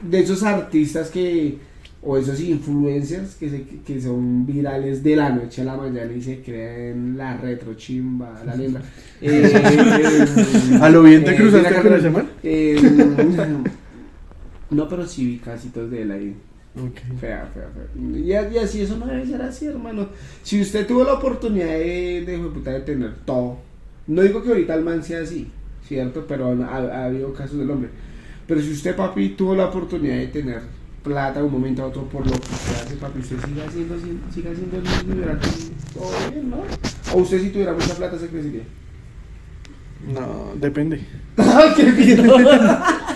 de 0.00 0.20
esos 0.20 0.42
artistas 0.42 1.08
que, 1.10 1.58
o 2.02 2.16
esos 2.18 2.40
influencers 2.40 3.36
que, 3.36 3.48
se, 3.48 3.64
que 3.84 4.00
son 4.00 4.44
virales 4.44 5.02
de 5.02 5.16
la 5.16 5.30
noche 5.30 5.62
a 5.62 5.64
la 5.66 5.76
mañana 5.76 6.12
y 6.12 6.22
se 6.22 6.40
creen 6.40 7.16
la 7.16 7.36
retro 7.36 7.74
chimba, 7.74 8.42
la 8.44 8.54
lenda. 8.54 8.82
Eh, 9.18 9.50
eh, 9.50 10.78
¿A 10.78 10.90
lo 10.90 11.02
bien 11.02 11.24
te 11.24 11.30
eh, 11.30 11.36
cruzaste 11.36 11.80
con 11.80 11.94
ese 11.94 12.10
man? 12.10 12.28
eh, 12.42 12.76
no, 14.68 14.86
pero 14.90 15.06
sí 15.06 15.24
vi 15.24 15.38
casitos 15.38 15.90
de 15.90 16.02
él 16.02 16.10
ahí. 16.10 16.36
Ok. 16.76 17.18
Fea, 17.20 17.48
fea, 17.54 17.68
fea. 17.72 17.86
Y, 17.96 18.54
y 18.54 18.58
así, 18.58 18.82
eso 18.82 18.96
no 18.98 19.06
debe 19.06 19.26
ser 19.26 19.40
así, 19.40 19.66
hermano. 19.66 20.08
Si 20.42 20.60
usted 20.60 20.86
tuvo 20.86 21.04
la 21.04 21.14
oportunidad 21.14 21.66
de, 21.66 22.22
de, 22.26 22.38
de 22.38 22.72
de 22.72 22.80
tener 22.80 23.14
todo, 23.24 23.58
no 24.06 24.22
digo 24.22 24.42
que 24.42 24.50
ahorita 24.50 24.74
el 24.74 24.84
man 24.84 25.02
sea 25.02 25.22
así, 25.22 25.50
¿cierto? 25.86 26.26
Pero 26.28 26.48
ha, 26.64 26.76
ha 26.76 27.04
habido 27.06 27.32
casos 27.32 27.58
del 27.58 27.70
hombre. 27.70 27.88
Pero 28.46 28.60
si 28.60 28.72
usted, 28.72 28.94
papi, 28.94 29.30
tuvo 29.30 29.54
la 29.56 29.66
oportunidad 29.66 30.16
de 30.16 30.26
tener 30.28 30.60
plata 31.02 31.38
de 31.38 31.46
un 31.46 31.52
momento 31.52 31.82
a 31.82 31.86
otro 31.86 32.02
por 32.08 32.26
lo 32.26 32.32
que 32.32 32.52
usted 32.52 32.74
hace, 32.84 32.96
papi, 32.96 33.20
usted 33.20 33.36
siga 33.44 33.64
haciendo, 33.66 33.94
siga 34.34 34.50
verá 35.06 35.38
que 35.38 35.48
todo 35.94 36.10
bien, 36.30 36.50
¿no? 36.50 36.58
O 37.14 37.22
usted, 37.22 37.40
si 37.40 37.50
tuviera 37.50 37.72
mucha 37.72 37.94
plata, 37.94 38.18
se 38.18 38.28
crecería. 38.28 38.64
No, 40.12 40.52
depende. 40.60 41.00
¡Qué 41.76 41.90
bien! 41.92 42.26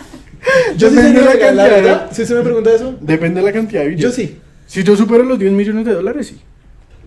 Yo 0.77 0.89
sí, 0.91 0.97
Depende 0.97 1.21
de 1.21 1.27
la 1.27 1.39
cantidad. 1.39 1.71
verdad, 1.71 2.09
si 2.13 2.23
usted 2.23 2.37
me 2.37 2.43
pregunta 2.43 2.73
eso, 2.75 2.95
Depende 3.01 3.41
de 3.41 3.47
la 3.47 3.53
cantidad 3.53 3.83
de 3.83 3.89
billetes. 3.89 4.17
yo 4.17 4.23
sí. 4.23 4.39
Si 4.67 4.83
yo 4.85 4.97
supero 4.97 5.25
los 5.25 5.39
10 5.39 5.53
millones 5.53 5.85
de 5.85 5.95
dólares, 5.95 6.27
sí. 6.29 6.41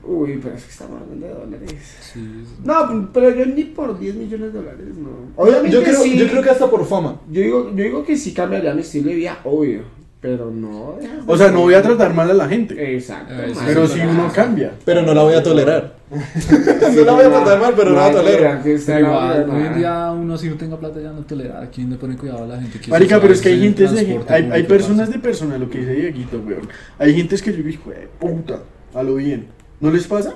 Uy, 0.05 0.37
pero 0.43 0.55
es 0.55 0.63
que 0.65 0.71
estamos 0.71 1.01
hablando 1.01 1.25
de 1.27 1.33
dólares. 1.33 1.71
Sí, 2.13 2.19
No, 2.65 3.09
pero 3.13 3.29
yo 3.33 3.45
ni 3.45 3.63
por 3.63 3.97
10 3.97 4.15
millones 4.15 4.51
de 4.53 4.59
dólares, 4.59 4.87
no. 4.97 5.09
Obviamente 5.37 5.71
Yo 5.71 5.81
creo, 5.83 6.01
sí. 6.03 6.17
yo 6.17 6.27
creo 6.27 6.41
que 6.43 6.49
hasta 6.49 6.69
por 6.69 6.85
fama. 6.85 7.21
Yo 7.31 7.41
digo, 7.41 7.69
yo 7.73 7.83
digo 7.83 8.03
que 8.05 8.17
sí 8.17 8.33
cambiaría 8.33 8.73
mi 8.73 8.81
estilo 8.81 9.09
de 9.09 9.15
vida, 9.15 9.39
obvio. 9.45 9.83
Pero 10.23 10.49
no. 10.49 10.97
O 11.27 11.37
sea, 11.37 11.51
no 11.51 11.59
voy 11.59 11.73
a 11.73 11.81
tratar 11.81 12.13
mal 12.13 12.31
a 12.31 12.33
la 12.33 12.47
gente. 12.47 12.95
Exacto. 12.95 13.33
Eh. 13.33 13.53
Pero 13.65 13.85
si 13.85 13.99
uno 13.99 14.31
cambia. 14.33 14.71
Pero 14.85 15.01
no 15.01 15.13
la 15.13 15.21
voy 15.21 15.33
a 15.33 15.43
tolerar. 15.43 15.95
no 16.09 17.03
la 17.03 17.11
voy 17.11 17.25
a 17.25 17.29
tratar 17.29 17.59
mal, 17.59 17.73
pero 17.75 17.89
no 17.89 17.97
la 17.97 18.09
tolero. 18.09 18.61
igual, 18.65 19.49
hoy 19.49 19.63
en 19.63 19.75
día 19.75 20.11
uno 20.11 20.37
si 20.37 20.47
no 20.47 20.55
tenga 20.55 20.79
plata 20.79 21.01
ya 21.01 21.11
no 21.11 21.23
tolera. 21.25 21.61
¿A 21.61 21.69
quién 21.69 21.89
le 21.89 21.97
pone 21.97 22.15
cuidado 22.15 22.45
a 22.45 22.47
la 22.47 22.61
gente 22.61 22.79
Marica, 22.87 23.19
pero 23.19 23.33
es 23.33 23.41
que 23.41 23.49
hay 23.49 23.59
gente, 23.59 23.85
de, 23.85 24.21
hay, 24.29 24.49
hay 24.49 24.63
personas 24.63 25.11
de 25.11 25.19
personas, 25.19 25.59
lo 25.59 25.69
que 25.69 25.79
dice 25.79 25.93
Dieguito, 25.93 26.39
weón. 26.39 26.69
Hay 26.99 27.13
gentes 27.13 27.41
que 27.41 27.51
yo 27.51 27.57
digo, 27.57 27.67
hijo 27.67 27.89
de 27.89 28.07
puta, 28.17 28.59
a 28.93 29.03
lo 29.03 29.15
bien. 29.15 29.47
¿No 29.81 29.91
les 29.91 30.07
pasa? 30.07 30.35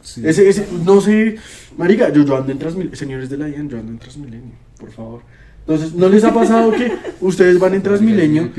Sí. 0.00 0.26
Ese, 0.26 0.48
ese, 0.48 0.66
no 0.84 1.00
sé, 1.00 1.36
marica, 1.76 2.08
yo, 2.08 2.24
yo 2.24 2.36
ando 2.36 2.50
en 2.50 2.58
Transmilenio, 2.58 2.96
señores 2.96 3.30
de 3.30 3.38
la 3.38 3.46
DIAN, 3.46 3.68
yo 3.68 3.78
ando 3.78 3.92
en 3.92 3.98
Transmilenio, 4.00 4.54
por 4.80 4.90
favor. 4.90 5.22
Entonces, 5.66 5.94
¿no 5.94 6.08
les 6.08 6.24
ha 6.24 6.34
pasado 6.34 6.72
que 6.72 6.92
ustedes 7.20 7.58
van 7.58 7.74
en 7.74 7.82
Transmilenio 7.82 8.50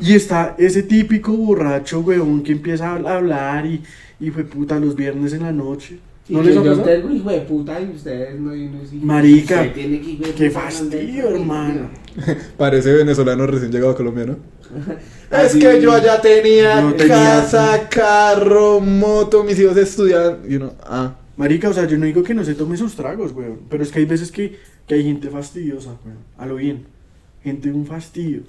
y 0.00 0.14
está 0.14 0.56
ese 0.58 0.82
típico 0.82 1.32
borracho, 1.32 2.00
weón, 2.00 2.42
que 2.42 2.52
empieza 2.52 2.90
a 2.90 3.16
hablar 3.16 3.66
y, 3.66 3.82
y 4.18 4.30
fue 4.30 4.44
puta 4.44 4.78
los 4.80 4.96
viernes 4.96 5.32
en 5.32 5.42
la 5.42 5.52
noche? 5.52 5.98
Y 6.28 6.34
¿No 6.34 6.42
les 6.42 6.56
ha 6.56 6.62
pasado? 6.62 6.82
tengo 6.82 7.10
hijo 7.10 7.30
de 7.30 7.40
puta 7.40 7.80
y 7.80 7.90
ustedes 7.94 8.38
no. 8.38 8.54
Y 8.54 8.66
no 8.66 8.78
sí. 8.88 9.00
Marica, 9.02 9.62
Usted 9.62 9.72
tiene 9.72 10.00
que 10.00 10.10
hijo 10.10 10.24
de 10.24 10.32
Qué 10.32 10.48
puta, 10.48 10.60
fastidio, 10.60 11.28
hermano. 11.28 11.90
Parece 12.56 12.92
venezolano 12.92 13.46
recién 13.46 13.72
llegado 13.72 13.92
a 13.92 13.96
Colombia, 13.96 14.26
¿no? 14.26 14.36
Es 15.30 15.54
que 15.54 15.80
yo 15.80 15.92
allá 15.92 16.20
tenía, 16.20 16.92
casa, 17.06 17.88
carro, 17.88 18.80
moto, 18.80 19.44
mis 19.44 19.58
hijos 19.60 19.76
estudian. 19.76 20.38
Y 20.48 20.56
uno, 20.56 20.72
ah. 20.82 21.14
Marica, 21.36 21.68
o 21.68 21.72
sea, 21.72 21.86
yo 21.86 21.96
no 21.98 22.06
digo 22.06 22.24
que 22.24 22.34
no 22.34 22.44
se 22.44 22.54
tome 22.54 22.76
sus 22.76 22.96
tragos, 22.96 23.32
weón. 23.32 23.60
Pero 23.70 23.82
es 23.82 23.92
que 23.92 24.00
hay 24.00 24.06
veces 24.06 24.32
que, 24.32 24.58
que 24.90 24.96
hay 24.96 25.04
gente 25.04 25.30
fastidiosa, 25.30 25.90
weón. 26.04 26.18
A 26.36 26.46
lo 26.46 26.56
bien. 26.56 26.84
Gente 27.44 27.70
de 27.70 27.74
un 27.76 27.86
fastidio. 27.86 28.42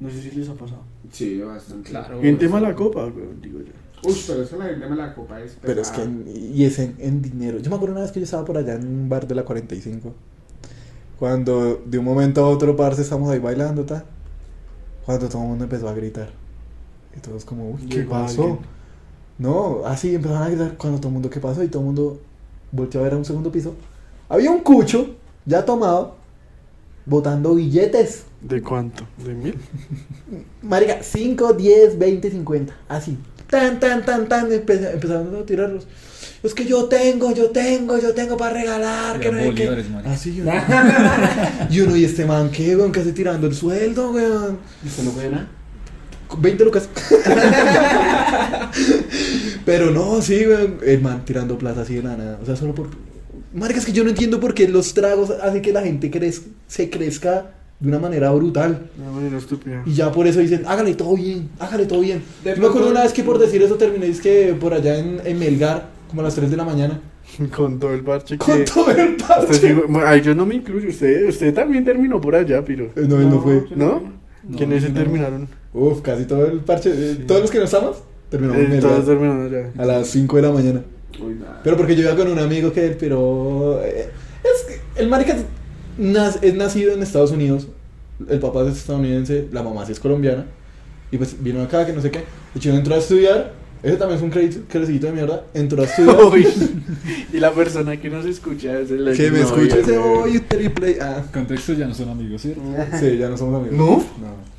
No 0.00 0.10
sé 0.10 0.20
si 0.20 0.30
les 0.32 0.48
ha 0.48 0.54
pasado. 0.54 0.82
Sí, 1.12 1.38
bastante. 1.40 1.90
Claro. 1.90 2.20
Gente 2.20 2.48
mala 2.48 2.74
copa, 2.74 3.04
weón, 3.06 3.40
digo 3.40 3.60
yo. 3.60 3.72
Uy, 4.10 4.16
pero 4.26 4.42
eso 4.42 4.58
la 4.58 4.64
gente 4.66 4.86
me 4.86 4.96
la 4.96 5.14
copa 5.14 5.40
es 5.40 5.56
Pero 5.62 5.80
es 5.80 5.90
que, 5.90 6.02
en- 6.02 6.24
y 6.54 6.64
es 6.64 6.78
en, 6.80 6.94
en 6.98 7.22
dinero. 7.22 7.58
Yo 7.58 7.70
me 7.70 7.76
acuerdo 7.76 7.94
una 7.94 8.02
vez 8.02 8.10
que 8.12 8.20
yo 8.20 8.24
estaba 8.24 8.44
por 8.44 8.58
allá 8.58 8.74
en 8.74 8.86
un 8.86 9.08
bar 9.08 9.26
de 9.28 9.34
la 9.34 9.44
45. 9.44 10.12
Cuando 11.18 11.80
de 11.86 11.98
un 11.98 12.04
momento 12.04 12.44
a 12.44 12.48
otro, 12.48 12.76
parce, 12.76 13.00
estamos 13.02 13.30
ahí 13.30 13.38
bailando, 13.38 13.84
ta. 13.84 14.04
Cuando 15.06 15.28
todo 15.28 15.42
el 15.42 15.48
mundo 15.48 15.64
empezó 15.64 15.88
a 15.88 15.94
gritar. 15.94 16.30
Y 17.16 17.20
todos 17.20 17.44
como, 17.44 17.70
uy, 17.70 17.86
¿qué 17.86 18.02
pasó? 18.02 18.42
alguien. 18.42 18.58
No, 19.38 19.82
así 19.86 20.14
empezaron 20.14 20.42
a 20.42 20.48
gritar 20.48 20.76
cuando 20.76 20.98
todo 20.98 21.08
el 21.08 21.14
mundo, 21.14 21.30
¿qué 21.30 21.40
pasó? 21.40 21.62
Y 21.62 21.68
todo 21.68 21.80
el 21.82 21.86
mundo 21.86 22.20
volteó 22.72 23.00
a 23.00 23.04
ver 23.04 23.14
a 23.14 23.16
un 23.16 23.24
segundo 23.24 23.50
piso. 23.52 23.74
Había 24.28 24.50
un 24.50 24.60
cucho, 24.60 25.14
ya 25.46 25.64
tomado, 25.64 26.16
botando 27.06 27.54
billetes. 27.54 28.24
¿De 28.40 28.62
cuánto? 28.62 29.06
¿De 29.24 29.34
mil? 29.34 29.56
Marica, 30.62 30.98
5, 31.02 31.52
10, 31.54 31.98
20, 31.98 32.30
50. 32.30 32.74
Así. 32.88 33.16
Tan, 33.48 33.78
tan, 33.80 34.04
tan, 34.04 34.28
tan. 34.28 34.50
empe- 34.50 34.92
empezaron 34.92 35.34
a 35.36 35.46
tirarlos. 35.46 35.86
Es 36.42 36.52
que 36.54 36.66
yo 36.66 36.84
tengo, 36.86 37.32
yo 37.32 37.50
tengo, 37.50 37.98
yo 37.98 38.12
tengo 38.14 38.36
para 38.36 38.52
regalar. 38.54 39.18
Que 39.18 39.32
no 39.32 39.42
bolívares, 39.44 39.88
marica. 39.88 40.12
Así 40.12 40.34
yo. 40.34 40.44
y 41.70 41.80
uno, 41.80 41.96
y 41.96 42.04
este 42.04 42.26
man, 42.26 42.50
¿qué, 42.50 42.76
weón? 42.76 42.92
¿Qué 42.92 43.00
hace 43.00 43.12
tirando 43.12 43.46
el 43.46 43.54
sueldo, 43.54 44.10
weón? 44.10 44.58
¿Y 44.84 44.88
usted 44.88 45.04
no 45.04 45.10
puede 45.12 45.30
nada? 45.30 45.48
20 46.36 46.64
lucas. 46.64 46.88
Pero 49.64 49.90
no, 49.90 50.20
sí, 50.20 50.46
weón. 50.46 50.78
El 50.84 51.00
man 51.00 51.24
tirando 51.24 51.56
plata 51.56 51.82
así 51.82 51.94
de 51.94 52.02
la 52.02 52.16
nada. 52.16 52.38
O 52.42 52.46
sea, 52.46 52.56
solo 52.56 52.74
por. 52.74 52.88
Marica, 53.54 53.78
es 53.80 53.86
que 53.86 53.92
yo 53.92 54.04
no 54.04 54.10
entiendo 54.10 54.40
por 54.40 54.52
qué 54.54 54.68
los 54.68 54.92
tragos 54.94 55.30
hacen 55.30 55.62
que 55.62 55.72
la 55.72 55.80
gente 55.82 56.10
crez- 56.10 56.42
se 56.66 56.90
crezca 56.90 57.52
de 57.80 57.88
una 57.88 57.98
manera 57.98 58.30
brutal. 58.32 58.90
Una 59.00 59.12
manera 59.12 59.38
estúpida. 59.38 59.82
Y 59.86 59.94
ya 59.94 60.10
por 60.12 60.26
eso 60.26 60.40
dicen, 60.40 60.62
hágale 60.66 60.94
todo 60.94 61.14
bien, 61.16 61.48
hágale 61.58 61.86
todo 61.86 62.00
bien. 62.00 62.22
De 62.42 62.54
Yo 62.54 62.60
me 62.62 62.68
acuerdo 62.68 62.90
una 62.90 63.02
vez 63.02 63.12
que 63.12 63.22
por 63.22 63.38
decir 63.38 63.62
eso 63.62 63.76
terminé, 63.76 64.06
es 64.08 64.20
que 64.20 64.54
por 64.58 64.74
allá 64.74 64.98
en, 64.98 65.20
en 65.24 65.38
Melgar, 65.38 65.86
como 66.08 66.20
a 66.20 66.24
las 66.24 66.34
3 66.34 66.50
de 66.50 66.56
la 66.56 66.64
mañana, 66.64 67.00
Con 67.56 67.78
todo 67.78 67.94
el 67.94 68.02
parche 68.02 68.36
que... 68.38 68.44
con 68.44 68.64
todo 68.64 68.90
el 68.90 69.14
Usted 69.14 69.26
parche. 69.26 69.74
bueno, 69.74 70.06
ay, 70.06 70.20
yo 70.20 70.34
no 70.34 70.44
me 70.46 70.56
incluyo. 70.56 70.88
Usted, 70.88 71.28
usted 71.28 71.54
también 71.54 71.84
terminó 71.84 72.20
por 72.20 72.34
allá, 72.36 72.62
pero... 72.64 72.84
Eh, 72.96 73.06
No, 73.08 73.18
él 73.20 73.30
no 73.30 73.40
fue. 73.40 73.64
¿No? 73.74 74.02
No, 74.46 74.56
¿Quiénes 74.58 74.82
se 74.82 74.90
no. 74.90 74.94
terminaron? 74.96 75.48
Uf, 75.72 76.00
casi 76.02 76.24
todo 76.26 76.46
el 76.46 76.58
parche. 76.60 76.90
eh, 76.92 77.24
Todos 77.26 77.40
los 77.42 77.50
que 77.50 77.58
no 77.58 77.64
estamos, 77.64 77.96
terminamos 78.30 78.60
en 78.60 78.66
Eh, 78.66 78.74
Melgar. 78.74 78.90
todos 78.92 79.06
terminaron 79.06 79.46
allá. 79.46 79.70
A 79.78 79.86
las 79.86 80.08
5 80.08 80.36
de 80.36 80.42
la 80.42 80.50
mañana. 80.52 80.82
Uy. 81.20 81.36
Pero 81.62 81.76
porque 81.76 81.94
yo 81.96 82.02
iba 82.02 82.16
con 82.16 82.28
un 82.30 82.38
amigo 82.38 82.72
que 82.72 82.84
él, 82.86 82.96
pero. 82.98 83.80
eh, 83.84 84.08
es 84.42 84.62
que 84.64 85.00
el 85.02 85.08
marica 85.08 85.36
nas- 85.98 86.38
es 86.42 86.54
nacido 86.54 86.92
en 86.92 87.02
Estados 87.02 87.30
Unidos. 87.30 87.68
El 88.28 88.38
papá 88.38 88.62
es 88.68 88.76
estadounidense, 88.76 89.48
la 89.52 89.62
mamá 89.62 89.84
sí 89.86 89.92
es 89.92 90.00
colombiana. 90.00 90.46
Y 91.10 91.18
pues 91.18 91.36
vino 91.42 91.62
acá, 91.62 91.84
que 91.86 91.92
no 91.92 92.00
sé 92.00 92.10
qué. 92.10 92.18
De 92.18 92.24
hecho, 92.56 92.70
entró 92.70 92.94
a 92.94 92.98
estudiar. 92.98 93.52
Ese 93.82 93.96
también 93.96 94.16
es 94.16 94.22
un 94.22 94.30
crédito, 94.30 95.06
de 95.06 95.12
mierda. 95.12 95.44
Entró 95.52 95.82
a 95.82 95.84
estudiar. 95.84 96.16
Uy, 96.32 96.46
y 97.32 97.38
la 97.38 97.52
persona 97.52 98.00
que 98.00 98.08
nos 98.08 98.24
escucha 98.24 98.78
es 98.80 98.90
el 98.90 99.14
que 99.14 99.30
me 99.30 99.40
escucha 99.40 99.78
ese 99.78 99.98
hoy 99.98 100.40
triple. 100.40 100.96
Ah, 101.02 101.22
Contexto 101.32 101.74
ya 101.74 101.86
no 101.86 101.94
son 101.94 102.08
amigos, 102.08 102.40
¿cierto? 102.42 102.62
sí, 102.98 103.18
ya 103.18 103.28
no 103.28 103.36
somos 103.36 103.60
amigos. 103.60 103.76
¿No? 103.78 103.96
No. 104.26 104.54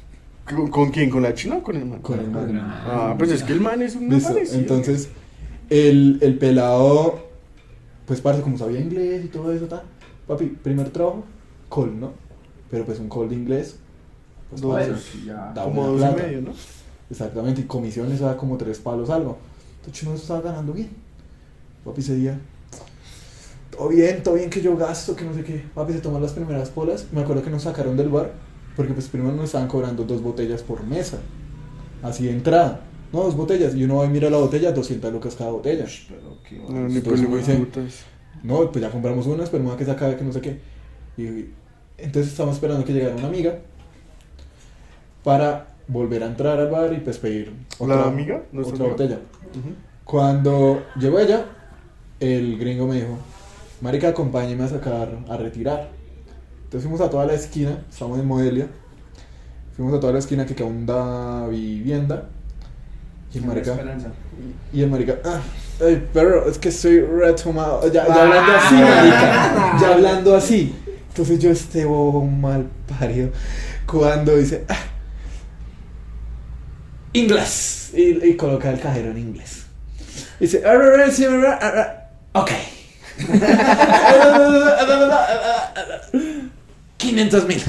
¿Con, 0.55 0.69
con 0.69 0.91
quién? 0.91 1.09
¿Con 1.09 1.23
la 1.23 1.33
china 1.33 1.55
o 1.55 1.63
con 1.63 1.75
el 1.75 1.85
man? 1.85 2.01
Con 2.01 2.19
el 2.19 2.29
man. 2.29 2.59
Ah, 2.61 3.15
pues 3.17 3.31
es 3.31 3.41
que 3.41 3.53
el 3.53 3.61
man 3.61 3.81
es 3.81 3.95
un 3.95 4.13
entonces 4.13 5.09
el, 5.69 6.19
el 6.21 6.37
pelado, 6.37 7.19
pues 8.05 8.21
parce, 8.21 8.41
como 8.41 8.57
sabía 8.57 8.79
inglés 8.79 9.25
y 9.25 9.27
todo 9.27 9.51
eso, 9.51 9.65
ta, 9.65 9.83
papi, 10.27 10.45
primer 10.47 10.89
trabajo, 10.89 11.23
call, 11.73 11.99
¿no? 11.99 12.11
Pero 12.69 12.85
pues 12.85 12.99
un 12.99 13.09
call 13.09 13.29
de 13.29 13.35
inglés, 13.35 13.77
pues 14.49 14.61
Dos. 14.61 14.73
parce, 14.73 15.25
ya. 15.25 15.51
da 15.53 15.63
Como 15.63 15.87
dos 15.87 16.01
y 16.01 16.21
medio, 16.21 16.41
¿no? 16.41 16.51
Exactamente, 17.09 17.61
y 17.61 17.63
comisiones 17.65 18.19
da 18.19 18.35
como 18.37 18.57
tres 18.57 18.79
palos 18.79 19.09
algo. 19.09 19.37
Entonces 19.79 20.03
uno 20.03 20.15
estaba 20.15 20.41
ganando 20.41 20.73
bien. 20.73 20.89
Papi 21.83 22.01
ese 22.01 22.15
día, 22.15 22.39
todo 23.75 23.89
bien, 23.89 24.23
todo 24.23 24.35
bien 24.35 24.49
que 24.49 24.61
yo 24.61 24.75
gasto, 24.77 25.15
que 25.15 25.25
no 25.25 25.33
sé 25.33 25.43
qué. 25.43 25.63
Papi 25.73 25.93
se 25.93 25.99
tomó 25.99 26.19
las 26.19 26.31
primeras 26.31 26.69
polas. 26.69 27.07
Me 27.11 27.21
acuerdo 27.21 27.43
que 27.43 27.49
nos 27.49 27.63
sacaron 27.63 27.97
del 27.97 28.09
bar, 28.09 28.33
porque 28.75 28.93
pues 28.93 29.07
primero 29.07 29.35
nos 29.35 29.45
estaban 29.45 29.67
cobrando 29.67 30.03
dos 30.03 30.21
botellas 30.21 30.63
por 30.63 30.83
mesa. 30.83 31.17
Así 32.01 32.25
de 32.25 32.31
entrada. 32.31 32.81
No, 33.15 33.23
dos 33.23 33.37
botellas. 33.37 33.73
Y 33.75 33.85
uno 33.85 33.95
va 33.95 34.05
y 34.05 34.09
mira 34.09 34.29
la 34.29 34.35
botella, 34.35 34.73
200 34.73 35.13
lucas 35.13 35.35
cada 35.35 35.51
botella. 35.51 35.85
Pero 36.09 36.37
qué 36.43 36.57
No, 36.57 36.85
ni 36.89 36.97
Entonces. 36.97 38.03
No, 38.43 38.69
pues 38.69 38.83
ya 38.83 38.91
compramos 38.91 39.25
una, 39.25 39.45
esperemos 39.45 39.73
a 39.73 39.77
que 39.77 39.85
se 39.85 39.91
acabe, 39.91 40.17
que 40.17 40.23
no 40.25 40.33
sé 40.33 40.41
qué. 40.41 40.59
Y 41.17 41.45
entonces 41.97 42.33
estamos 42.33 42.55
esperando 42.55 42.83
que 42.83 42.91
llegara 42.91 43.15
una 43.15 43.27
amiga 43.27 43.59
para 45.23 45.67
volver 45.87 46.23
a 46.23 46.25
entrar 46.25 46.59
al 46.59 46.69
bar 46.69 46.91
y 46.91 46.97
pues 46.97 47.17
pedir 47.17 47.53
¿La 47.79 48.03
amiga? 48.03 48.43
¿Nuestra 48.51 48.75
otra 48.75 48.85
amiga? 48.85 48.91
botella. 48.91 49.19
Ujú. 49.51 49.75
Cuando 50.03 50.83
llegó 50.99 51.19
ella, 51.19 51.45
el 52.19 52.59
gringo 52.59 52.85
me 52.85 52.95
dijo, 52.95 53.17
Marica, 53.79 54.09
acompáñeme 54.09 54.65
a 54.65 54.67
sacar, 54.67 55.19
a 55.29 55.37
retirar. 55.37 55.89
Entonces 56.65 56.81
fuimos 56.81 56.99
a 56.99 57.09
toda 57.09 57.25
la 57.25 57.33
esquina, 57.33 57.85
estamos 57.89 58.19
en 58.19 58.27
Modelia, 58.27 58.67
fuimos 59.73 59.93
a 59.93 60.01
toda 60.01 60.11
la 60.11 60.19
esquina 60.19 60.45
que 60.45 60.61
aún 60.61 60.85
da 60.85 61.47
vivienda. 61.47 62.29
Y 63.35 63.39
el 63.39 63.45
marica, 63.45 63.71
esperanza. 63.71 64.07
y 64.73 64.81
el 64.81 64.89
marica, 64.89 65.15
ah, 65.25 65.39
ay, 65.85 66.07
pero 66.13 66.49
es 66.49 66.57
que 66.57 66.69
estoy 66.69 67.01
retomado. 67.01 67.81
Ya, 67.91 68.07
ya 68.07 68.21
hablando 68.23 68.51
así, 68.53 68.75
marica. 68.75 69.77
Ya 69.81 69.89
hablando 69.93 70.35
así. 70.35 70.75
Entonces 71.09 71.39
yo, 71.39 71.49
este 71.51 71.85
bobo 71.85 72.25
mal 72.25 72.67
parido, 72.99 73.29
cuando 73.85 74.35
dice, 74.37 74.65
ah, 74.69 74.77
inglés. 77.13 77.91
Y, 77.93 78.25
y 78.25 78.35
coloca 78.35 78.69
el 78.71 78.79
cajero 78.79 79.11
en 79.11 79.17
inglés. 79.17 79.63
Dice, 80.39 80.61
"Ah, 80.65 80.73
ah, 80.75 81.03
ah, 81.07 81.11
sí, 81.11 81.25
ah, 81.25 81.59
ah, 81.61 81.93
ah, 82.33 82.41
ok. 82.41 82.51
500 86.97 87.47
mil. 87.47 87.63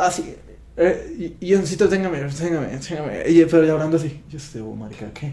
Así. 0.00 0.36
Eh, 0.76 1.36
y, 1.40 1.46
y 1.46 1.48
yo 1.48 1.58
necesito, 1.58 1.88
téngame, 1.88 2.18
téngame, 2.18 2.66
téngame. 2.78 3.28
Y, 3.28 3.44
pero 3.44 3.64
ya 3.64 3.72
hablando 3.72 3.96
así, 3.96 4.22
yo 4.30 4.38
este 4.38 4.60
bobo, 4.60 4.76
marica, 4.76 5.12
¿qué? 5.12 5.32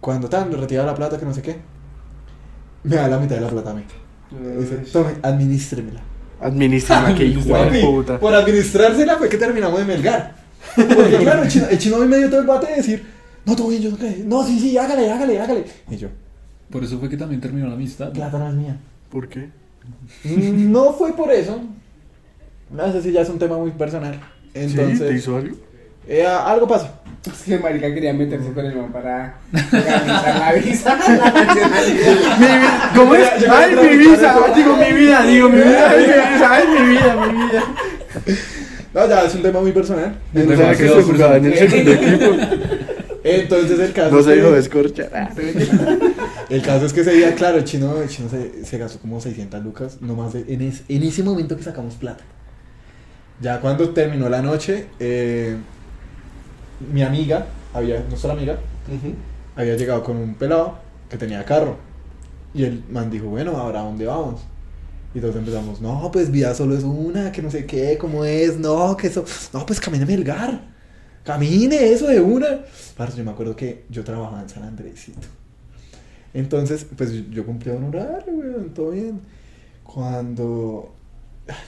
Cuando 0.00 0.28
tan, 0.28 0.50
retira 0.52 0.84
la 0.84 0.94
plata, 0.94 1.18
que 1.18 1.24
no 1.24 1.34
sé 1.34 1.42
qué, 1.42 1.56
me 2.84 2.96
da 2.96 3.08
la 3.08 3.18
mitad 3.18 3.36
de 3.36 3.42
la 3.42 3.48
plata 3.48 3.70
a 3.70 3.74
mí. 3.74 3.82
Dice, 4.58 4.76
tome, 4.92 5.14
administremela. 5.22 6.00
Administra 6.40 7.14
que 7.14 7.24
hijo 7.24 7.40
de 7.40 7.80
puta. 7.80 8.18
por 8.20 8.34
administrársela 8.34 9.16
fue 9.16 9.28
que 9.28 9.38
terminamos 9.38 9.78
de 9.78 9.84
melgar. 9.86 10.36
Porque 10.74 11.16
claro, 11.18 11.42
el 11.42 11.48
chino, 11.48 11.66
el 11.70 11.78
chino 11.78 11.98
me 11.98 12.18
dio 12.18 12.28
todo 12.28 12.40
el 12.40 12.46
bate 12.46 12.66
de 12.66 12.76
decir, 12.76 13.06
no, 13.46 13.56
todo 13.56 13.68
bien, 13.68 13.82
yo 13.82 13.90
no 13.90 13.96
creo. 13.96 14.12
No, 14.24 14.44
sí, 14.44 14.58
sí, 14.58 14.76
hágale, 14.76 15.10
hágale, 15.10 15.40
hágale. 15.40 15.64
Y 15.88 15.96
yo, 15.96 16.08
Por 16.70 16.84
eso 16.84 16.98
fue 16.98 17.08
que 17.08 17.16
también 17.16 17.40
terminó 17.40 17.68
la 17.68 17.74
amistad. 17.74 18.08
¿no? 18.08 18.12
plata 18.12 18.38
no 18.38 18.48
es 18.48 18.54
mía. 18.54 18.76
¿Por 19.10 19.28
qué? 19.28 19.50
No 20.24 20.92
fue 20.92 21.14
por 21.14 21.30
eso. 21.32 21.60
No 22.70 22.92
sé 22.92 23.02
si 23.02 23.12
ya 23.12 23.20
es 23.22 23.28
un 23.28 23.38
tema 23.38 23.56
muy 23.58 23.70
personal. 23.72 24.14
¿Sí? 24.14 24.20
¿Te 24.52 24.62
Entonces, 24.64 25.14
hizo 25.16 25.36
algo? 25.36 25.56
eh, 26.08 26.26
algo 26.26 26.66
pasó. 26.66 26.88
Es 27.26 27.42
que 27.42 27.58
marica 27.58 27.92
quería 27.92 28.12
meterse 28.12 28.52
con 28.52 28.64
el 28.64 28.76
man 28.76 28.92
para 28.92 29.34
organizar 29.50 30.38
la 30.38 30.52
visa, 30.52 30.96
la 31.08 32.92
¿Cómo 32.94 33.14
es? 33.16 33.40
Yo- 33.40 33.46
yo 33.46 33.52
Ay, 33.52 33.74
mi 33.74 34.04
eso. 34.14 34.54
digo 34.54 34.76
mi 34.76 34.92
vida, 34.92 35.22
digo 35.26 35.48
mi 35.48 35.56
vida, 35.58 35.90
ay, 35.90 35.98
mi 35.98 36.06
vida, 36.06 36.50
ay, 36.52 36.64
mi 36.68 36.88
vida, 36.90 37.26
mi 37.26 37.32
vida. 37.44 37.64
No, 38.94 39.08
ya 39.08 39.24
es 39.24 39.34
un 39.34 39.42
tema 39.42 39.60
muy 39.60 39.72
personal. 39.72 40.16
O 40.34 40.56
sea, 40.56 40.70
que 40.76 40.88
se 40.88 41.02
jugaba 41.02 41.36
en 41.38 41.46
el 41.46 41.58
segundo 41.58 41.92
equipo. 41.92 42.24
Entonces 43.24 43.80
el 43.80 43.92
caso 43.92 44.14
No 44.14 44.22
se 44.22 44.36
dijo 44.36 44.52
descorchar. 44.52 45.32
El 46.48 46.62
caso 46.62 46.86
es 46.86 46.92
que 46.92 47.00
ese 47.00 47.12
día, 47.12 47.34
claro, 47.34 47.58
el 47.58 47.64
chino, 47.64 48.00
el 48.00 48.08
chino 48.08 48.28
se, 48.28 48.64
se 48.64 48.78
gastó 48.78 49.00
como 49.00 49.20
600 49.20 49.64
lucas, 49.64 49.98
nomás 50.00 50.32
de- 50.32 50.44
en, 50.48 50.62
es- 50.62 50.82
en 50.88 51.02
ese 51.02 51.24
momento 51.24 51.56
que 51.56 51.64
sacamos 51.64 51.94
plata. 51.96 52.22
Ya 53.40 53.60
cuando 53.60 53.90
terminó 53.90 54.28
la 54.28 54.40
noche, 54.40 54.86
eh, 54.98 55.56
mi 56.92 57.02
amiga, 57.02 57.46
había, 57.74 58.00
nuestra 58.08 58.32
amiga, 58.32 58.58
había 59.54 59.76
llegado 59.76 60.02
con 60.02 60.16
un 60.16 60.34
pelado 60.34 60.78
que 61.10 61.16
tenía 61.16 61.44
carro. 61.44 61.76
Y 62.54 62.64
el 62.64 62.82
man 62.90 63.10
dijo, 63.10 63.26
bueno, 63.26 63.56
ahora 63.56 63.80
¿a 63.80 63.84
dónde 63.84 64.06
vamos? 64.06 64.40
Y 65.14 65.20
todos 65.20 65.36
empezamos, 65.36 65.80
no, 65.80 66.10
pues 66.12 66.30
vida 66.30 66.54
solo 66.54 66.76
es 66.76 66.84
una, 66.84 67.32
que 67.32 67.42
no 67.42 67.50
sé 67.50 67.66
qué, 67.66 67.96
cómo 67.98 68.24
es, 68.24 68.58
no, 68.58 68.96
que 68.96 69.06
eso, 69.08 69.24
no, 69.52 69.64
pues 69.64 69.80
camine 69.80 70.04
a 70.04 70.06
Melgar, 70.06 70.60
camine 71.22 71.92
eso 71.92 72.06
de 72.06 72.20
una. 72.20 72.64
Parce, 72.96 73.16
yo 73.16 73.24
me 73.24 73.30
acuerdo 73.30 73.54
que 73.54 73.84
yo 73.90 74.04
trabajaba 74.04 74.42
en 74.42 74.48
San 74.48 74.62
Andresito. 74.62 75.26
Entonces, 76.34 76.86
pues 76.96 77.30
yo 77.30 77.46
cumplía 77.46 77.74
un 77.74 77.84
horario, 77.84 78.32
weón, 78.32 78.74
todo 78.74 78.90
bien. 78.90 79.20
Cuando 79.82 80.95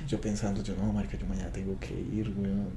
yo 0.08 0.20
pensando, 0.20 0.62
yo 0.62 0.74
no, 0.76 0.92
marica, 0.92 1.16
yo 1.18 1.26
mañana 1.26 1.50
tengo 1.52 1.78
que 1.78 1.92
ir, 1.94 2.32
weón. 2.36 2.68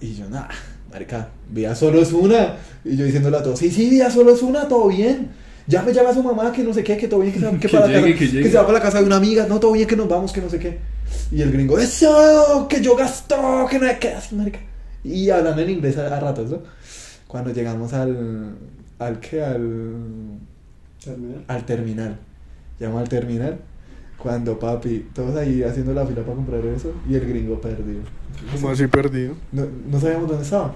Y 0.00 0.14
yo, 0.14 0.28
nada, 0.28 0.50
marica, 0.92 1.28
vida 1.50 1.74
solo 1.74 2.00
es 2.02 2.12
una. 2.12 2.56
Y 2.84 2.96
yo 2.96 3.04
diciéndole 3.04 3.36
a 3.38 3.42
todos, 3.42 3.58
sí, 3.58 3.70
sí, 3.70 3.88
vida 3.90 4.10
solo 4.10 4.34
es 4.34 4.42
una, 4.42 4.68
todo 4.68 4.88
bien. 4.88 5.30
Ya 5.68 5.82
me 5.82 5.92
llama 5.92 6.14
su 6.14 6.22
mamá, 6.22 6.52
que 6.52 6.62
no 6.62 6.72
sé 6.72 6.84
qué, 6.84 6.96
que 6.96 7.08
todo 7.08 7.20
bien, 7.20 7.32
que 7.32 7.40
se, 7.40 7.46
va- 7.46 7.52
que 7.58 7.58
Que 7.60 7.68
para 7.68 7.86
la 7.88 7.92
casa- 8.02 8.06
que 8.44 8.50
se 8.50 8.56
va 8.56 8.62
para 8.66 8.78
la 8.78 8.84
casa 8.84 9.00
de 9.00 9.06
una 9.06 9.16
amiga, 9.16 9.46
no, 9.48 9.58
todo 9.58 9.72
bien, 9.72 9.88
que 9.88 9.96
nos 9.96 10.08
vamos, 10.08 10.32
que 10.32 10.40
no 10.40 10.48
sé 10.48 10.58
qué. 10.58 10.78
Y 11.32 11.42
el 11.42 11.50
gringo, 11.50 11.78
eso, 11.78 12.66
que 12.68 12.80
yo 12.80 12.94
gasto, 12.94 13.66
que 13.68 13.78
no 13.78 13.86
hay 13.86 13.96
que 13.96 14.12
así, 14.12 14.34
marica. 14.36 14.60
Y 15.02 15.30
hablando 15.30 15.62
en 15.62 15.70
inglés 15.70 15.96
a, 15.98 16.14
a 16.16 16.20
ratos, 16.20 16.50
¿no? 16.50 16.58
Cuando 17.26 17.52
llegamos 17.52 17.92
al. 17.92 18.54
¿Al 18.98 19.18
qué? 19.20 19.42
Al. 19.42 19.92
Terminar. 21.04 21.38
Al 21.48 21.64
terminal. 21.66 22.18
Llegamos 22.78 23.00
al 23.02 23.08
terminal. 23.08 23.58
Cuando 24.18 24.58
papi, 24.58 25.10
todos 25.14 25.36
ahí 25.36 25.62
haciendo 25.62 25.92
la 25.92 26.06
fila 26.06 26.22
para 26.22 26.34
comprar 26.36 26.64
eso 26.66 26.92
y 27.08 27.14
el 27.14 27.28
gringo 27.28 27.60
perdido. 27.60 28.00
¿Cómo 28.52 28.70
así 28.70 28.86
perdido? 28.86 29.34
No, 29.52 29.66
no 29.90 30.00
sabíamos 30.00 30.28
dónde 30.28 30.44
estaba. 30.44 30.74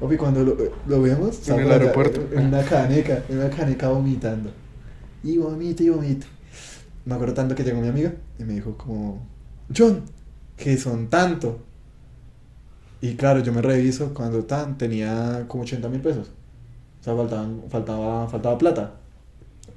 Papi, 0.00 0.16
cuando 0.16 0.42
lo, 0.44 0.56
lo 0.86 1.02
vimos, 1.02 1.48
En 1.48 1.60
el 1.60 1.70
allá, 1.70 1.74
aeropuerto. 1.74 2.20
En 2.32 2.46
una 2.46 2.64
caneca, 2.64 3.22
en 3.28 3.38
una 3.38 3.50
caneca 3.50 3.88
vomitando. 3.88 4.50
Y 5.22 5.38
vomita 5.38 5.82
y 5.82 5.88
vomita. 5.90 6.26
Me 7.04 7.14
acuerdo 7.14 7.34
tanto 7.34 7.54
que 7.54 7.64
llegó 7.64 7.80
mi 7.80 7.88
amiga 7.88 8.12
y 8.38 8.44
me 8.44 8.54
dijo 8.54 8.76
como, 8.76 9.26
John, 9.76 10.04
que 10.56 10.76
son 10.76 11.08
tanto. 11.08 11.60
Y 13.00 13.16
claro, 13.16 13.40
yo 13.40 13.52
me 13.52 13.62
reviso 13.62 14.14
cuando 14.14 14.44
tan 14.44 14.78
tenía 14.78 15.44
como 15.48 15.64
80 15.64 15.88
mil 15.88 16.00
pesos. 16.00 16.30
O 17.00 17.04
sea, 17.04 17.16
faltaban, 17.16 17.62
faltaba, 17.68 18.28
faltaba 18.28 18.58
plata. 18.58 18.94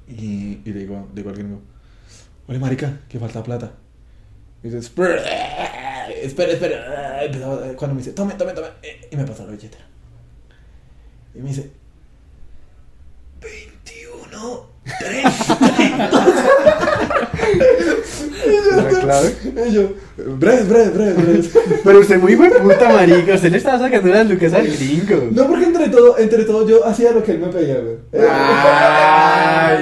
Y, 0.08 0.60
y 0.64 0.72
le 0.72 0.80
digo, 0.80 1.06
le 1.08 1.14
digo 1.22 1.30
al 1.30 1.36
gringo, 1.36 1.60
oye 2.48 2.58
marica, 2.58 3.00
que 3.08 3.18
falta 3.18 3.42
plata. 3.42 3.72
Y 4.62 4.68
dice, 4.68 4.78
espera, 4.78 5.16
espera. 6.52 7.24
Empezaba- 7.24 7.72
Cuando 7.76 7.94
me 7.94 8.00
dice, 8.00 8.12
tome, 8.12 8.34
tome, 8.34 8.52
tome. 8.52 8.68
Y 9.10 9.16
me 9.16 9.24
pasa 9.24 9.44
la 9.44 9.52
billetera. 9.52 9.84
Y 11.34 11.38
me 11.40 11.48
dice, 11.50 11.70
21, 13.40 14.66
30. 14.98 15.30
¿La 18.76 18.88
clave? 19.00 19.34
Y 19.68 19.72
yo, 19.72 19.90
breves, 20.16 20.68
breves, 20.68 20.94
breves, 20.94 21.16
breves. 21.16 21.50
Pero 21.84 22.00
usted 22.00 22.18
muy 22.18 22.34
buen 22.34 22.52
puta, 22.52 22.88
marica. 22.92 23.34
Usted 23.34 23.50
le 23.50 23.58
estaba 23.58 23.78
sacando 23.78 24.08
las 24.08 24.28
lucas 24.28 24.52
al 24.52 24.66
gringo. 24.66 25.28
No, 25.32 25.46
porque 25.48 25.64
entre 25.64 25.88
todo, 25.88 26.18
entre 26.18 26.44
todo 26.44 26.66
yo 26.68 26.84
hacía 26.86 27.12
lo 27.12 27.22
que 27.22 27.32
él 27.32 27.38
me 27.38 27.48
pedía, 27.48 27.76
güey. 27.80 27.96
Era 28.12 29.78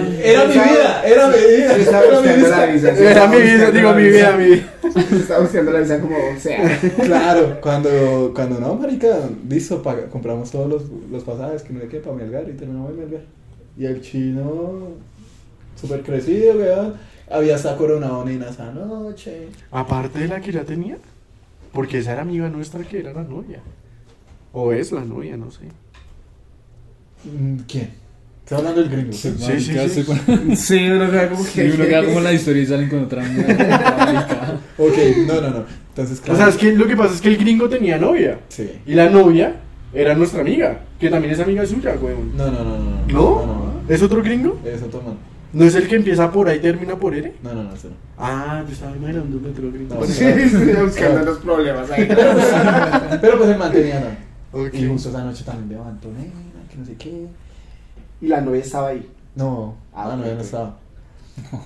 mi 0.46 0.52
vida, 0.54 0.93
era 1.06 1.28
mi 1.28 1.36
vida. 1.56 1.74
Se 1.74 1.80
estaba 1.82 2.04
Era 2.04 2.20
mi 2.20 2.26
buscando 2.28 2.48
la 2.48 2.66
vida. 2.66 2.90
visa. 2.90 3.10
Era 3.10 3.26
mi 3.28 3.36
vida, 3.36 3.52
buscando 3.52 3.78
digo 3.78 3.94
mi 3.94 4.02
vida, 4.04 4.36
visa. 4.36 4.36
mi 4.36 4.44
vida. 4.44 5.18
Estaba 5.20 5.40
buscando 5.40 5.72
la 5.72 5.80
visa 5.80 6.00
como 6.00 6.16
sea. 6.40 6.80
Claro, 7.04 7.60
cuando, 7.60 8.32
cuando 8.34 8.60
no, 8.60 8.74
marica, 8.74 9.16
listo, 9.48 9.82
paga- 9.82 10.06
compramos 10.08 10.50
todos 10.50 10.68
los, 10.68 10.82
los 11.10 11.22
pasajes 11.24 11.62
que 11.62 11.72
no 11.72 11.80
hay 11.80 11.88
que 11.88 11.98
para 12.00 12.16
Melgar 12.16 12.48
y 12.48 12.52
terminamos 12.52 12.90
en 12.90 12.98
Melgar. 12.98 13.22
Y 13.76 13.86
el 13.86 14.00
chino, 14.00 14.88
súper 15.80 16.02
crecido, 16.02 16.54
weón, 16.56 16.94
había 17.30 17.56
hasta 17.56 17.76
coronado 17.76 18.24
nena 18.24 18.50
esa 18.50 18.70
noche. 18.72 19.48
Aparte 19.70 20.18
de 20.20 20.28
la 20.28 20.40
que 20.40 20.52
ya 20.52 20.64
tenía. 20.64 20.96
Porque 21.72 21.98
esa 21.98 22.12
era 22.12 22.22
amiga 22.22 22.48
nuestra 22.48 22.84
que 22.84 23.00
era 23.00 23.12
la 23.12 23.24
novia. 23.24 23.58
O 24.52 24.70
es 24.72 24.92
la 24.92 25.04
novia, 25.04 25.36
no 25.36 25.50
sé. 25.50 25.64
Mm, 27.24 27.56
¿Quién? 27.66 27.90
Está 28.44 28.58
hablando 28.58 28.82
del 28.82 28.90
gringo. 28.90 29.12
Sí, 29.14 29.28
Marica, 29.40 29.58
sí, 29.58 29.72
sí. 29.72 29.78
hace 29.78 30.04
con- 30.04 30.56
Sí, 30.56 30.86
uno 30.90 31.10
queda 31.10 31.30
como 31.30 31.44
Sí, 31.44 31.60
uno 31.62 31.84
queda 31.86 32.04
como 32.04 32.20
la 32.20 32.32
historia 32.38 32.62
y 32.62 32.66
salen 32.66 32.88
con 32.90 33.04
otra. 33.04 33.22
Ok, 34.76 34.96
no, 35.26 35.40
no, 35.40 35.50
no. 35.50 35.64
Entonces, 35.90 36.18
O 36.20 36.22
claro. 36.22 36.38
sea, 36.38 36.48
es 36.48 36.56
que 36.56 36.72
lo 36.72 36.86
que 36.86 36.96
pasa 36.96 37.14
es 37.14 37.20
que 37.20 37.28
el 37.28 37.38
gringo 37.38 37.68
tenía 37.68 37.96
novia. 37.98 38.40
Sí. 38.48 38.70
Y 38.86 38.94
la 38.94 39.08
novia 39.08 39.56
era 39.94 40.14
nuestra 40.14 40.40
amiga. 40.42 40.80
Que 41.00 41.08
también 41.08 41.32
es 41.32 41.40
amiga 41.40 41.64
suya, 41.64 41.94
weón. 42.00 42.36
No, 42.36 42.50
no, 42.50 42.64
no, 42.64 42.78
no. 42.78 42.80
¿No? 42.80 43.06
No, 43.06 43.46
no, 43.46 43.54
no. 43.54 43.82
¿Es 43.88 44.02
otro 44.02 44.22
gringo? 44.22 44.60
Es 44.64 44.82
otro 44.82 45.00
man. 45.02 45.14
¿No 45.52 45.64
es 45.64 45.74
el 45.76 45.86
que 45.86 45.94
empieza 45.96 46.30
por 46.32 46.48
ahí 46.48 46.58
y 46.58 46.60
termina 46.60 46.96
por 46.96 47.14
R? 47.14 47.32
No, 47.42 47.54
no, 47.54 47.62
no, 47.62 47.74
ese 47.74 47.88
no. 47.88 47.94
Ah, 48.18 48.62
yo 48.66 48.72
estaba 48.72 48.94
imaginando 48.96 49.38
un 49.38 49.46
otro 49.46 49.70
gringo. 49.70 49.94
No, 49.94 50.04
Sí, 50.04 50.24
estoy 50.24 50.72
buscando 50.84 51.24
los 51.24 51.38
problemas 51.38 51.90
ahí. 51.92 52.08
Pero 53.20 53.38
pues 53.38 53.50
el 53.50 53.58
man 53.58 53.72
tenía 53.72 54.00
nada. 54.00 54.18
ok. 54.52 54.74
Y 54.74 54.86
justo 54.88 55.08
esa 55.10 55.22
noche 55.24 55.44
también 55.44 55.78
levantó 55.78 56.08
nena, 56.08 56.32
que 56.70 56.76
no 56.76 56.84
sé 56.84 56.94
qué. 56.98 57.26
Y 58.20 58.28
la 58.28 58.40
novia 58.40 58.60
estaba 58.62 58.88
ahí. 58.88 59.08
No, 59.34 59.76
Ah, 59.92 60.14
no, 60.16 60.22
ok, 60.22 60.28
ya 60.28 60.34
no 60.36 60.40
estaba. 60.40 60.78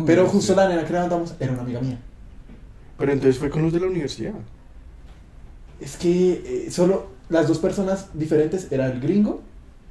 Pero 0.07 0.27
justo 0.27 0.55
la 0.55 0.69
nena 0.69 0.85
que 0.85 0.93
levantamos 0.93 1.35
era 1.41 1.53
una 1.53 1.63
amiga 1.63 1.81
mía. 1.81 1.99
Pero 2.99 3.13
entonces 3.13 3.39
fue 3.39 3.51
con 3.51 3.63
los 3.63 3.73
de 3.73 3.81
la 3.81 3.87
universidad. 3.87 4.33
Es 5.81 5.97
que 5.97 6.67
eh, 6.67 6.71
solo 6.71 7.09
las 7.29 7.47
dos 7.47 7.59
personas 7.59 8.09
diferentes 8.15 8.73
era 8.73 8.87
el 8.87 9.01
gringo 9.01 9.43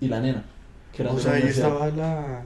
y 0.01 0.07
la 0.07 0.19
nena. 0.19 0.43
Que 0.93 1.03
eran 1.03 1.13
O 1.13 1.17
de 1.17 1.23
sea, 1.23 1.31
la 1.31 1.37
ahí 1.37 1.47
estaba 1.47 1.87
la... 1.89 2.41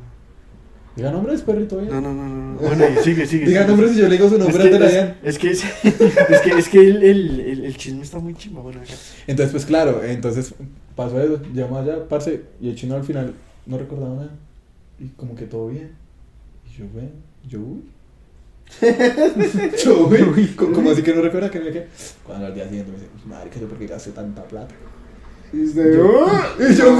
Diga 0.95 1.09
nombres, 1.09 1.41
perrito. 1.41 1.77
bien. 1.77 1.89
No, 1.89 2.01
no, 2.01 2.13
no, 2.13 2.25
no. 2.27 2.53
no. 2.53 2.59
Bueno, 2.59 2.83
ahí 2.83 2.97
sigue, 3.01 3.25
sigue. 3.25 3.45
Diga 3.45 3.61
sigue. 3.61 3.71
nombres 3.71 3.93
y 3.95 3.99
yo 4.01 4.09
le 4.09 4.17
digo 4.17 4.27
su 4.27 4.35
Es 4.35 4.39
nombre 4.41 4.69
que, 4.69 4.75
antes 4.75 4.91
de 4.93 4.97
la 4.97 5.03
es, 5.03 5.15
es 5.23 5.39
que, 5.39 5.51
es, 5.51 5.63
es 6.29 6.41
que, 6.41 6.49
es 6.51 6.69
que 6.69 6.79
el, 6.79 7.03
el, 7.03 7.39
el, 7.39 7.65
el 7.65 7.77
chisme 7.77 8.03
está 8.03 8.19
muy 8.19 8.33
chimba, 8.35 8.61
bueno, 8.61 8.81
acá. 8.81 8.91
Entonces, 9.25 9.51
pues 9.53 9.65
claro, 9.65 10.03
entonces 10.03 10.53
pasó 10.95 11.19
eso. 11.21 11.41
Llamó 11.53 11.77
allá, 11.77 12.07
parce, 12.09 12.43
y 12.59 12.69
el 12.69 12.75
chino 12.75 12.95
al 12.95 13.05
final 13.05 13.33
no 13.65 13.77
recordaba 13.77 14.15
nada. 14.15 14.29
Y 14.99 15.07
como 15.09 15.35
que 15.35 15.45
todo 15.45 15.67
bien. 15.69 15.91
Y 16.67 16.77
yo, 16.77 16.85
bueno, 16.93 17.09
yo, 17.47 17.59
uy. 17.59 17.83
yo, 19.83 20.07
uy. 20.07 20.47
Co- 20.55 20.71
Como 20.71 20.91
así 20.91 21.01
que 21.01 21.13
no 21.13 21.21
recuerda 21.21 21.49
que 21.51 21.59
me 21.59 21.71
qué. 21.71 21.87
Cuando 22.23 22.45
al 22.47 22.53
día 22.55 22.65
siguiente 22.67 22.91
me 22.91 22.97
dice, 22.97 23.09
marica, 23.25 23.59
yo 23.59 23.67
por 23.67 23.77
qué 23.77 23.87
gasté 23.87 24.11
tanta 24.11 24.43
plata. 24.43 24.73
Y 25.53 25.63
usted, 25.65 25.95
Yo- 25.95 26.25
"Uh". 26.25 26.63
Y 26.63 26.75
yo, 26.75 26.97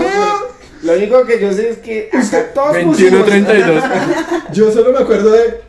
Lo 0.83 0.93
único 0.97 1.25
que 1.25 1.39
yo 1.39 1.53
sé 1.53 1.69
es 1.69 1.77
que 1.77 2.09
acá 2.13 2.51
todos 2.53 2.73
21, 2.73 3.19
pusimos- 3.23 3.25
32. 3.27 3.83
yo 4.53 4.71
solo 4.71 4.91
me 4.91 4.97
acuerdo 4.99 5.31
de 5.31 5.61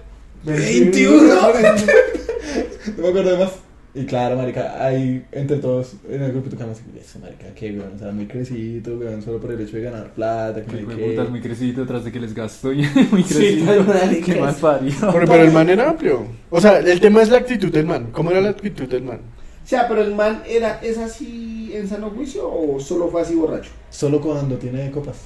21. 0.45 1.53
21. 1.53 1.93
No 2.97 3.03
me 3.05 3.09
acuerdo 3.11 3.31
de 3.31 3.39
más. 3.45 3.53
Y 3.95 4.07
claro, 4.07 4.37
marica, 4.37 4.83
ahí 4.83 5.23
entre 5.33 5.59
todos 5.59 5.97
en 6.09 6.23
el 6.23 6.33
grupo 6.33 6.49
tocamos 6.49 6.79
eso, 6.99 7.19
marica, 7.19 7.53
que 7.55 7.73
weón, 7.73 7.93
o 7.95 7.99
sea, 7.99 8.11
muy 8.11 8.27
crecido, 8.27 8.97
weón, 8.97 9.21
solo 9.21 9.39
por 9.39 9.53
el 9.53 9.61
hecho 9.61 9.77
de 9.77 9.83
ganar 9.83 10.15
plata, 10.15 10.63
que 10.65 10.77
de 10.79 10.87
que- 10.87 11.11
putas 11.11 11.29
muy 11.29 11.41
crecido 11.43 11.85
tras 11.85 12.03
de 12.05 12.11
que 12.11 12.19
les 12.21 12.33
gasto 12.35 12.73
y 12.73 12.77
muy 13.13 13.23
Sí, 13.23 13.35
crecido. 13.35 13.67
tal, 13.67 13.87
marica. 13.87 14.33
Qué 14.33 14.41
mal 14.41 14.55
parido. 14.55 15.13
Pero, 15.13 15.27
pero 15.27 15.43
el 15.45 15.53
man 15.53 15.69
era 15.69 15.91
amplio. 15.91 16.25
O 16.49 16.59
sea, 16.59 16.79
el 16.79 17.01
tema 17.01 17.21
es 17.21 17.29
la 17.29 17.39
actitud 17.39 17.71
del 17.71 17.85
man. 17.85 18.09
¿Cómo 18.13 18.31
era 18.31 18.41
la 18.41 18.49
actitud 18.51 18.89
del 18.89 19.03
man? 19.03 19.21
O 19.63 19.69
sea, 19.69 19.87
pero 19.87 20.03
el 20.03 20.15
man 20.15 20.43
era, 20.49 20.81
¿es 20.83 20.97
así 20.97 21.71
en 21.75 21.87
sano 21.87 22.09
juicio 22.11 22.49
o 22.51 22.81
solo 22.81 23.09
fue 23.09 23.21
así 23.21 23.35
borracho? 23.35 23.71
Solo 23.91 24.23
cuando 24.23 24.57
tiene 24.57 24.91
copas. 24.91 25.19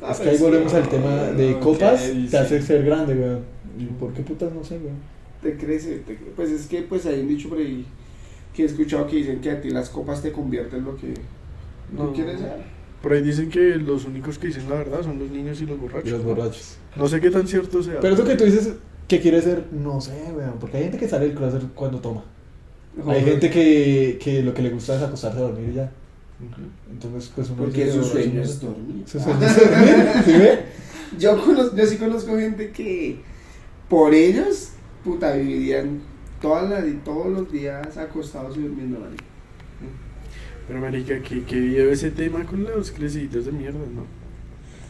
Ah, 0.00 0.12
es 0.12 0.18
que 0.18 0.22
pero 0.24 0.30
ahí 0.30 0.36
sí, 0.38 0.42
volvemos 0.44 0.72
no, 0.72 0.78
al 0.78 0.88
tema 0.88 1.10
de 1.32 1.50
no, 1.50 1.60
copas, 1.60 2.00
¿qué 2.02 2.28
te 2.30 2.38
hace 2.38 2.62
ser 2.62 2.84
grande, 2.84 3.14
weón. 3.14 3.40
¿Y 3.76 3.86
por 3.86 4.12
qué 4.12 4.22
putas 4.22 4.52
no 4.52 4.62
sé, 4.62 4.74
weón? 4.76 4.96
Te 5.42 5.56
crece, 5.56 5.98
te 6.06 6.14
pues 6.36 6.50
es 6.50 6.66
que 6.66 6.82
pues 6.82 7.04
hay 7.06 7.20
un 7.20 7.28
dicho 7.28 7.48
por 7.48 7.58
ahí 7.58 7.84
que 8.54 8.62
he 8.62 8.66
escuchado 8.66 9.06
que 9.06 9.16
dicen 9.16 9.40
que 9.40 9.50
a 9.50 9.60
ti 9.60 9.70
las 9.70 9.88
copas 9.90 10.22
te 10.22 10.32
convierten 10.32 10.80
en 10.80 10.84
lo 10.84 10.96
que 10.96 11.14
no 11.96 12.04
No. 12.04 12.12
quieres 12.12 12.40
ser. 12.40 12.74
Por 13.02 13.12
ahí 13.12 13.22
dicen 13.22 13.50
que 13.50 13.76
los 13.76 14.06
únicos 14.06 14.38
que 14.38 14.46
dicen 14.46 14.68
la 14.70 14.76
verdad 14.76 15.02
son 15.02 15.18
los 15.18 15.30
niños 15.30 15.60
y 15.60 15.66
los 15.66 15.78
borrachos. 15.78 16.08
Y 16.08 16.10
los 16.10 16.24
borrachos. 16.24 16.76
No 16.96 17.06
sé 17.08 17.20
qué 17.20 17.30
tan 17.30 17.46
cierto 17.46 17.82
sea. 17.82 18.00
Pero 18.00 18.14
eso 18.14 18.24
que 18.24 18.34
tú 18.36 18.44
dices 18.44 18.74
que 19.08 19.20
quiere 19.20 19.42
ser, 19.42 19.64
no 19.72 20.00
sé, 20.00 20.12
weón, 20.34 20.54
porque 20.58 20.78
hay 20.78 20.84
gente 20.84 20.98
que 20.98 21.08
sale 21.08 21.26
del 21.26 21.36
closet 21.36 21.62
cuando 21.74 21.98
toma. 22.00 22.24
Hay 23.06 23.22
gente 23.22 23.50
que, 23.50 24.18
que 24.22 24.42
lo 24.42 24.54
que 24.54 24.62
le 24.62 24.70
gusta 24.70 24.96
es 24.96 25.02
acostarse 25.02 25.38
a 25.38 25.42
dormir 25.42 25.70
y 25.70 25.74
ya. 25.74 25.90
Entonces, 26.90 27.30
pues 27.34 27.48
uno 27.50 27.64
Porque 27.64 27.90
su 27.90 28.00
"Oh, 28.00 28.04
sueño 28.04 28.40
es 28.40 28.60
dormir. 28.60 29.02
Su 29.06 29.18
sueño 29.20 29.38
es 29.46 29.56
dormir, 29.56 30.06
¿sí 30.24 30.32
ve? 30.32 30.58
Yo, 31.18 31.44
conozco, 31.44 31.76
yo 31.76 31.86
sí 31.86 31.96
conozco 31.96 32.36
gente 32.36 32.70
que 32.72 33.20
por 33.88 34.12
ellos, 34.14 34.70
puta, 35.04 35.32
vivirían 35.34 36.00
todas 36.44 36.68
las, 36.68 36.84
todos 37.04 37.26
los 37.32 37.50
días 37.50 37.96
acostados 37.96 38.54
y 38.58 38.60
durmiendo, 38.60 39.00
marica. 39.00 39.24
Pero 40.68 40.80
marica, 40.80 41.20
¿qué, 41.22 41.42
qué 41.44 41.58
video 41.60 41.90
ese 41.90 42.10
tema 42.10 42.44
con 42.44 42.64
los 42.64 42.90
creciditos 42.90 43.46
de 43.46 43.52
mierda, 43.52 43.78
no? 43.78 44.04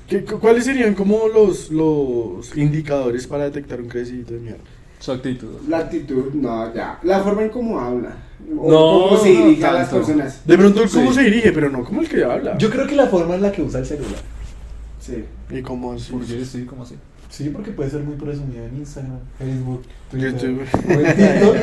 ¿Qué, 0.09 0.25
cu- 0.25 0.39
¿Cuáles 0.41 0.65
serían 0.65 0.95
como 0.95 1.29
los, 1.29 1.71
los 1.71 2.57
indicadores 2.57 3.27
para 3.29 3.45
detectar 3.45 3.81
un 3.81 3.89
crecidito 3.89 4.35
de 4.35 4.41
mierda? 4.41 4.65
Su 4.99 5.13
actitud. 5.13 5.49
La 5.69 5.79
actitud, 5.79 6.33
no, 6.35 6.75
ya. 6.75 6.99
La 7.05 7.21
forma 7.23 7.43
en 7.43 7.51
cómo 7.51 7.79
habla. 7.79 8.17
O 8.59 8.71
No, 8.71 9.09
cómo 9.11 9.17
se 9.23 9.29
dirige 9.31 9.63
no 9.63 9.69
a 9.69 9.73
las 9.73 9.89
personas. 9.91 10.47
De 10.47 10.59
pronto, 10.59 10.83
¿cómo 10.93 11.11
Sí. 11.11 11.15
se 11.19 11.23
dirige? 11.25 11.53
Pero 11.53 11.71
no 11.71 11.85
como 11.85 12.01
el 12.01 12.09
que 12.09 12.25
habla. 12.25 12.59
Yo 12.59 12.69
creo 12.71 12.87
que 12.87 12.97
la 12.97 13.07
forma 13.07 13.35
en 13.37 13.43
la 13.43 13.53
que 13.53 13.63
usa 13.63 13.81
el 13.81 13.87
celular. 13.87 14.21
Sí. 15.01 15.25
¿Y 15.51 15.63
cómo 15.63 15.93
así? 15.93 16.11
Porque 16.13 16.45
sí, 16.45 16.65
como 16.65 16.83
así. 16.83 16.97
Sí, 17.35 17.49
porque 17.49 17.73
puede 17.73 17.91
ser 17.91 18.03
muy 18.03 18.15
presumido 18.15 18.65
en 18.65 18.77
Instagram, 18.77 19.19
Facebook, 19.37 19.83
Twitter, 20.09 20.33
YouTube. 20.35 20.63
o 20.87 21.01
en 21.01 21.17
TikTok. 21.17 21.57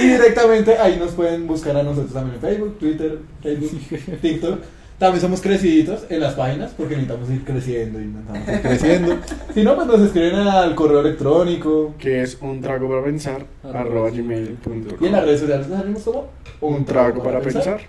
y 0.00 0.08
directamente 0.08 0.78
ahí 0.78 0.96
nos 0.98 1.10
pueden 1.10 1.46
buscar 1.46 1.76
a 1.76 1.82
nosotros 1.82 2.14
también 2.14 2.36
en 2.36 2.40
Facebook, 2.40 2.78
Twitter, 2.78 3.18
Facebook, 3.42 3.80
TikTok. 4.22 4.60
También 4.98 5.20
somos 5.20 5.42
creciditos 5.42 6.06
en 6.08 6.20
las 6.20 6.32
páginas 6.32 6.72
porque 6.74 6.94
necesitamos 6.94 7.28
ir 7.28 7.44
creciendo 7.44 8.00
y 8.00 8.06
necesitamos 8.06 8.48
ir 8.48 8.62
creciendo. 8.62 9.18
Si 9.52 9.62
no, 9.62 9.74
pues 9.74 9.86
nos 9.88 10.00
escriben 10.00 10.36
al 10.36 10.74
correo 10.74 11.00
electrónico 11.00 11.94
Que 11.98 12.22
es 12.22 12.38
un 12.40 12.62
trago 12.62 12.88
para 12.88 13.04
pensar, 13.04 13.44
Arroba 13.62 14.08
gmail.com. 14.08 14.96
y 15.00 15.04
en 15.04 15.12
las 15.12 15.22
redes 15.22 15.40
sociales 15.40 15.68
nos 15.68 15.80
salimos 15.80 16.02
como 16.02 16.30
Un 16.62 16.84
trago 16.86 17.22
para 17.22 17.40
pensar. 17.40 17.82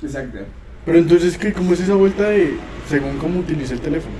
Exacto. 0.00 0.38
Pero 0.84 0.98
entonces, 0.98 1.36
¿qué, 1.36 1.52
¿cómo 1.52 1.72
es 1.72 1.80
esa 1.80 1.94
vuelta 1.96 2.28
de 2.28 2.54
según 2.88 3.18
cómo 3.18 3.40
utiliza 3.40 3.74
el 3.74 3.80
teléfono? 3.80 4.14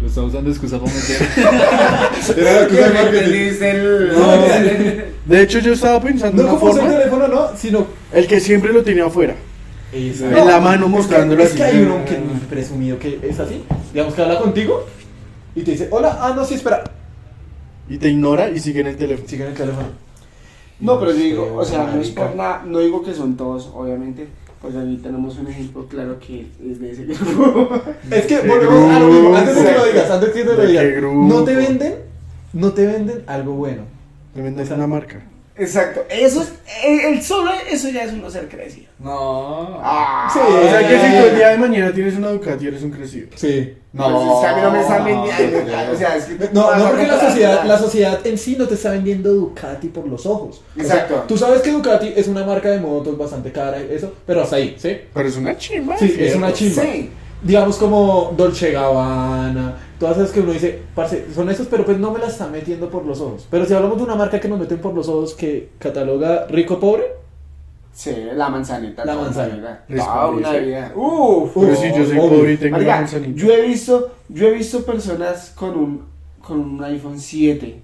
Lo 0.00 0.08
está 0.08 0.22
usando 0.22 0.50
excusa 0.50 0.78
para 0.78 0.92
meter. 0.92 1.28
Era 2.38 2.60
la 2.60 2.68
cosa 2.68 2.88
de 2.88 2.94
marketing. 2.94 3.64
El... 3.64 4.12
No. 4.12 5.04
De 5.24 5.42
hecho, 5.42 5.58
yo 5.60 5.72
estaba 5.72 6.00
pensando 6.00 6.42
No 6.42 6.50
una 6.50 6.58
como 6.58 6.70
usa 6.72 6.82
el 6.82 6.88
forma, 6.88 6.98
teléfono, 6.98 7.28
no, 7.28 7.56
sino 7.56 7.86
el 8.12 8.26
que 8.26 8.40
siempre 8.40 8.72
lo 8.72 8.82
tenía 8.82 9.06
afuera. 9.06 9.34
Exacto. 9.92 10.36
En 10.38 10.46
la 10.46 10.60
mano 10.60 10.88
mostrándolo 10.88 11.42
Es 11.42 11.50
así. 11.50 11.56
que 11.58 11.64
hay 11.64 11.78
uno 11.78 12.04
que 12.04 12.18
presumido 12.50 12.98
que 12.98 13.20
es 13.22 13.38
así. 13.40 13.64
Digamos 13.92 14.14
que 14.14 14.22
habla 14.22 14.38
contigo 14.38 14.84
y 15.54 15.62
te 15.62 15.70
dice, 15.70 15.88
hola, 15.90 16.18
ah, 16.20 16.34
no, 16.36 16.44
sí, 16.44 16.54
espera. 16.54 16.84
Y 17.88 17.96
te 17.96 18.08
ignora 18.10 18.50
y 18.50 18.58
sigue 18.58 18.80
en 18.80 18.88
el 18.88 18.96
teléfono. 18.96 19.28
Sigue 19.28 19.44
en 19.44 19.50
el 19.50 19.56
teléfono. 19.56 19.86
No, 20.80 20.98
pero 20.98 21.12
yo 21.12 21.18
digo, 21.18 21.54
o 21.56 21.64
sea, 21.64 21.86
no 21.86 22.00
es 22.00 22.10
por 22.10 22.34
nada, 22.34 22.62
no 22.66 22.80
digo 22.80 23.02
que 23.02 23.14
son 23.14 23.36
todos, 23.36 23.70
obviamente. 23.74 24.26
Pues 24.64 24.76
ahí 24.76 24.98
tenemos 25.02 25.36
un 25.36 25.46
ejemplo 25.46 25.86
claro 25.86 26.18
que 26.18 26.46
es 26.66 26.80
de 26.80 26.90
ese 26.90 27.04
grupo. 27.04 27.68
Es 28.10 28.24
que 28.24 28.38
volvemos 28.38 28.90
a 28.90 28.98
lo 28.98 29.08
mismo. 29.08 29.36
Antes 29.36 29.56
de 29.56 29.62
que 29.62 29.72
lo 29.72 29.84
digas, 29.84 30.10
antes 30.10 30.34
de 30.34 30.40
que 30.40 30.44
lo 30.46 30.56
¿De 30.56 30.66
digas. 30.66 31.02
No 31.12 31.44
te 31.44 31.54
venden, 31.54 31.94
no 32.54 32.72
te 32.72 32.86
venden 32.86 33.24
algo 33.26 33.52
bueno. 33.52 33.82
Te 34.32 34.40
vendes 34.40 34.70
una 34.70 34.86
marca. 34.86 35.22
Exacto, 35.56 36.02
eso 36.10 36.42
es, 36.42 36.52
el, 36.84 37.14
el 37.14 37.22
solo 37.22 37.52
eso 37.70 37.88
ya 37.88 38.02
es 38.02 38.12
uno 38.12 38.28
ser 38.28 38.48
crecido. 38.48 38.86
No. 38.98 39.78
Ah, 39.82 40.28
Sí, 40.32 40.40
O 40.40 40.68
sea 40.68 40.80
que 40.88 40.94
si 40.98 41.06
tú 41.16 41.28
el 41.30 41.36
día 41.36 41.48
de 41.50 41.58
mañana 41.58 41.92
tienes 41.92 42.16
una 42.16 42.28
Ducati 42.30 42.66
eres 42.66 42.82
un 42.82 42.90
crecido. 42.90 43.28
Sí. 43.36 43.76
No, 43.92 44.10
pues 44.10 44.24
es 44.34 44.40
que 44.40 44.46
a 44.46 44.56
mí 44.56 44.62
no 44.62 44.70
me 44.72 44.80
están 44.80 44.98
No. 44.98 45.04
vendiendo. 45.04 45.92
O 45.92 45.96
sea, 45.96 46.16
es 46.16 46.24
que 46.24 46.48
No, 46.52 46.74
no 46.74 46.88
porque 46.88 47.06
la 47.06 47.20
sociedad, 47.20 47.64
la 47.64 47.78
sociedad 47.78 48.26
en 48.26 48.36
sí 48.36 48.56
no 48.58 48.66
te 48.66 48.74
está 48.74 48.90
vendiendo 48.90 49.32
Ducati 49.32 49.88
por 49.88 50.08
los 50.08 50.26
ojos. 50.26 50.60
O 50.72 50.74
sea, 50.74 50.82
Exacto. 50.82 51.24
tú 51.28 51.38
sabes 51.38 51.62
que 51.62 51.70
Ducati 51.70 52.12
es 52.16 52.26
una 52.26 52.44
marca 52.44 52.70
de 52.70 52.80
motos 52.80 53.16
bastante 53.16 53.52
cara 53.52 53.78
y 53.80 53.94
eso, 53.94 54.12
pero 54.26 54.42
hasta 54.42 54.56
ahí, 54.56 54.74
¿sí? 54.76 54.96
Pero 55.14 55.28
es 55.28 55.36
una 55.36 55.56
chimba. 55.56 55.96
Sí, 55.98 56.06
es 56.06 56.14
¿cierto? 56.16 56.38
una 56.38 56.52
chimba. 56.52 56.82
Sí. 56.82 57.10
Digamos 57.42 57.76
como 57.76 58.32
Dolce 58.36 58.72
Gabbana, 58.72 59.76
todas 59.98 60.16
esas 60.18 60.30
que 60.32 60.40
uno 60.40 60.52
dice, 60.52 60.82
parce, 60.94 61.32
son 61.34 61.48
esos, 61.50 61.66
pero 61.68 61.84
pues 61.84 61.98
no 61.98 62.10
me 62.10 62.18
las 62.18 62.32
están 62.32 62.52
metiendo 62.52 62.88
por 62.90 63.04
los 63.04 63.20
ojos. 63.20 63.46
Pero 63.50 63.64
si 63.66 63.74
hablamos 63.74 63.98
de 63.98 64.04
una 64.04 64.14
marca 64.16 64.40
que 64.40 64.48
nos 64.48 64.58
meten 64.58 64.78
por 64.78 64.94
los 64.94 65.08
ojos 65.08 65.34
que 65.34 65.70
cataloga 65.78 66.46
rico 66.48 66.78
pobre, 66.80 67.04
Sí, 67.96 68.12
la 68.34 68.48
manzanita. 68.48 69.04
La 69.04 69.14
vida. 69.14 69.84
Les 69.86 70.04
Toda 70.04 70.26
una 70.30 70.50
vida. 70.54 70.92
Uf. 70.96 71.52
Pero 71.54 71.76
si 71.76 71.88
yo 71.94 72.04
soy 72.04 72.16
pobre 72.16 72.52
y 72.54 72.56
tengo 72.56 72.72
Marica, 72.76 72.96
manzanita. 72.96 73.32
yo 73.40 73.52
he 73.52 73.62
visto, 73.68 74.10
yo 74.28 74.48
he 74.48 74.50
visto 74.50 74.84
personas 74.84 75.52
con 75.54 75.70
un, 75.78 76.02
con 76.42 76.58
un 76.58 76.82
iPhone 76.82 77.20
7 77.20 77.80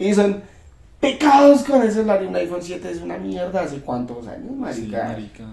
y 0.00 0.12
son 0.12 0.42
pecados 0.98 1.62
con 1.62 1.82
ese 1.82 1.92
celular 1.94 2.20
y 2.22 2.26
un 2.26 2.34
iPhone 2.34 2.60
7 2.60 2.90
es 2.90 3.00
una 3.00 3.16
mierda 3.16 3.62
hace 3.62 3.78
cuántos 3.78 4.26
años, 4.26 4.48
Sí, 4.74 4.82
marica. 4.82 5.04
marica. 5.04 5.44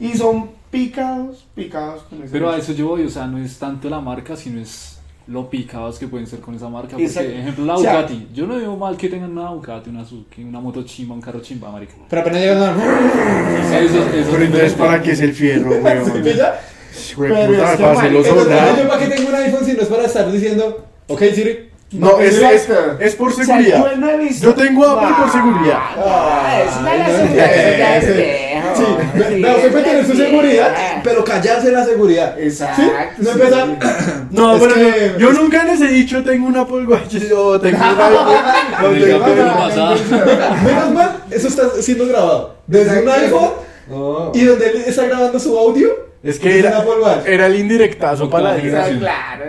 y 0.00 0.14
son 0.16 0.48
picados, 0.70 1.46
picados 1.54 2.04
con 2.04 2.22
ese 2.22 2.32
Pero 2.32 2.48
a 2.50 2.56
eso 2.56 2.72
yo 2.72 2.88
voy, 2.88 3.04
o 3.04 3.10
sea, 3.10 3.26
no 3.26 3.36
es 3.36 3.58
tanto 3.58 3.90
la 3.90 4.00
marca, 4.00 4.36
sino 4.36 4.58
es 4.58 4.93
lo 5.26 5.48
picados 5.48 5.98
que 5.98 6.06
pueden 6.06 6.26
ser 6.26 6.40
con 6.40 6.54
esa 6.54 6.68
marca. 6.68 6.90
Porque, 6.90 7.04
Exacto. 7.06 7.30
ejemplo, 7.30 7.64
la 7.64 7.74
O 7.74 7.78
sea- 7.78 7.94
Ducati. 8.02 8.28
Yo 8.34 8.46
no 8.46 8.56
veo 8.56 8.76
mal 8.76 8.96
que 8.96 9.08
tengan 9.08 9.30
una 9.36 9.50
Ducati, 9.50 9.90
una 9.90 10.04
Suzuki, 10.04 10.44
una 10.44 10.60
moto 10.60 10.82
chimba, 10.84 11.14
un 11.14 11.20
carro 11.20 11.40
chimba, 11.40 11.70
marica. 11.70 11.94
pero 12.10 12.22
apenas 12.22 12.40
llegan 12.40 12.62
a... 12.62 13.78
Eso, 13.80 13.98
eso 14.14 14.28
Pero 14.32 14.44
entonces, 14.44 14.72
¿para 14.74 15.00
qué 15.02 15.12
es 15.12 15.20
el 15.20 15.32
fierro, 15.32 15.70
weón? 15.70 16.04
¿Sí 16.94 17.14
Pero 17.18 17.46
puta, 17.46 17.72
es 17.72 17.76
que, 17.76 17.82
para 17.82 17.98
hacerlo 17.98 18.24
soldar. 18.24 18.88
para 18.88 19.00
qué 19.00 19.14
tengo 19.14 19.28
un 19.30 19.34
iPhone 19.34 19.64
si 19.64 19.72
no 19.72 19.80
es 19.82 19.88
para 19.88 20.04
estar 20.04 20.30
diciendo, 20.30 20.86
ok 21.08 21.22
Siri, 21.34 21.70
No, 21.94 22.18
es, 22.18 22.34
es, 22.38 22.68
es 23.00 23.14
por 23.14 23.30
O 23.30 23.34
sea, 23.34 23.44
seguridad. 23.44 23.78
yo 23.90 23.96
no 23.98 24.10
he 24.10 24.16
visto. 24.18 24.46
Yo 24.46 24.54
tengo 24.54 24.84
Apple 24.84 25.14
por 25.16 25.28
Ah, 25.28 25.32
seguridad. 25.32 25.78
ah, 25.96 26.62
es 26.68 26.76
una 26.80 26.92
de 26.92 26.98
las 26.98 27.12
seguridades, 27.12 27.72
sí, 27.72 27.78
ya 27.78 27.96
es 27.96 28.04
sí. 28.76 29.40
no, 29.40 29.54
puede 29.70 29.82
tener 29.84 30.06
su 30.06 30.14
seguridad, 30.16 30.74
pero 31.04 31.24
callarse 31.24 31.70
la 31.70 31.84
seguridad. 31.84 32.38
Exacto, 32.40 32.82
¿Sí? 32.82 32.90
No 33.18 33.32
sí. 33.32 33.40
empieza. 33.40 33.66
No, 34.30 34.58
que- 34.58 35.14
yo, 35.18 35.32
nunca 35.32 35.62
les 35.64 35.80
he 35.80 35.88
dicho 35.88 36.22
tengo 36.24 36.48
un 36.48 36.56
Apple 36.56 36.84
Watch 36.86 37.14
o 37.36 37.60
tengo 37.60 37.78
un 37.78 37.82
iPhone. 38.00 38.36
No, 38.82 38.88
En 38.88 38.96
el 38.96 39.04
tengo- 39.04 39.20
capítulo 39.20 39.54
pasado. 39.54 39.94
Menos 40.64 40.90
mal, 40.92 41.16
eso 41.30 41.48
está 41.48 41.62
siendo 41.80 42.08
grabado. 42.08 42.56
Desde 42.66 43.02
un 43.02 43.08
iPhone 43.08 43.50
No. 43.88 44.32
y 44.34 44.44
donde 44.44 44.66
él 44.70 44.84
está 44.86 45.04
grabando 45.06 45.38
su 45.38 45.56
audio. 45.56 45.88
Es 46.24 46.38
que 46.40 46.58
era, 46.58 46.82
era 47.26 47.46
el 47.46 47.56
indirectazo 47.60 48.30
para 48.30 48.54
la 48.56 48.60
Claro. 48.60 49.44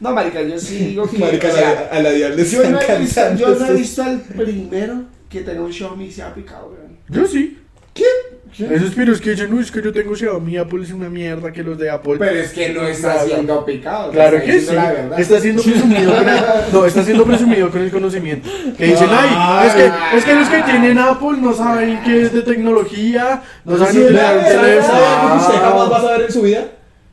No, 0.00 0.12
marica, 0.12 0.40
yo 0.42 0.58
sí 0.58 0.76
digo 0.76 1.08
que. 1.10 1.18
Marica, 1.18 1.48
o 1.48 1.52
sea, 1.52 1.88
a 1.92 2.00
la 2.02 2.10
dial 2.10 2.36
le 2.36 2.44
yo, 2.44 2.62
no 2.70 2.80
he 2.80 2.98
visto, 2.98 3.20
cantando 3.20 3.40
yo 3.40 3.48
no 3.48 3.52
he 3.54 3.64
esos- 3.68 3.76
visto 3.78 4.02
al 4.02 4.20
primero 4.20 5.02
que 5.28 5.40
tenga 5.40 5.60
un 5.62 5.72
Xiaomi 5.72 6.06
y 6.06 6.12
se 6.12 6.22
ha 6.22 6.32
picado, 6.34 6.68
weón. 6.68 6.98
Yo 7.08 7.26
sí. 7.26 7.58
¿Quién? 7.94 8.70
Esos 8.72 8.94
piros 8.94 9.20
que 9.20 9.30
dicen, 9.30 9.54
no, 9.54 9.60
es 9.60 9.70
que 9.70 9.82
yo 9.82 9.92
tengo 9.92 10.14
Xiaomi, 10.14 10.56
Apple 10.56 10.82
es 10.84 10.92
una 10.92 11.08
mierda 11.10 11.52
que 11.52 11.62
los 11.62 11.76
de 11.76 11.90
Apple. 11.90 12.14
Pero 12.18 12.38
es 12.40 12.52
que 12.52 12.70
no 12.70 12.86
está 12.86 13.24
siendo 13.24 13.64
picado. 13.64 14.10
Claro 14.12 14.38
que 14.40 14.46
sí. 14.46 14.52
diciendo 14.52 14.82
la 14.82 14.92
verdad. 14.92 15.20
Está 15.20 15.40
siendo 15.40 15.62
presumido 15.62 16.14
con 16.16 16.28
el, 16.28 16.40
no, 16.72 16.86
está 16.86 17.02
siendo 17.04 17.24
presumido 17.24 17.70
con 17.70 17.82
el 17.82 17.90
conocimiento. 17.90 18.48
Que 18.76 18.86
dicen, 18.86 19.08
ay, 19.10 19.66
es 19.68 19.74
que, 19.74 20.16
es 20.16 20.24
que 20.24 20.34
los 20.34 20.48
que 20.48 20.62
tienen 20.62 20.98
Apple 20.98 21.38
no 21.40 21.52
saben 21.52 22.00
qué 22.04 22.22
es 22.22 22.32
de 22.32 22.42
tecnología, 22.42 23.42
no 23.64 23.76
saben 23.78 23.92
Sí, 23.94 23.98
un 24.00 24.16
¿sabe- 24.16 24.40
sabe 24.42 24.54
teléfono. 24.54 25.32
que 25.32 25.38
usted 25.38 25.60
jamás 25.60 25.90
va 25.92 25.96
a 25.98 26.02
saber 26.02 26.22
en 26.22 26.32
su 26.32 26.42
vida? 26.42 26.64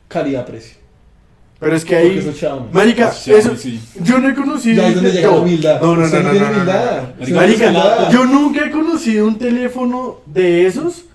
Calidad-precio. 0.08 0.76
Pero 1.58 1.74
es 1.74 1.84
que 1.86 1.96
ahí, 1.96 2.34
marica, 2.70 3.10
Xiaomi, 3.12 3.40
eso, 3.40 3.78
yo 4.02 4.18
no 4.18 4.28
he 4.28 4.34
conocido. 4.34 4.82
Ya 4.82 4.88
es 4.88 4.94
donde 4.94 5.10
llega 5.12 5.30
la 5.30 5.38
humildad. 5.38 5.80
No, 5.80 5.96
no, 5.96 6.06
no, 6.06 6.22
no, 6.22 6.64
no 6.64 7.34
Marica, 7.34 8.10
yo 8.10 8.26
nunca 8.26 8.66
he 8.66 8.70
conocido 8.70 9.26
un 9.26 9.38
teléfono 9.38 10.18
de 10.26 10.66
esos 10.66 11.06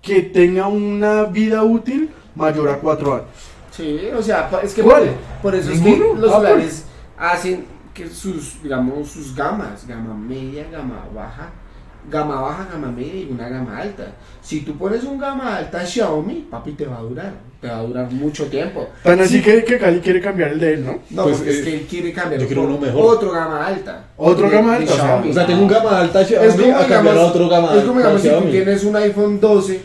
que 0.00 0.22
tenga 0.22 0.68
una 0.68 1.24
vida 1.24 1.64
útil 1.64 2.10
mayor 2.36 2.68
a 2.68 2.76
cuatro 2.78 3.14
años. 3.14 3.26
Sí, 3.72 4.00
o 4.16 4.22
sea, 4.22 4.48
es 4.62 4.72
que 4.72 4.82
¿Cuál? 4.82 5.04
por, 5.42 5.52
por 5.52 5.54
eso 5.56 5.72
es 5.72 5.80
que 5.80 5.96
los 5.96 6.32
Apple. 6.32 6.48
celulares 6.48 6.84
hacen 7.16 7.64
que 7.92 8.08
sus, 8.08 8.62
digamos, 8.62 9.08
sus 9.08 9.34
gamas, 9.34 9.84
gama 9.86 10.14
media, 10.14 10.68
gama 10.70 11.06
baja, 11.12 11.50
gama 12.10 12.40
baja, 12.40 12.68
gama 12.72 12.88
media 12.92 13.14
y 13.22 13.28
una 13.30 13.48
gama 13.48 13.78
alta. 13.78 14.06
Si 14.42 14.60
tú 14.60 14.76
pones 14.76 15.04
un 15.04 15.18
gama 15.18 15.56
alta 15.56 15.84
Xiaomi, 15.84 16.46
papi, 16.50 16.72
te 16.72 16.86
va 16.86 16.98
a 16.98 17.02
durar, 17.02 17.32
te 17.60 17.68
va 17.68 17.78
a 17.78 17.82
durar 17.82 18.10
mucho 18.12 18.46
tiempo. 18.46 18.88
Tan 19.02 19.20
así 19.20 19.38
Sí. 19.38 19.42
que, 19.42 19.64
que 19.64 19.78
Cali 19.78 20.00
quiere 20.00 20.20
cambiar 20.20 20.52
el 20.52 20.60
de 20.60 20.74
él, 20.74 20.84
¿no? 20.86 20.98
No, 21.10 21.24
Pues, 21.24 21.36
porque 21.38 21.50
eh, 21.50 21.58
es 21.58 21.64
que 21.64 21.74
él 21.74 21.86
quiere 21.88 22.12
cambiar 22.12 22.40
yo 22.40 22.46
quiero 22.46 22.62
por 22.62 22.70
uno 22.70 22.80
mejor. 22.80 23.16
otro 23.16 23.30
gama 23.32 23.66
alta. 23.66 24.04
Otro 24.16 24.48
De- 24.48 24.56
gama 24.56 24.76
alta, 24.76 24.92
o 24.92 24.96
sea, 24.96 25.04
Xiaomi. 25.06 25.30
O 25.30 25.32
sea, 25.34 25.46
tengo 25.46 25.62
un 25.62 25.68
gama 25.68 26.00
alta 26.00 26.20
Es 26.22 26.28
Xiaomi 26.28 26.48
como, 26.62 26.76
a 26.76 26.78
cambiar 26.80 26.98
a 26.98 27.02
digamos, 27.12 27.30
otro 27.30 27.48
gama 27.48 27.74
es 27.76 27.84
como 27.84 27.98
alta 28.00 28.16
digamos, 28.16 28.22
si 28.22 28.28
tú 28.46 28.50
tienes 28.50 28.84
un 28.84 28.96
iPhone 28.96 29.40
12, 29.40 29.80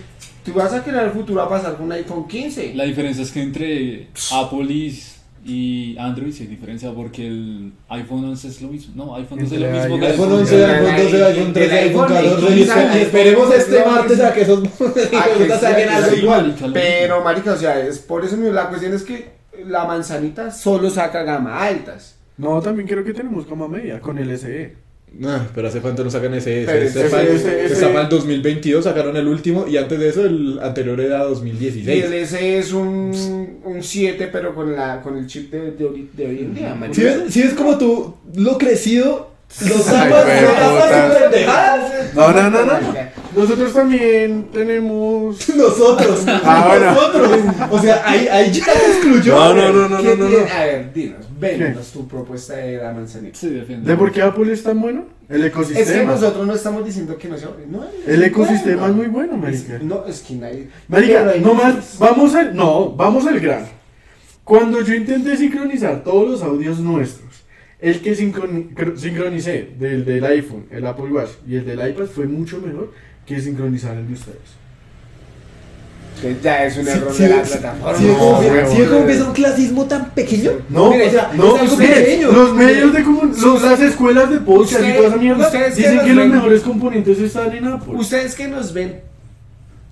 tú 0.45 0.53
vas 0.53 0.73
a 0.73 0.83
querer 0.83 1.03
el 1.03 1.11
futuro 1.11 1.41
a 1.41 1.49
pasar 1.49 1.75
con 1.75 1.85
un 1.85 1.91
iPhone 1.91 2.27
15. 2.27 2.73
La 2.75 2.83
diferencia 2.85 3.23
es 3.23 3.31
que 3.31 3.41
entre 3.41 4.07
Apple 4.31 4.63
y, 4.73 5.03
y 5.45 5.97
Android 5.97 6.33
hay 6.39 6.47
diferencia 6.47 6.91
porque 6.91 7.27
el 7.27 7.73
iPhone 7.89 8.23
11 8.25 8.47
es 8.47 8.61
lo 8.61 8.69
mismo. 8.69 8.93
No, 8.95 9.15
iPhone 9.15 9.39
12 9.39 9.55
es 9.55 9.61
lo 9.61 9.67
mismo 9.67 9.99
que 9.99 10.05
el 10.05 10.11
iPhone 10.13 10.31
iPhone 10.31 10.31
11, 10.39 10.55
El 10.55 10.69
iPhone 10.71 10.97
12, 10.97 11.25
iPhone 11.25 11.53
13, 11.53 11.79
iPhone 11.79 12.07
14 12.07 12.55
y 12.55 12.63
espe- 12.63 12.95
y 12.97 13.01
esperemos 13.01 13.53
este 13.55 13.85
martes 13.85 14.19
a 14.21 14.33
que 14.33 14.41
esos 14.41 14.59
que 15.37 15.49
saquen 15.59 15.89
algo 15.89 16.15
igual. 16.15 16.55
Pero, 16.73 17.23
marica, 17.23 17.53
o 17.53 17.57
sea, 17.57 17.79
es 17.79 17.99
por 17.99 18.23
eso 18.23 18.37
mismo, 18.37 18.53
la 18.53 18.69
cuestión 18.69 18.93
es 18.93 19.03
que 19.03 19.31
la 19.67 19.85
manzanita 19.85 20.51
solo 20.51 20.89
saca 20.89 21.23
gama 21.23 21.61
altas. 21.63 22.15
No, 22.37 22.61
también 22.61 22.87
creo 22.87 23.03
que 23.03 23.13
tenemos 23.13 23.47
gama 23.47 23.67
media 23.67 23.99
con 23.99 24.17
el 24.17 24.37
SE. 24.39 24.75
No, 25.15 25.29
pero 25.53 25.67
hace 25.67 25.79
cuánto 25.79 26.03
no 26.03 26.09
sacan 26.09 26.33
ese. 26.33 26.63
Ese 26.63 26.85
ese- 26.85 27.05
está 27.05 27.21
ese- 27.21 27.35
ese 27.35 27.65
ese- 27.65 27.73
está 27.75 27.87
para 27.89 28.01
el 28.03 28.09
2022, 28.09 28.83
sacaron 28.83 29.15
el 29.15 29.27
último 29.27 29.67
y 29.67 29.77
antes 29.77 29.99
de 29.99 30.09
eso 30.09 30.25
el 30.25 30.59
anterior 30.61 30.99
era 30.99 31.17
Y 31.25 31.29
2016. 31.29 32.03
el 32.05 32.13
S 32.13 32.57
es 32.57 32.73
un, 32.73 33.59
un 33.63 33.83
7, 33.83 34.29
pero 34.31 34.55
con, 34.55 34.75
la, 34.75 35.01
con 35.01 35.15
el 35.17 35.27
chip 35.27 35.51
de, 35.51 35.71
de, 35.71 35.85
hoy- 35.85 36.09
de 36.13 36.25
hoy 36.27 36.39
en 36.39 36.55
día, 36.55 36.73
marica. 36.73 36.95
¿Sí 36.95 37.03
ves, 37.03 37.17
sí 37.29 37.41
ves 37.43 37.53
como 37.53 37.77
tú 37.77 38.15
lo 38.35 38.57
crecido, 38.57 39.29
Ay, 39.61 39.69
tapas, 39.69 40.41
lo 40.41 40.49
tapas 40.49 41.15
pendejadas? 41.21 42.13
No, 42.15 42.31
no, 42.31 42.49
no, 42.49 42.65
no. 42.65 42.73
Nosotros 43.35 43.73
también 43.73 44.47
tenemos. 44.51 45.49
Nosotros, 45.55 46.23
Ah, 46.27 46.65
bueno. 46.69 46.91
nosotros. 46.93 47.39
O 47.71 47.79
sea, 47.79 48.01
ahí, 48.05 48.27
ahí 48.27 48.51
ya 48.51 48.65
te 48.65 48.91
excluyó. 48.91 49.35
No, 49.35 49.53
no, 49.53 49.73
no, 49.73 49.89
no, 49.89 49.97
¿Qué 50.01 50.15
no, 50.15 50.23
no. 50.25 50.27
tiene- 50.29 50.51
A 50.51 50.65
ver, 50.65 50.93
dinos, 50.93 51.25
véndenos 51.39 51.91
tu 51.91 52.07
propuesta 52.07 52.55
de 52.57 52.77
la 52.77 52.91
manzanita. 52.93 53.37
Sí, 53.37 53.49
defiende. 53.49 53.89
¿De 53.89 53.97
por 53.97 54.11
qué 54.11 54.21
Apple 54.21 54.51
es 54.53 54.63
tan 54.63 54.79
bueno? 54.81 55.05
El 55.29 55.37
Es 55.37 55.41
que 55.41 55.47
ecosistema. 55.47 56.11
nosotros 56.11 56.45
no 56.45 56.53
estamos 56.53 56.85
diciendo 56.85 57.17
que 57.17 57.27
no 57.29 57.37
sea 57.37 57.49
no, 57.69 57.85
El 58.05 58.23
ecosistema 58.23 58.81
bueno. 58.81 58.87
es 58.93 58.95
muy 58.95 59.07
bueno, 59.07 59.37
marica. 59.37 59.75
Es- 59.77 59.83
No, 59.83 60.05
es 60.05 60.19
que 60.21 60.35
nadie. 60.35 60.67
Marica, 60.87 61.27
hay 61.29 61.39
no 61.41 61.53
más, 61.53 61.97
vamos 61.97 62.35
al, 62.35 62.55
no, 62.55 62.89
vamos 62.91 63.25
al 63.25 63.39
grano. 63.39 63.67
Cuando 64.43 64.81
yo 64.81 64.93
intenté 64.93 65.37
sincronizar 65.37 66.03
todos 66.03 66.29
los 66.29 66.41
audios 66.43 66.79
nuestros, 66.79 67.31
el 67.79 68.01
que 68.01 68.15
sincroni- 68.15 68.73
cr- 68.73 68.97
sincronicé 68.97 69.69
del, 69.79 70.03
del 70.05 70.23
iPhone, 70.25 70.65
el 70.69 70.85
Apple 70.85 71.05
Watch 71.11 71.29
y 71.47 71.55
el 71.55 71.65
del 71.65 71.89
iPad 71.89 72.05
fue 72.05 72.25
mucho 72.27 72.59
mejor 72.59 72.91
que 73.25 73.39
sincronizar 73.41 73.95
el 73.97 74.07
de 74.07 74.13
ustedes. 74.13 74.63
Que 76.21 76.37
ya 76.41 76.65
es 76.65 76.77
un 76.77 76.87
error 76.87 77.11
sí, 77.13 77.23
de 77.23 77.29
la 77.29 77.43
sí, 77.45 77.51
plataforma. 77.57 77.91
es 77.97 78.01
No, 78.01 78.39
que- 78.39 78.47
huevón. 78.51 78.71
sí, 78.75 78.81
es 78.81 78.87
como 78.89 79.05
que 79.07 79.13
es 79.13 79.21
un 79.21 79.33
clasismo 79.33 79.85
tan 79.85 80.09
pequeño. 80.11 80.51
No, 80.69 80.91
Mire, 80.91 81.07
o 81.07 81.11
sea, 81.11 81.29
es 81.31 81.37
no, 81.37 81.55
algo 81.55 81.73
ustedes, 81.73 81.99
pequeño. 81.99 82.31
los 82.31 82.53
medios 82.53 82.93
de 82.93 83.03
comunicación, 83.03 83.61
las 83.63 83.79
escuelas 83.81 84.29
de 84.29 84.37
podcast 84.39 84.71
y 84.71 84.75
Usted- 84.85 84.95
toda 84.95 85.07
esa 85.09 85.17
mierda 85.17 85.45
ustedes 85.47 85.73
que 85.73 85.81
dicen 85.81 85.95
nos 85.95 86.05
que 86.05 86.13
los 86.13 86.23
ven- 86.23 86.31
mejores 86.35 86.61
componentes 86.61 87.19
están 87.19 87.51
en 87.53 87.65
Apple. 87.67 87.93
Ustedes 87.95 88.35
que 88.35 88.47
nos 88.47 88.71
ven, 88.73 89.01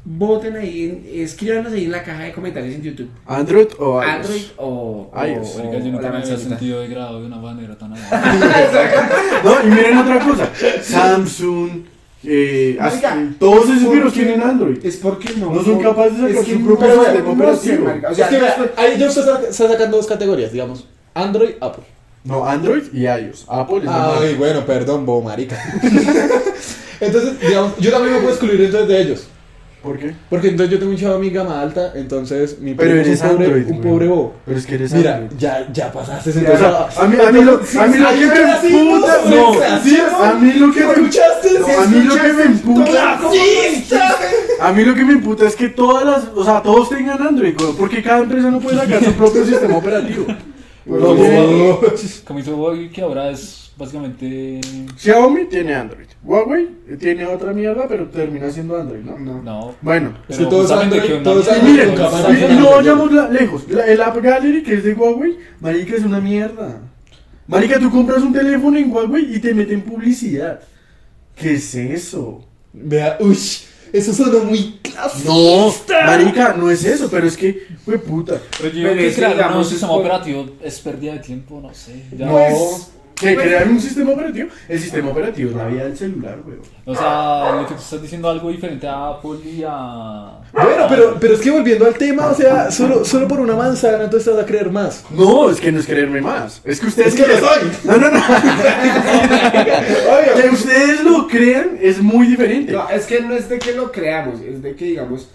voten 0.05 0.55
ahí, 0.55 0.83
en- 0.85 1.21
escríbanos 1.23 1.73
ahí 1.73 1.85
en 1.85 1.91
la 1.91 2.03
caja 2.03 2.23
de 2.23 2.31
comentarios 2.33 2.75
en 2.75 2.81
YouTube. 2.83 3.09
Android 3.25 3.67
o 3.79 4.01
iOS. 4.01 4.09
Android 4.13 4.41
o, 4.57 5.09
o, 5.13 5.25
iOS. 5.25 5.55
o- 5.55 5.57
Marica, 5.57 5.79
yo 5.79 5.85
o 5.85 5.91
nunca 5.91 6.01
la 6.03 6.11
me 6.11 6.23
había 6.23 6.37
sentido 6.37 6.81
degradado 6.81 7.19
de 7.19 7.25
una 7.27 7.37
manera 7.37 7.77
tan 7.77 7.91
avanzada. 7.93 9.09
No, 9.43 9.63
y 9.63 9.71
miren 9.71 9.97
otra 9.97 10.19
cosa. 10.19 10.49
Samsung, 10.81 11.69
eh, 12.23 12.77
Marica, 12.79 13.17
todos 13.39 13.69
es 13.69 13.77
esos 13.77 13.91
virus 13.91 14.13
porque- 14.13 14.25
tienen 14.25 14.41
Android. 14.41 14.77
Es 14.85 14.97
porque 14.97 15.33
no. 15.37 15.53
No 15.53 15.63
son 15.63 15.79
capaces 15.81 16.21
de 16.21 16.29
sacar 16.35 16.45
su 16.45 16.65
propio 16.65 16.87
no, 16.87 16.93
sistema 17.03 17.19
no 17.19 17.55
sé, 17.55 17.73
operativo. 17.75 17.85
O 17.85 18.11
Es 18.11 18.17
sea, 18.17 18.29
que 18.29 18.35
estoy- 18.37 18.69
ahí 18.77 18.99
yo 18.99 19.07
está 19.07 19.51
sacando 19.51 19.97
dos 19.97 20.07
categorías, 20.07 20.51
digamos. 20.51 20.87
Android, 21.13 21.51
Apple. 21.59 21.83
No, 22.23 22.45
Android 22.45 22.83
y 22.93 23.05
iOS. 23.07 23.45
Apple 23.49 23.77
es. 23.83 23.87
Ay, 23.89 24.35
bueno, 24.35 24.63
perdón, 24.65 25.05
bobo 25.05 25.23
marica. 25.23 25.57
entonces, 26.99 27.39
digamos, 27.39 27.73
yo 27.79 27.91
también 27.91 28.13
me 28.13 28.19
puedo 28.19 28.33
excluir 28.35 28.61
entonces 28.61 28.87
de 28.87 29.01
ellos. 29.01 29.27
¿Por 29.81 29.97
qué? 29.97 30.13
Porque 30.29 30.49
entonces 30.49 30.71
yo 30.73 30.77
tengo 30.79 30.91
un 30.91 30.97
chavo 30.97 31.15
a 31.15 31.19
mi 31.19 31.31
gama 31.31 31.59
alta, 31.59 31.93
entonces 31.95 32.59
mi 32.59 32.75
Pero 32.75 32.91
primo 32.91 33.01
es 33.01 33.07
eres 33.07 33.21
un 33.23 33.29
pobre, 33.29 33.45
Android, 33.45 33.65
un 33.65 33.77
güey. 33.79 33.81
pobre 33.91 34.07
bobo. 34.09 34.35
Pero 34.45 34.57
es 34.59 34.65
que 34.67 34.75
eres 34.75 34.93
Mira, 34.93 35.15
Android. 35.15 35.39
ya, 35.39 35.67
ya 35.73 35.91
pasaste 35.91 36.29
O 36.29 36.33
entonces. 36.33 36.59
sea, 36.59 37.03
a 37.03 37.07
mí, 37.07 37.17
a 37.19 37.31
mí 37.31 37.41
lo, 37.43 37.53
a 37.53 37.87
mí 37.87 37.97
lo 37.97 38.09
que 38.09 38.27
me 38.27 38.77
emputa, 38.77 39.17
no, 39.27 40.23
a 40.23 40.33
mí 40.35 40.53
lo 40.53 40.71
que 40.71 40.79
me 40.85 40.91
¿Escuchaste? 40.93 41.59
no, 41.59 41.81
a 41.81 41.85
mí 41.87 42.03
lo 42.03 42.15
que 42.15 42.33
me 42.33 42.43
emputa, 42.43 42.85
¡Clasista! 42.91 44.15
a 44.59 44.71
mí 44.71 44.85
lo 44.85 44.93
que 44.93 45.03
me 45.03 45.13
emputa 45.13 45.47
es 45.47 45.55
que 45.55 45.69
todas 45.69 46.05
las, 46.05 46.25
o 46.35 46.43
sea, 46.45 46.61
todos 46.61 46.89
tengan 46.89 47.19
Android, 47.21 47.55
güey, 47.57 47.73
porque 47.73 48.03
cada 48.03 48.19
empresa 48.19 48.51
no 48.51 48.59
puede 48.59 48.77
sacar 48.77 49.03
su 49.03 49.13
propio 49.13 49.45
sistema 49.45 49.77
operativo. 49.77 50.25
No 50.83 51.13
tiene- 51.13 51.77
Como 52.25 52.39
hizo 52.39 52.55
Huawei, 52.57 52.89
que 52.89 53.01
ahora 53.03 53.29
es 53.29 53.71
básicamente. 53.77 54.59
Xiaomi 54.97 55.45
tiene 55.45 55.75
Android, 55.75 56.07
Huawei 56.23 56.67
tiene 56.99 57.25
otra 57.25 57.51
mierda, 57.51 57.87
pero 57.87 58.07
termina 58.09 58.49
siendo 58.51 58.79
Android, 58.79 59.01
¿no? 59.03 59.17
No. 59.17 59.41
No. 59.41 59.75
Bueno, 59.81 60.13
Es 60.29 60.37
que 60.37 60.45
todos 60.45 60.69
Android- 60.71 61.01
que 61.01 61.15
todos 61.17 61.47
Android 61.47 61.71
miren, 61.71 61.95
no 62.61 62.71
vayamos 62.71 63.11
la- 63.11 63.29
lejos, 63.29 63.67
la- 63.69 63.85
el 63.87 64.01
App 64.01 64.17
Gallery 64.21 64.61
que 64.63 64.75
es 64.75 64.83
de 64.83 64.93
Huawei, 64.93 65.37
marica 65.59 65.95
es 65.95 66.03
una 66.03 66.19
mierda. 66.19 66.79
Marica, 67.47 67.79
tú 67.79 67.89
compras 67.89 68.21
un 68.21 68.31
teléfono 68.33 68.77
en 68.77 68.91
Huawei 68.91 69.35
y 69.35 69.39
te 69.39 69.53
meten 69.53 69.81
publicidad. 69.81 70.59
¿Qué 71.35 71.53
es 71.53 71.73
eso? 71.75 72.45
Vea, 72.71 73.17
uy, 73.19 73.37
eso 73.91 74.13
sonó 74.13 74.43
muy 74.43 74.79
clasista. 74.81 75.27
No, 75.29 75.73
marica, 76.05 76.53
no 76.57 76.69
es 76.69 76.85
eso, 76.85 77.09
pero 77.09 77.25
es 77.27 77.35
que, 77.35 77.63
fue 77.83 77.97
puta. 77.97 78.39
Pero 78.59 78.69
yo 78.73 78.83
creo 78.83 78.95
que 78.95 79.13
crear 79.13 79.31
un 79.31 79.37
digamos, 79.37 79.69
sistema 79.69 79.93
operativo 79.93 80.45
es 80.63 80.79
pérdida 80.79 81.13
de 81.13 81.19
tiempo, 81.19 81.59
no 81.61 81.73
sé. 81.73 82.03
Ya. 82.15 82.27
No, 82.27 82.37
que 83.21 83.35
crear 83.35 83.67
un 83.67 83.79
sistema 83.79 84.11
operativo, 84.11 84.49
el 84.67 84.79
sistema 84.79 85.09
operativo 85.09 85.51
es 85.51 85.55
la 85.55 85.67
vida 85.67 85.83
del 85.85 85.97
celular, 85.97 86.39
weón. 86.45 86.61
O 86.85 86.95
sea, 86.95 87.55
lo 87.55 87.67
que 87.67 87.75
tú 87.75 87.79
estás 87.79 88.01
diciendo 88.01 88.29
algo 88.29 88.49
diferente 88.49 88.87
a 88.87 89.09
Apple 89.09 89.39
y 89.45 89.63
a. 89.65 90.39
Bueno, 90.51 90.85
pero, 90.89 91.17
pero 91.19 91.33
es 91.35 91.39
que 91.39 91.51
volviendo 91.51 91.85
al 91.85 91.93
tema, 91.93 92.27
o 92.27 92.35
sea, 92.35 92.69
solo, 92.71 93.05
solo 93.05 93.27
por 93.27 93.39
una 93.39 93.55
manzana 93.55 94.09
tú 94.09 94.17
estás 94.17 94.37
a 94.37 94.45
creer 94.45 94.69
más. 94.69 95.05
No, 95.11 95.49
es 95.49 95.61
que 95.61 95.71
no 95.71 95.79
es 95.79 95.85
creerme 95.85 96.21
más. 96.21 96.61
Es 96.65 96.79
que 96.79 96.87
ustedes 96.87 97.13
Es 97.13 97.21
que 97.21 97.27
lo 97.27 97.39
soy. 97.39 97.71
No, 97.83 97.97
no, 97.97 98.09
no. 98.09 98.21
que 100.35 100.49
ustedes 100.49 101.03
lo 101.03 101.27
crean 101.27 101.77
es 101.81 102.01
muy 102.01 102.27
diferente. 102.27 102.73
No, 102.73 102.89
es 102.89 103.05
que 103.05 103.21
no 103.21 103.33
es 103.33 103.47
de 103.49 103.59
que 103.59 103.73
lo 103.73 103.91
creamos, 103.91 104.41
es 104.41 104.61
de 104.61 104.75
que 104.75 104.85
digamos, 104.85 105.29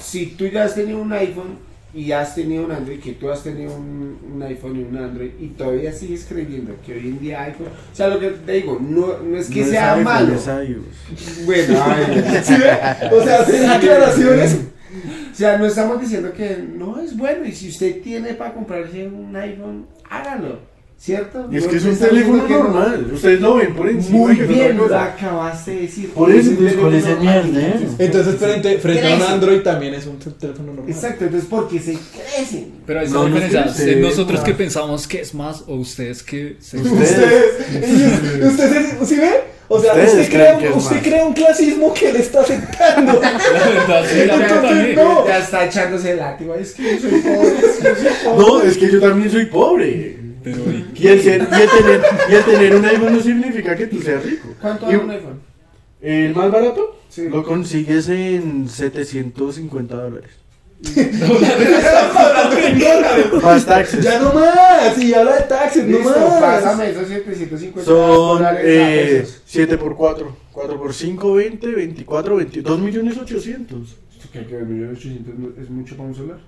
si 0.00 0.26
tú 0.26 0.46
ya 0.46 0.64
has 0.64 0.74
tenido 0.74 0.98
un 0.98 1.12
iPhone 1.12 1.65
y 1.94 2.12
has 2.12 2.34
tenido 2.34 2.64
un 2.64 2.72
Android, 2.72 3.00
que 3.00 3.12
tú 3.12 3.30
has 3.30 3.42
tenido 3.42 3.74
un, 3.74 4.18
un 4.34 4.42
iPhone 4.42 4.76
y 4.78 4.82
un 4.84 4.96
Android 4.98 5.30
y 5.40 5.46
todavía 5.48 5.92
sigues 5.92 6.26
creyendo 6.28 6.74
que 6.84 6.92
hoy 6.94 7.08
en 7.08 7.18
día 7.20 7.42
iPhone, 7.44 7.68
o 7.68 7.96
sea, 7.96 8.08
lo 8.08 8.20
que 8.20 8.28
te 8.30 8.52
digo, 8.52 8.78
no, 8.80 9.18
no 9.18 9.38
es 9.38 9.48
que 9.48 9.60
No 9.60 9.64
es 9.64 9.70
sea 9.70 9.92
iPhone, 9.94 10.04
malo. 10.04 10.34
es. 10.34 11.46
Bueno, 11.46 11.82
ay, 11.84 12.24
¿Sí 12.44 12.54
ve? 12.54 13.08
O 13.16 13.22
sea, 13.24 13.40
hacer 13.40 13.70
aclaraciones. 13.70 14.58
o 15.32 15.34
sea, 15.34 15.56
no 15.58 15.66
estamos 15.66 16.00
diciendo 16.00 16.32
que 16.32 16.56
no 16.56 17.00
es 17.00 17.16
bueno 17.16 17.46
y 17.46 17.52
si 17.52 17.68
usted 17.68 18.02
tiene 18.02 18.34
para 18.34 18.52
comprarse 18.52 19.06
un 19.08 19.34
iPhone, 19.34 19.86
hágalo, 20.10 20.58
¿cierto? 20.98 21.46
Y 21.52 21.56
es 21.58 21.66
que 21.66 21.76
es 21.76 21.84
un 21.84 21.96
teléfono 21.96 22.48
normal. 22.48 23.10
Ustedes 23.12 23.40
lo 23.40 23.54
ven 23.56 23.74
por 23.74 23.88
encima. 23.88 24.18
Muy 24.18 24.34
bien, 24.34 24.76
lo 24.76 24.84
acabaste 24.98 25.70
de 25.72 25.80
decir. 25.82 26.10
Por 26.10 26.30
eso, 26.30 26.40
Es 26.40 26.46
un 26.58 26.66
entonces, 26.66 26.78
¿cuál 26.80 26.94
es 26.94 27.04
teléfono 27.04 27.30
el 27.30 27.36
normal. 27.36 27.52
mierda, 27.52 27.68
eh? 27.68 27.88
Entonces, 27.98 28.34
frente, 28.36 28.78
frente 28.78 29.12
a 29.12 29.16
un. 29.16 29.22
Android 29.22 29.60
también 29.60 29.94
es 29.94 30.06
un 30.06 30.18
teléfono 30.18 30.72
normal. 30.72 30.84
Exacto, 30.90 31.24
entonces 31.24 31.48
porque 31.50 31.78
se 31.80 31.92
crecen. 31.96 32.72
Pero 32.86 33.00
esa 33.02 33.14
No, 33.14 33.28
no 33.28 33.34
diferencia 33.40 33.96
nosotros 34.00 34.40
no. 34.40 34.44
que 34.44 34.52
pensamos 34.54 35.06
que 35.06 35.20
es 35.20 35.34
más 35.34 35.62
o 35.66 35.74
ustedes 35.76 36.22
que 36.22 36.56
se. 36.60 36.78
Ustedes. 36.78 37.44
Ustedes, 37.70 38.44
ustedes, 38.44 39.08
¿sí 39.08 39.16
ve? 39.16 39.56
O 39.68 39.80
sea, 39.80 39.94
Ustedes 39.94 40.12
usted, 40.14 40.28
crea, 40.30 40.60
es 40.60 40.76
usted 40.76 41.02
crea 41.02 41.24
un 41.26 41.32
clasismo 41.32 41.92
que 41.92 42.12
le 42.12 42.20
está 42.20 42.40
afectando. 42.40 43.14
La 43.20 43.30
verdad, 43.32 44.04
sí, 44.08 44.24
la 44.24 44.36
verdad 44.36 44.56
Entonces, 44.56 44.62
también. 44.62 44.94
no. 44.94 45.26
Ya 45.26 45.38
está 45.38 45.64
echándose 45.66 46.10
el 46.12 46.18
látigo. 46.18 46.54
Es 46.54 46.72
que 46.72 46.82
yo 46.84 47.00
soy 47.00 47.20
pobre. 47.20 47.48
Es 47.58 47.76
que 47.76 47.82
yo 47.88 47.94
soy 47.96 48.12
pobre. 48.24 48.46
No, 48.46 48.62
es 48.62 48.76
que 48.78 48.92
yo 48.92 49.00
también 49.00 49.30
soy 49.30 49.46
pobre. 49.46 50.16
Pero, 50.46 50.58
y- 50.70 50.86
Y 50.94 51.08
el, 51.08 51.20
ser- 51.20 51.48
y 51.50 51.60
el 51.62 51.68
tener, 51.70 52.02
y 52.30 52.34
el 52.36 52.44
tener 52.44 52.76
un 52.76 52.84
iPhone 52.84 53.14
no 53.14 53.20
significa 53.20 53.74
que 53.74 53.88
tú 53.88 54.00
seas 54.00 54.24
rico. 54.24 54.46
¿Cuánto 54.60 54.86
vale 54.86 54.98
un 54.98 55.10
iPhone? 55.10 55.40
El 56.00 56.34
más 56.36 56.52
barato 56.52 57.00
Sí. 57.08 57.28
lo 57.28 57.42
consigues 57.42 58.08
en 58.08 58.68
750 58.68 59.96
dólares. 59.96 60.30
Más 63.42 63.64
taxes. 63.66 64.04
ya 64.04 64.20
no 64.20 64.32
más. 64.34 64.98
Y 65.02 65.14
habla 65.14 65.36
de 65.36 65.42
taxes, 65.44 65.86
no 65.86 65.98
Listo, 65.98 66.10
más. 66.20 66.40
pásame 66.40 66.90
esos 66.90 67.08
750 67.08 67.84
Son 67.84 68.38
dólares 68.38 68.60
a 68.60 68.94
eh, 68.94 69.18
pesos. 69.20 69.42
7 69.46 69.78
por 69.78 69.96
4. 69.96 70.36
4 70.52 70.78
por 70.78 70.94
5, 70.94 71.34
20, 71.34 71.66
24, 71.68 72.36
20. 72.36 72.62
2 72.62 72.80
millones 72.80 73.18
800. 73.18 73.88
¿Esto 73.88 74.28
qué? 74.32 74.46
¿Que 74.46 74.60
1.800.000 74.60 75.62
es 75.62 75.70
mucho 75.70 75.96
para 75.96 76.08
un 76.08 76.14
celular? 76.14 76.38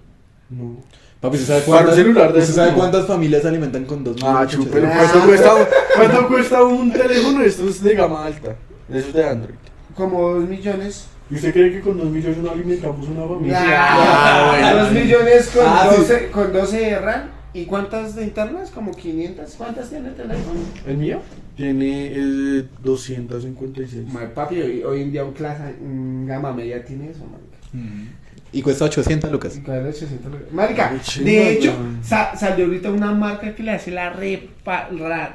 No. 0.50 0.76
Papi, 1.20 1.36
¿usted 1.36 1.48
sabe 1.48 1.62
cuántas, 1.66 1.94
celular 1.96 2.22
de 2.32 2.38
¿usted 2.38 2.42
esos, 2.42 2.54
sabe 2.54 2.72
cuántas 2.74 3.06
familias 3.06 3.42
se 3.42 3.48
alimentan 3.48 3.84
con 3.84 4.04
dos 4.04 4.16
Ah, 4.22 4.40
mil 4.40 4.48
chup, 4.48 4.68
pero 4.72 4.86
ochocientos? 4.86 5.10
¿cuánto 5.12 5.26
cuesta, 5.28 5.68
¿cuánto 5.96 6.28
cuesta 6.28 6.62
un 6.64 6.92
teléfono 6.92 7.40
de 7.40 7.46
estos 7.46 7.82
de 7.82 7.94
gama 7.94 8.24
alta? 8.26 8.56
De 8.88 8.98
esos 9.00 9.12
de 9.12 9.24
Android. 9.28 9.56
Como 9.94 10.34
2 10.34 10.48
millones. 10.48 11.06
¿Y 11.30 11.34
usted 11.34 11.52
cree 11.52 11.72
que 11.72 11.80
con 11.80 11.98
2 11.98 12.08
millones 12.08 12.38
no 12.38 12.50
alimentamos 12.52 13.08
una 13.08 13.26
familia? 13.26 13.58
Ah, 13.60 14.56
bueno. 14.72 14.84
2 14.84 14.92
millones 14.92 15.48
con, 15.52 15.64
Ah, 15.66 15.88
sí. 15.90 15.96
12, 15.98 16.30
con 16.30 16.52
12 16.52 16.76
de 16.78 16.98
RAM. 16.98 17.22
¿Y 17.52 17.64
cuántas 17.64 18.14
de 18.14 18.22
internas? 18.24 18.70
Como 18.70 18.92
500. 18.92 19.54
¿Cuántas 19.56 19.90
tiene 19.90 20.08
el 20.10 20.14
teléfono? 20.14 20.60
¿El 20.86 20.96
mío? 20.98 21.20
Tiene 21.56 22.12
eh, 22.14 22.64
256. 22.84 24.06
Madre, 24.12 24.28
papi, 24.28 24.60
hoy, 24.60 24.82
hoy 24.84 25.02
en 25.02 25.10
día 25.12 25.24
un 25.24 25.32
clase, 25.32 25.74
un 25.80 26.26
gama 26.26 26.52
media 26.52 26.84
tiene 26.84 27.10
eso, 27.10 27.24
marica. 27.26 27.58
Mm. 27.72 28.08
Y 28.52 28.62
cuesta 28.62 28.86
800 28.86 29.30
lucas. 29.30 29.56
Y 29.56 29.60
cada 29.60 29.86
800 29.88 30.32
lucas. 30.32 30.52
Marica, 30.52 30.92
de 31.22 31.52
hecho, 31.52 31.72
sa- 32.02 32.34
salió 32.36 32.64
ahorita 32.66 32.90
una 32.90 33.12
marca 33.12 33.54
que 33.54 33.62
le 33.62 33.72
hace 33.72 33.90
la 33.90 34.10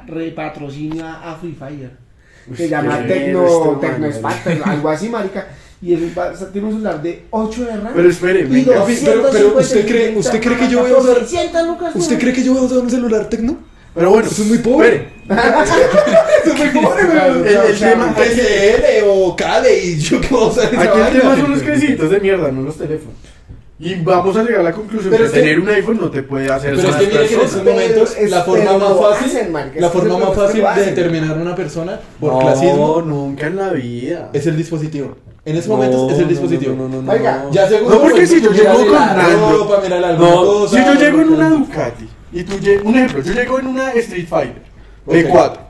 repatrocina 0.06 1.20
a 1.30 1.36
Free 1.36 1.52
Fire. 1.58 1.90
Uy, 2.48 2.56
Se 2.56 2.68
llama 2.68 2.98
Tecno, 3.06 3.78
Tecno 3.80 4.12
Spark, 4.12 4.62
algo 4.64 4.88
así, 4.90 5.08
marica. 5.08 5.46
Y 5.80 5.94
sea, 5.96 6.50
tiene 6.52 6.66
un 6.68 6.72
celular 6.74 7.02
de 7.02 7.24
8 7.30 7.64
de 7.64 7.76
RAM. 7.76 7.92
Pero 7.94 8.08
espere, 8.08 8.46
pero- 8.46 9.28
pero 9.32 9.58
¿usted 9.58 9.86
cree- 9.86 10.14
250 10.14 10.18
usted 10.20 10.40
cree 10.40 10.56
que 10.58 10.68
yo 10.68 10.80
voy 10.80 10.90
a 10.90 10.96
usar- 10.96 11.18
600 11.20 11.66
lucas, 11.66 11.96
¿Usted 11.96 12.18
cree 12.18 12.32
que 12.32 12.42
yo 12.44 12.52
voy 12.54 12.62
a 12.62 12.64
usar 12.66 12.78
un 12.78 12.90
celular 12.90 13.28
tecno? 13.28 13.58
Pero 13.94 14.10
bueno, 14.10 14.28
Eso 14.28 14.42
es 14.42 14.48
muy 14.48 14.58
pobre. 14.58 15.08
es 15.28 16.58
muy 16.58 16.82
pobre, 16.82 17.02
El- 17.02 17.46
el 17.70 17.78
tema- 17.78 18.14
TCL 18.14 19.04
o 19.08 19.34
Cale 19.36 19.84
y 19.84 19.98
yo 19.98 20.20
qué 20.20 20.28
voy 20.28 20.48
a 20.48 20.50
esa 20.50 20.62
Aquí 20.82 21.00
el 21.00 21.20
tema 21.20 21.36
son 21.36 21.50
los 21.52 21.62
crecitos 21.64 22.10
de 22.10 22.20
mierda, 22.20 22.50
no 22.50 22.62
los 22.62 22.76
teléfonos. 22.76 23.14
Y 23.78 23.96
vamos 23.96 24.36
a 24.36 24.42
llegar 24.44 24.60
a 24.60 24.64
la 24.64 24.72
conclusión 24.72 25.10
Pero 25.10 25.24
que 25.24 25.26
es 25.28 25.32
que- 25.32 25.40
tener 25.40 25.58
un 25.60 25.68
iPhone 25.68 25.98
no 26.00 26.08
te 26.10 26.22
puede 26.22 26.50
hacer 26.52 26.74
Pero 26.76 26.82
es 26.82 26.94
más 26.94 26.96
que 27.02 27.06
mire 27.08 27.26
que 27.26 27.34
en 27.34 27.40
estos 27.40 27.64
momentos 27.64 28.16
Es- 28.16 28.30
la 28.30 28.42
forma 28.44 28.78
más 28.78 28.98
fácil, 28.98 29.26
hacen, 29.36 29.52
marica, 29.52 29.80
la 29.80 29.90
forma 29.90 30.18
más 30.18 30.34
fácil 30.34 30.64
de 30.76 30.84
determinar 30.86 31.38
una 31.38 31.54
persona 31.56 32.00
por 32.20 32.32
no, 32.34 32.38
clasismo 32.40 33.02
nunca 33.04 33.46
en 33.48 33.56
la 33.56 33.70
vida. 33.70 34.30
es 34.32 34.46
el 34.46 34.56
dispositivo. 34.56 35.16
En 35.44 35.56
estos 35.56 35.68
No, 35.70 35.76
momentos 35.76 36.12
es 36.12 36.18
el 36.20 36.28
dispositivo. 36.28 36.74
No, 36.74 36.88
no, 36.88 36.96
no, 36.96 37.02
no, 37.02 37.12
Oiga, 37.12 37.42
no. 37.44 37.52
Ya 37.52 37.68
segundo, 37.68 37.94
No, 37.96 38.00
porque 38.00 38.16
pues, 38.18 38.30
si 38.30 38.40
yo 38.40 38.50
llego 38.52 38.72
con 38.74 38.92
la 38.92 39.14
Nando- 39.14 39.50
ropa, 39.58 39.80
mira 39.82 40.00
la 40.00 40.12
No, 40.14 40.36
cosa, 40.44 40.76
si 40.78 40.84
yo 40.86 40.94
llego 40.94 41.20
en 41.20 41.28
una 41.30 41.50
Ducati 41.50 42.08
y 42.34 42.42
tú 42.44 42.54
un 42.84 42.94
ejemplo, 42.96 43.22
yo 43.22 43.32
llego 43.32 43.58
en 43.60 43.66
una 43.68 43.92
Street 43.92 44.26
Fighter 44.28 44.62
de 45.06 45.24
Ok. 45.24 45.30
4 45.30 45.62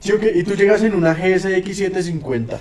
¿sí 0.00 0.12
o 0.12 0.20
qué? 0.20 0.32
y 0.34 0.42
tú 0.44 0.54
llegas 0.54 0.82
en 0.82 0.94
una 0.94 1.12
GSX 1.14 1.76
750. 1.76 2.58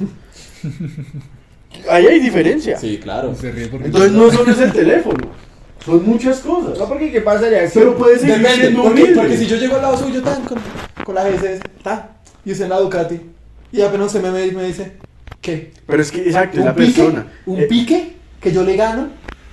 Ahí 1.90 2.06
hay 2.08 2.20
diferencia. 2.20 2.78
Sí, 2.78 3.00
claro. 3.02 3.36
Se 3.36 3.52
ríe 3.52 3.68
porque. 3.68 3.88
Entonces 3.88 4.12
no 4.12 4.32
solo 4.32 4.52
es 4.52 4.60
el 4.60 4.72
teléfono, 4.72 5.28
son 5.84 6.06
muchas 6.08 6.40
cosas. 6.40 6.78
No, 6.78 6.88
porque 6.88 7.12
¿qué 7.12 7.22
pasaría? 7.22 7.68
Si- 7.70 7.80
Pero 7.80 7.98
puede 7.98 8.20
seguir 8.20 8.38
Depende, 8.38 8.62
siendo 8.62 8.84
porque, 8.84 9.14
porque 9.16 9.38
si 9.38 9.46
yo 9.48 9.58
llego 9.58 9.76
al 9.76 9.82
lado 9.82 9.98
suyo 9.98 10.22
tan 10.22 10.44
con, 10.44 10.60
con 11.04 11.16
la 11.16 11.24
GSS, 11.30 11.60
ta, 11.84 12.18
y 12.46 12.52
usted 12.52 12.66
en 12.66 12.70
la 12.70 12.80
Ducati, 12.80 13.20
y 13.72 13.82
apenas 13.82 14.12
se 14.12 14.20
me 14.20 14.32
me 14.32 14.64
dice, 14.64 14.94
¿qué? 15.42 15.72
Pero 15.86 16.02
es 16.02 16.12
que, 16.12 16.22
exacto, 16.22 16.60
es 16.60 16.66
la 16.66 16.76
pique? 16.76 16.94
persona. 17.02 17.28
¿Un 17.46 17.60
Eh, 17.60 17.64
pique 17.64 18.14
que 18.40 18.52
yo 18.52 18.64
le 18.64 18.76
gano? 18.78 19.10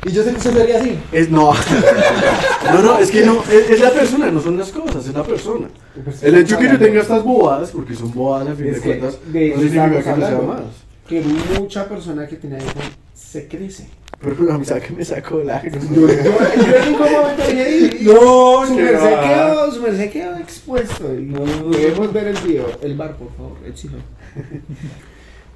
Y 0.06 0.12
yo 0.12 0.22
sé 0.24 0.30
que 0.30 0.36
usted 0.38 0.52
sería 0.52 0.78
así. 0.80 0.98
Es 1.12 1.30
no. 1.30 1.52
no, 2.72 2.82
no, 2.82 2.98
es 2.98 3.10
que 3.10 3.24
no, 3.24 3.42
es, 3.44 3.70
es 3.70 3.80
la 3.80 3.90
persona, 3.90 4.30
no 4.30 4.40
son 4.40 4.56
las 4.56 4.70
cosas, 4.70 5.06
es 5.06 5.14
la 5.14 5.22
persona. 5.22 5.68
Pues, 6.02 6.22
El 6.22 6.36
hecho 6.36 6.58
que 6.58 6.68
yo 6.68 6.78
tenga 6.78 7.00
estas 7.02 7.22
bobadas, 7.22 7.70
porque 7.70 7.94
son 7.94 8.12
bobadas 8.12 8.48
al 8.48 8.56
fin 8.56 8.72
de 8.72 8.80
cuentas, 8.80 9.18
de 9.26 9.48
no 9.50 9.54
significa 9.56 9.90
que 10.02 10.10
no 10.20 10.26
sea 10.26 10.40
más. 10.40 10.60
que 11.06 11.20
mucha 11.58 11.88
persona 11.88 12.26
que 12.26 12.36
tiene 12.36 12.56
iPhone 12.56 12.82
se 13.14 13.46
crece. 13.46 13.88
Pero 14.20 14.52
a 14.52 14.58
mí 14.58 14.66
que 14.66 14.92
me 14.92 15.04
sacó 15.04 15.42
la. 15.42 15.62
Yo, 15.66 16.08
en 16.08 16.92
ningún 16.92 17.12
momento 17.12 17.42
dije, 17.48 17.70
y- 18.00 18.02
y 18.02 18.04
No, 18.12 18.66
su 18.66 18.74
merced 18.74 19.20
quedó, 19.20 19.72
su 19.72 19.80
merced 19.82 20.10
quedó 20.10 20.36
expuesto. 20.36 21.14
Y 21.14 21.26
podemos 21.26 22.12
ver 22.12 22.28
el 22.28 22.36
video. 22.38 22.66
El 22.82 22.96
bar, 22.96 23.16
por 23.16 23.34
favor, 23.34 23.56
exijo. 23.66 23.96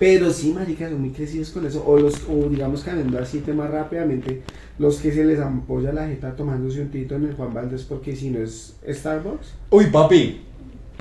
Pero 0.04 0.30
sí, 0.30 0.52
marica, 0.52 0.86
son 0.90 1.00
muy 1.00 1.12
crecidos 1.12 1.48
con 1.48 1.64
eso. 1.64 1.82
O, 1.86 1.98
los, 1.98 2.16
o 2.28 2.50
digamos, 2.50 2.82
cambiando 2.82 3.18
así 3.18 3.38
tema 3.38 3.66
rápidamente, 3.68 4.42
los 4.78 4.96
que 4.96 5.10
se 5.10 5.24
les 5.24 5.40
ampolla 5.40 5.94
la 5.94 6.06
jeta 6.06 6.36
tomándose 6.36 6.82
un 6.82 6.90
tito 6.90 7.14
en 7.14 7.24
el 7.24 7.32
Juan 7.32 7.54
Valdés 7.54 7.84
porque 7.84 8.14
si 8.14 8.28
no 8.28 8.38
es 8.38 8.74
Starbucks. 8.86 9.54
Uy, 9.70 9.86
papi. 9.86 10.42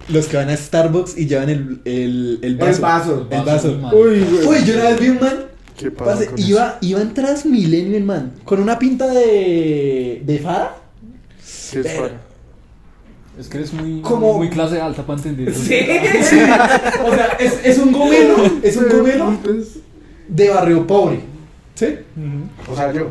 Los 0.07 0.27
que 0.27 0.37
van 0.37 0.47
a 0.47 0.55
Starbucks 0.55 1.17
y 1.17 1.27
llevan 1.27 1.49
el, 1.49 1.81
el, 1.83 2.39
el 2.43 2.55
vaso. 2.55 2.77
El 2.77 2.81
vaso. 2.81 3.27
El 3.29 3.81
Vaso. 3.81 3.91
Uy, 3.93 4.23
güey. 4.23 4.47
Uy, 4.47 4.65
yo 4.65 4.75
una 4.75 4.83
vez 4.85 4.99
vi 5.01 5.09
un 5.09 5.19
man. 5.19 5.45
¿Qué 5.77 5.91
pasa 5.91 6.23
iba, 6.37 6.77
iba 6.79 7.01
en 7.01 7.13
Transmilenio 7.13 7.97
el 7.97 8.05
man. 8.05 8.31
Con 8.45 8.61
una 8.61 8.79
pinta 8.79 9.07
de. 9.07 10.21
de 10.25 10.39
fada. 10.39 10.77
eso? 11.43 11.71
¿Qué 11.73 11.79
es 11.81 11.99
para? 11.99 12.21
Es 13.39 13.47
que 13.47 13.57
eres 13.57 13.73
muy, 13.73 14.01
Como- 14.01 14.37
muy 14.37 14.49
clase 14.49 14.79
alta 14.79 15.03
para 15.05 15.17
entender 15.17 15.49
eso. 15.49 15.63
Sí. 15.63 15.79
O 17.05 17.15
sea, 17.15 17.27
es, 17.39 17.59
es 17.65 17.77
un 17.79 17.91
gomelo. 17.91 18.35
Es 18.61 18.77
un 18.77 18.89
gomelo 18.89 19.37
de 20.27 20.49
barrio 20.49 20.85
pobre. 20.85 21.19
¿Sí? 21.75 21.87
O 22.71 22.75
sea, 22.75 22.91
yo. 22.93 23.09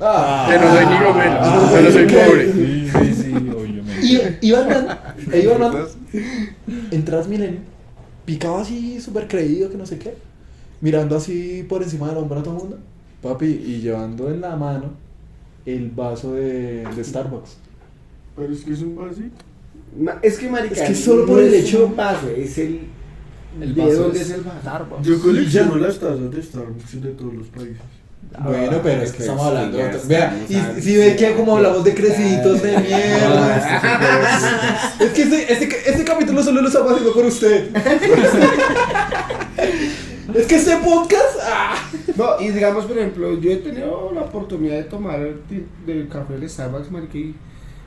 Ah. 0.00 0.48
Que 0.50 0.58
no 0.58 0.74
soy 0.74 0.86
ni 0.86 1.04
gomelo, 1.04 1.38
Ah, 1.40 1.70
pero 1.72 1.92
soy 1.92 2.04
pobre. 2.06 2.52
Sí, 2.52 2.88
sí, 2.90 3.22
sí, 3.22 3.32
obviamente. 3.32 4.06
Y 4.06 4.16
e 4.16 4.38
iba 4.40 4.60
el 4.60 4.68
man 4.68 5.76
en 6.90 7.04
Transmilenio. 7.04 7.60
Picaba 8.24 8.62
así 8.62 9.00
súper 9.00 9.28
creído 9.28 9.70
que 9.70 9.76
no 9.76 9.86
sé 9.86 9.98
qué. 9.98 10.14
Mirando 10.80 11.16
así 11.16 11.64
por 11.68 11.82
encima 11.82 12.08
del 12.08 12.16
hombro 12.18 12.40
a 12.40 12.42
todo 12.42 12.54
el 12.56 12.60
mundo. 12.60 12.78
Papi, 13.22 13.46
y 13.46 13.80
llevando 13.82 14.30
en 14.30 14.40
la 14.40 14.56
mano 14.56 14.90
el 15.66 15.90
vaso 15.90 16.32
de, 16.34 16.84
de 16.96 17.04
Starbucks. 17.04 17.56
Pero 18.34 18.52
es 18.52 18.62
que 18.62 18.72
es 18.72 18.80
un 18.80 18.96
vasito. 18.96 19.44
Ma- 19.98 20.18
Es 20.22 20.38
que, 20.38 20.48
marica, 20.48 20.74
Es 20.74 20.82
que 20.88 20.94
solo 20.94 21.26
por 21.26 21.36
no 21.38 21.42
el 21.42 21.54
es 21.54 21.64
hecho- 21.64 21.92
vaso, 21.96 22.28
es 22.30 22.58
el... 22.58 22.80
El 23.60 23.74
¿De 23.74 23.82
vaso 23.82 24.02
dónde 24.04 24.20
es 24.20 24.26
es 24.26 24.34
el 24.36 24.40
vaso? 24.42 24.58
Starbucks. 24.62 25.06
Yo 25.06 25.20
colecciono 25.20 25.76
las 25.76 25.98
tazas 25.98 26.30
de 26.30 26.42
Starbucks 26.42 27.02
de 27.02 27.10
todos 27.10 27.34
los 27.34 27.46
países. 27.48 27.76
Bueno, 28.44 28.78
pero 28.80 29.02
es 29.02 29.10
que 29.10 29.16
pues, 29.16 29.28
estamos 29.28 29.44
hablando 29.46 29.76
de 29.76 29.98
Vea, 30.06 30.40
y 30.48 30.80
si 30.80 30.96
ve 30.96 31.16
que 31.16 31.34
como 31.34 31.56
hablamos 31.56 31.82
de 31.82 31.94
creciditos 31.94 32.62
de 32.62 32.78
mierda. 32.78 33.80
Ah, 33.82 34.92
Es 35.00 35.10
que 35.10 35.22
este, 35.22 35.52
este, 35.52 35.90
este 35.90 36.04
capítulo 36.04 36.40
solo 36.40 36.62
lo 36.62 36.68
estamos 36.68 36.92
haciendo 36.92 37.12
por 37.12 37.24
usted. 37.24 37.70
Es 40.34 40.46
que 40.46 40.54
este 40.56 40.76
podcast. 40.76 41.36
ah. 41.42 41.74
No, 42.16 42.40
y 42.40 42.50
digamos, 42.50 42.84
por 42.84 42.96
ejemplo, 42.96 43.40
yo 43.40 43.50
he 43.50 43.56
tenido 43.56 44.12
la 44.14 44.22
oportunidad 44.22 44.76
de 44.76 44.84
tomar 44.84 45.18
el 45.20 45.40
del 45.86 46.08
café 46.08 46.38
de 46.38 46.48
Starbucks, 46.48 46.90
marica, 46.90 47.18
y... 47.18 47.34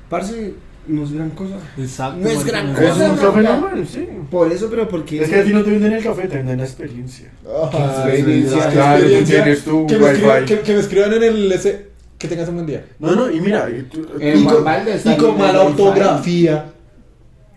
Parce, 0.10 0.54
no 0.88 1.04
es 1.04 1.12
gran 1.14 1.30
cosa. 1.32 1.56
Exacto. 1.78 2.20
No 2.20 2.30
es 2.30 2.44
gran 2.46 2.74
no 2.74 2.80
Es 2.80 2.90
cosa, 2.90 3.12
un 3.12 3.18
café 3.18 3.42
normal, 3.42 3.88
sí. 3.88 4.08
Por 4.30 4.52
eso, 4.52 4.68
pero 4.70 4.88
porque... 4.90 5.24
Es 5.24 5.30
que 5.30 5.36
a 5.40 5.44
ti 5.44 5.54
no 5.54 5.64
te 5.64 5.72
venden 5.72 5.94
el 5.94 6.04
café, 6.04 6.28
te 6.28 6.38
venden 6.38 6.58
la 6.58 6.64
experiencia. 6.66 7.32
Ajá, 7.64 8.10
experiencia. 8.14 8.70
Claro, 8.70 8.98
tú 9.00 9.04
experiencia. 9.06 9.44
tienes 9.44 9.64
tu 9.64 9.88
que 9.88 9.98
me, 9.98 10.12
escriban, 10.12 10.44
wifi. 10.44 10.56
que, 10.56 10.62
que 10.62 10.74
me 10.74 10.80
escriban 10.80 11.14
en 11.14 11.24
el 11.24 11.52
ese. 11.52 11.88
Que 12.18 12.28
tengas 12.28 12.48
un 12.50 12.56
buen 12.56 12.68
día. 12.68 12.86
No, 13.00 13.16
no, 13.16 13.30
y 13.32 13.40
mira, 13.42 13.70
y 13.70 13.84
tú- 13.84 14.08
El 14.20 14.40
y 14.40 14.44
Juan 14.44 14.86
con, 15.18 15.38
mala 15.38 15.62
ortografía. 15.64 16.66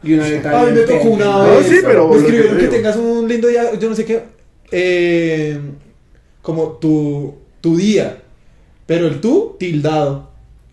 Y 0.03 0.14
una 0.14 0.29
letra 0.29 0.61
A 0.61 0.64
mí 0.66 0.72
me 0.72 0.81
tocó 0.83 1.09
una 1.09 1.39
vez. 1.45 1.66
sí, 1.66 1.79
pero 1.83 2.09
me 2.09 2.16
escribieron 2.16 2.59
que, 2.59 2.66
tengas 2.68 2.97
un 2.97 3.29
lindo 3.29 3.49
día, 3.49 3.74
yo 3.79 3.89
no 3.89 3.95
sé 3.95 4.05
qué. 4.05 4.22
eh, 4.70 5.61
como 6.43 6.72
tu, 6.72 7.35
tu 7.61 7.77
día. 7.77 8.18
Pero 8.87 9.07
el 9.09 9.20
tú 9.20 9.57
tildado. 9.59 10.26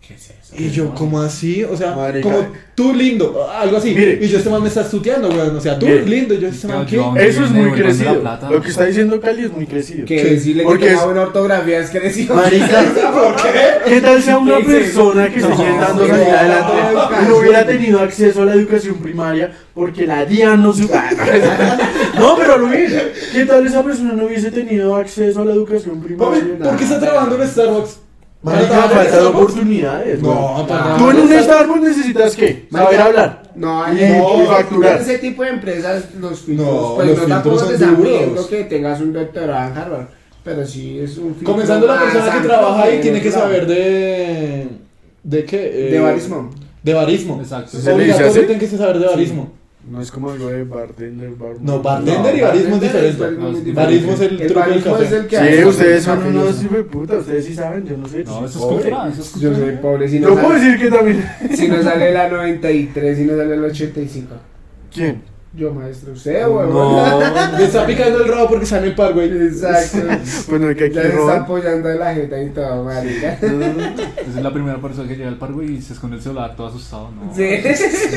¿Qué 0.06 0.14
es 0.14 0.30
eso? 0.30 0.54
Y 0.56 0.70
yo, 0.70 0.94
como 0.94 1.20
así? 1.20 1.64
O 1.64 1.76
sea, 1.76 1.96
Marica. 1.96 2.22
como 2.28 2.46
tú 2.74 2.92
lindo, 2.94 3.48
algo 3.50 3.76
así. 3.78 3.94
Mire. 3.94 4.18
y 4.20 4.28
yo, 4.28 4.38
este 4.38 4.50
man 4.50 4.62
me 4.62 4.68
está 4.68 4.88
tuteando, 4.88 5.28
weón. 5.28 5.56
O 5.56 5.60
sea, 5.60 5.78
tú 5.78 5.86
Mire. 5.86 6.04
lindo. 6.06 6.34
Yo, 6.34 6.48
este 6.48 6.68
man, 6.68 6.86
¿qué? 6.86 6.96
Yo- 6.96 7.14
Eso 7.16 7.44
es 7.44 7.50
muy 7.50 7.70
crecido. 7.72 8.20
plata. 8.20 8.50
Lo 8.50 8.60
que 8.60 8.68
está 8.68 8.84
diciendo 8.84 9.20
Cali 9.20 9.44
es 9.44 9.52
muy 9.52 9.66
crecido. 9.66 10.04
Que 10.06 10.22
decirle 10.22 10.64
que 10.78 10.92
es- 10.92 11.04
buena 11.04 11.22
ortografía 11.22 11.78
es 11.80 11.90
crecido. 11.90 12.34
Marica, 12.34 12.82
¿Por 13.12 13.36
qué? 13.36 13.50
¿qué 13.94 14.00
tal 14.00 14.22
sea 14.22 14.38
una 14.38 14.58
persona 14.58 15.28
que 15.32 15.40
sí, 15.40 15.46
salir 15.46 15.56
no, 15.74 15.82
adelante 15.82 16.72
no, 16.92 17.22
y 17.22 17.28
no 17.28 17.36
hubiera 17.38 17.66
tenido 17.66 18.00
acceso 18.00 18.42
a 18.42 18.44
la 18.44 18.54
educación 18.54 18.96
primaria 18.96 19.52
porque 19.74 20.06
la 20.06 20.24
DIAN 20.24 20.62
no 20.62 20.72
se... 20.72 20.82
No, 22.18 22.36
pero 22.36 22.58
Luis, 22.58 22.92
¿qué 23.32 23.44
tal 23.44 23.66
esa 23.66 23.82
persona 23.82 24.12
no 24.12 24.26
hubiese 24.26 24.50
tenido 24.50 24.94
acceso 24.96 25.42
a 25.42 25.44
la 25.44 25.52
educación 25.52 26.00
primaria? 26.00 26.44
¿por 26.62 26.76
qué 26.76 26.84
está 26.84 27.00
trabajando 27.00 27.42
en 27.42 27.48
Starbucks? 27.48 28.03
Marica, 28.44 28.68
¿Para 28.68 28.68
trabajar 28.68 28.90
en 28.90 28.96
falta 28.96 29.02
de 29.02 29.08
Starbucks? 29.22 29.36
oportunidades. 29.52 30.22
No, 30.22 30.66
para 30.68 30.96
Tú 30.98 31.10
en 31.10 31.16
un 31.16 31.30
no, 31.30 31.42
Starbucks 31.42 31.80
necesitas 31.80 32.36
qué? 32.36 32.68
Saber 32.70 33.00
hablar. 33.00 33.42
No, 33.56 33.84
Y- 33.92 34.18
no, 34.18 34.46
facturar. 34.46 35.00
ese 35.00 35.18
tipo 35.18 35.42
de 35.42 35.48
empresas 35.50 36.04
los 36.20 36.40
filtros, 36.40 36.68
No, 36.68 36.94
pues 36.96 37.08
los 37.08 37.16
no 37.18 37.24
filtros 37.24 37.28
tampoco 37.28 37.58
son 37.58 37.68
te 37.68 37.74
están 37.74 37.96
pidiendo 37.96 38.48
que 38.48 38.64
tengas 38.64 39.00
un 39.00 39.12
doctorado 39.14 39.70
en 39.72 39.78
Harvard, 39.78 40.06
pero 40.44 40.66
sí 40.66 40.98
es 40.98 41.16
un 41.18 41.34
filtro 41.34 41.52
Comenzando 41.52 41.86
la 41.86 42.00
persona 42.00 42.32
que 42.42 42.46
trabaja 42.48 42.82
ahí 42.82 43.00
tiene 43.00 43.22
que 43.22 43.30
saber 43.32 43.66
de. 43.66 44.68
¿De 45.22 45.44
qué? 45.46 45.88
Eh, 45.88 45.90
de 45.92 46.00
barismo. 46.00 46.50
De 46.82 46.92
barismo. 46.92 47.40
Exacto. 47.40 47.70
¿Se 47.70 47.76
le 47.78 48.04
dice 48.04 48.12
Obligatorio 48.12 48.30
así? 48.30 48.40
tiene 48.46 48.60
que 48.60 48.66
saber 48.76 48.98
de 48.98 49.06
barismo. 49.06 49.52
No 49.90 50.00
es 50.00 50.10
como 50.10 50.30
algo 50.30 50.48
de 50.48 50.64
bartender, 50.64 51.30
barman. 51.30 51.58
No, 51.64 51.82
bartender 51.82 52.32
No, 52.32 52.38
y 52.38 52.40
barismo 52.40 52.74
es 52.76 52.80
diferente. 52.80 53.72
barismo 53.72 54.12
es 54.12 54.20
el 54.20 54.36
truco 54.46 54.68
del 54.70 54.82
café. 54.82 55.04
es 55.04 55.12
el 55.12 55.26
que 55.26 55.36
Sí, 55.36 55.42
hace 55.42 55.66
ustedes 55.66 56.02
son 56.04 56.26
unos 56.26 56.64
hijueputas, 56.64 57.18
ustedes 57.20 57.44
sí 57.44 57.54
saben, 57.54 57.84
yo 57.86 57.96
no 57.98 58.08
sé. 58.08 58.24
No, 58.24 58.32
soy 58.32 58.44
eso 58.46 58.58
es 58.58 58.64
pobre. 58.64 58.74
cultura. 58.76 59.08
Eso 59.08 59.20
es 59.20 59.34
Yo 59.34 59.48
cultura. 59.50 59.66
soy 59.72 59.76
pobre, 59.82 60.08
si 60.08 60.20
no, 60.20 60.28
Yo 60.28 60.34
puedo 60.40 60.54
decir 60.54 60.78
que 60.78 60.90
también. 60.90 61.24
si 61.54 61.68
no 61.68 61.82
sale 61.82 62.12
la 62.12 62.28
93, 62.30 63.18
si 63.18 63.24
no 63.24 63.36
sale 63.36 63.56
la 63.58 63.66
85. 63.66 64.34
¿Quién? 64.92 65.22
Yo, 65.56 65.72
maestro, 65.72 66.12
usted, 66.14 66.48
huevón. 66.48 66.70
No. 66.72 67.58
Le 67.58 67.64
está 67.64 67.86
picando 67.86 68.24
el 68.24 68.28
rabo 68.28 68.48
porque 68.48 68.66
sale 68.66 68.88
el 68.88 68.94
par, 68.96 69.12
güey. 69.14 69.28
Exacto. 69.30 69.98
Bueno, 70.48 70.74
que 70.74 70.86
aquí 70.86 70.94
Ya 70.96 71.02
se 71.02 71.08
está 71.10 71.36
apoyando 71.42 71.90
en 71.90 71.98
la 72.00 72.12
jeta 72.12 72.42
y 72.42 72.48
todo, 72.50 72.82
marica. 72.82 73.34
Esa 73.34 73.46
es 74.38 74.42
la 74.42 74.52
primera 74.52 74.78
persona 74.80 75.06
que 75.08 75.14
llega 75.16 75.28
al 75.28 75.38
parque 75.38 75.64
y 75.64 75.80
se 75.80 75.92
esconde 75.92 76.16
el 76.16 76.22
celular 76.22 76.56
todo 76.56 76.66
asustado. 76.66 77.10
No. 77.12 77.32
Sí. 77.32 77.48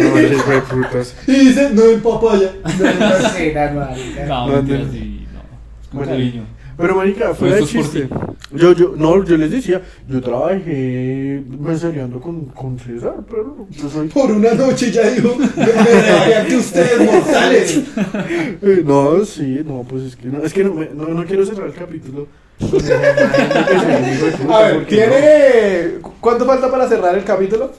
No, 0.02 0.20
hijueputas. 0.20 1.16
Y 1.28 1.32
dice, 1.32 1.70
no, 1.74 1.84
el 1.84 2.02
papaya. 2.02 2.52
No, 2.64 3.08
no 3.22 3.30
sé, 3.30 3.54
la 3.54 3.72
marica. 3.72 4.26
No, 4.26 4.48
No, 4.48 4.54
mentiras, 4.56 4.88
no. 4.88 4.92
sí, 4.94 5.28
no. 5.32 5.40
Es 5.40 5.88
con 5.90 5.98
Bueno. 6.00 6.12
cariño. 6.14 6.44
Pero 6.78 6.96
marica, 6.96 7.34
fuera 7.34 7.56
de 7.56 7.66
chiste. 7.66 8.08
Yo, 8.54 8.72
yo, 8.74 8.94
no, 8.96 9.24
yo 9.26 9.36
les 9.36 9.52
decía, 9.52 9.82
yo 10.08 10.22
trabajé 10.22 11.44
mensajeando 11.60 12.22
con, 12.22 12.46
con 12.46 12.78
César, 12.80 13.16
pero 13.30 13.68
yo 13.72 13.90
soy... 13.90 14.08
Por 14.08 14.32
una 14.32 14.54
noche 14.54 14.92
ya 14.92 15.10
dijo, 15.10 15.36
me 15.36 16.48
que 16.48 16.56
ustedes 16.56 17.00
mortales. 17.12 17.82
Eh, 18.62 18.84
No, 18.86 19.26
sí, 19.26 19.62
no, 19.66 19.84
pues 19.90 20.04
es 20.04 20.16
que 20.16 20.28
no, 20.28 20.44
es 20.44 20.54
que 20.54 20.64
no, 20.64 20.74
me- 20.74 20.90
no, 20.94 21.08
no 21.10 21.26
quiero 21.26 21.46
cerrar 21.46 21.68
el 21.68 21.74
capítulo. 21.74 22.28
A 24.50 24.62
ver, 24.62 24.86
tiene. 24.88 26.00
¿Cuánto 26.22 26.46
falta 26.46 26.72
para 26.72 26.88
cerrar 26.88 27.18
el 27.18 27.24
capítulo? 27.24 27.72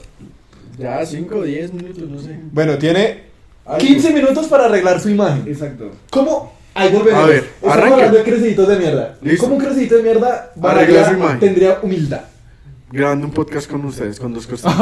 Ya, 0.77 1.05
5 1.05 1.35
o 1.35 1.43
10 1.43 1.73
minutos, 1.73 2.09
no 2.09 2.19
sé. 2.19 2.39
Bueno, 2.51 2.77
tiene 2.77 3.23
Algo. 3.65 3.79
15 3.79 4.13
minutos 4.13 4.47
para 4.47 4.65
arreglar 4.65 4.99
su 5.01 5.09
imagen. 5.09 5.43
Exacto. 5.47 5.91
¿Cómo? 6.11 6.53
Ahí 6.75 6.91
volveremos. 6.93 7.23
A 7.23 7.27
ver, 7.27 7.37
Estamos 7.43 7.75
arranque. 7.75 7.93
hablando 7.95 8.17
de 8.17 8.23
creciditos 8.23 8.67
de 8.67 8.77
mierda. 8.77 9.15
Listo. 9.21 9.43
¿Cómo 9.43 9.55
un 9.57 9.61
crecito 9.63 9.95
de 9.97 10.03
mierda 10.03 10.51
va 10.63 10.69
a 10.69 10.71
Arregla 10.73 11.09
su 11.09 11.13
imagen. 11.15 11.39
tendría 11.39 11.79
humildad? 11.81 12.21
Grabando 12.91 13.27
un 13.27 13.33
podcast 13.33 13.69
con 13.69 13.85
ustedes, 13.85 14.19
con 14.19 14.33
dos 14.33 14.47
cosas. 14.47 14.73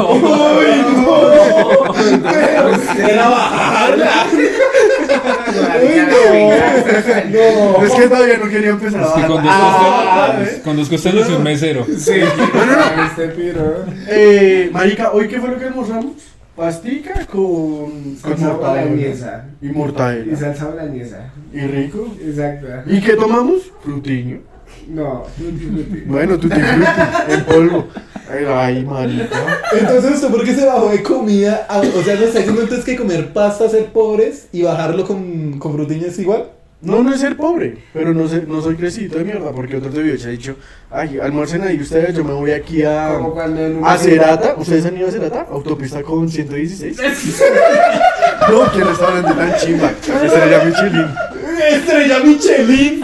Era 2.98 3.28
bajarla. 3.28 4.10
no. 7.30 7.84
Es 7.84 7.92
que 7.92 8.08
todavía 8.08 8.38
no 8.38 8.48
quería 8.48 8.70
empezar 8.70 9.02
a 9.02 9.06
Es 9.06 9.12
que 9.12 9.20
con 9.26 9.42
dos 9.42 9.46
Ah, 9.46 10.34
costeños, 10.38 10.62
con 10.64 10.76
dos 10.76 10.88
costeños 10.88 11.28
y 11.28 11.32
un 11.32 11.42
mesero. 11.42 11.86
Sí. 11.98 12.20
No, 12.54 12.66
no, 12.66 12.96
no. 12.96 13.04
Este 13.04 13.28
piro. 13.28 13.84
Eh, 14.08 14.70
marica, 14.72 15.10
¿hoy 15.12 15.28
qué 15.28 15.38
fue 15.40 15.50
lo 15.50 15.58
que 15.58 15.64
almorzamos? 15.66 16.12
Pastica 16.58 17.24
con, 17.26 17.36
con 17.40 18.16
Salsa 18.20 18.46
mortadela. 18.48 18.84
boloñesa. 18.90 19.44
Y 19.62 19.68
Y 19.68 19.70
mortadela. 19.72 20.36
salsa 20.36 20.66
boloñesa. 20.66 21.32
Y 21.52 21.60
rico. 21.60 22.08
Exacto. 22.20 22.66
¿Y 22.86 23.00
qué 23.00 23.12
tomamos? 23.14 23.62
Frutiño. 23.84 24.40
No. 24.88 25.22
Bueno, 26.06 26.36
tutti 26.38 26.56
frutti, 26.60 27.32
en 27.32 27.44
polvo. 27.44 27.86
Ay, 28.56 28.84
marica. 28.84 29.38
Entonces, 29.78 30.14
¿usted 30.16 30.28
por 30.30 30.44
qué 30.44 30.54
se 30.54 30.66
bajó 30.66 30.88
de 30.90 31.02
comida? 31.02 31.64
a- 31.68 31.78
o 31.78 32.02
sea, 32.02 32.16
¿no 32.16 32.24
está 32.24 32.38
diciendo 32.40 32.62
entonces 32.62 32.84
que 32.84 32.96
comer 32.96 33.32
pasta, 33.32 33.68
ser 33.68 33.86
pobres 33.92 34.48
y 34.52 34.62
bajarlo 34.62 35.06
con, 35.06 35.58
con 35.60 35.72
frutiñas 35.74 36.08
es 36.12 36.18
igual? 36.18 36.44
No, 36.80 37.02
no 37.02 37.12
es 37.12 37.20
ser 37.20 37.36
pobre, 37.36 37.76
pero 37.92 38.14
no, 38.14 38.28
sé, 38.28 38.44
no 38.46 38.62
soy 38.62 38.76
crecidito 38.76 39.18
de 39.18 39.24
mierda, 39.24 39.50
porque 39.50 39.76
otro 39.76 39.90
te 39.90 39.98
ha 39.98 40.28
dicho, 40.28 40.54
ay, 40.92 41.18
almuercen 41.20 41.62
ahí 41.62 41.80
ustedes, 41.80 42.14
yo 42.14 42.22
me 42.22 42.32
voy 42.32 42.52
aquí 42.52 42.84
a... 42.84 43.16
A 43.84 43.98
Cerata, 43.98 44.54
¿ustedes 44.56 44.86
han 44.86 44.96
ido 44.96 45.08
a 45.08 45.10
Cerata? 45.10 45.48
Autopista 45.50 46.02
con 46.02 46.28
116. 46.28 46.96
No, 48.48 48.72
qué 48.72 48.82
restaurante 48.82 49.34
tan 49.34 49.54
chimba. 49.56 49.90
Estrella 49.90 50.64
Michelin. 50.64 51.06
¡Estrella 51.70 52.18
Michelin! 52.24 53.00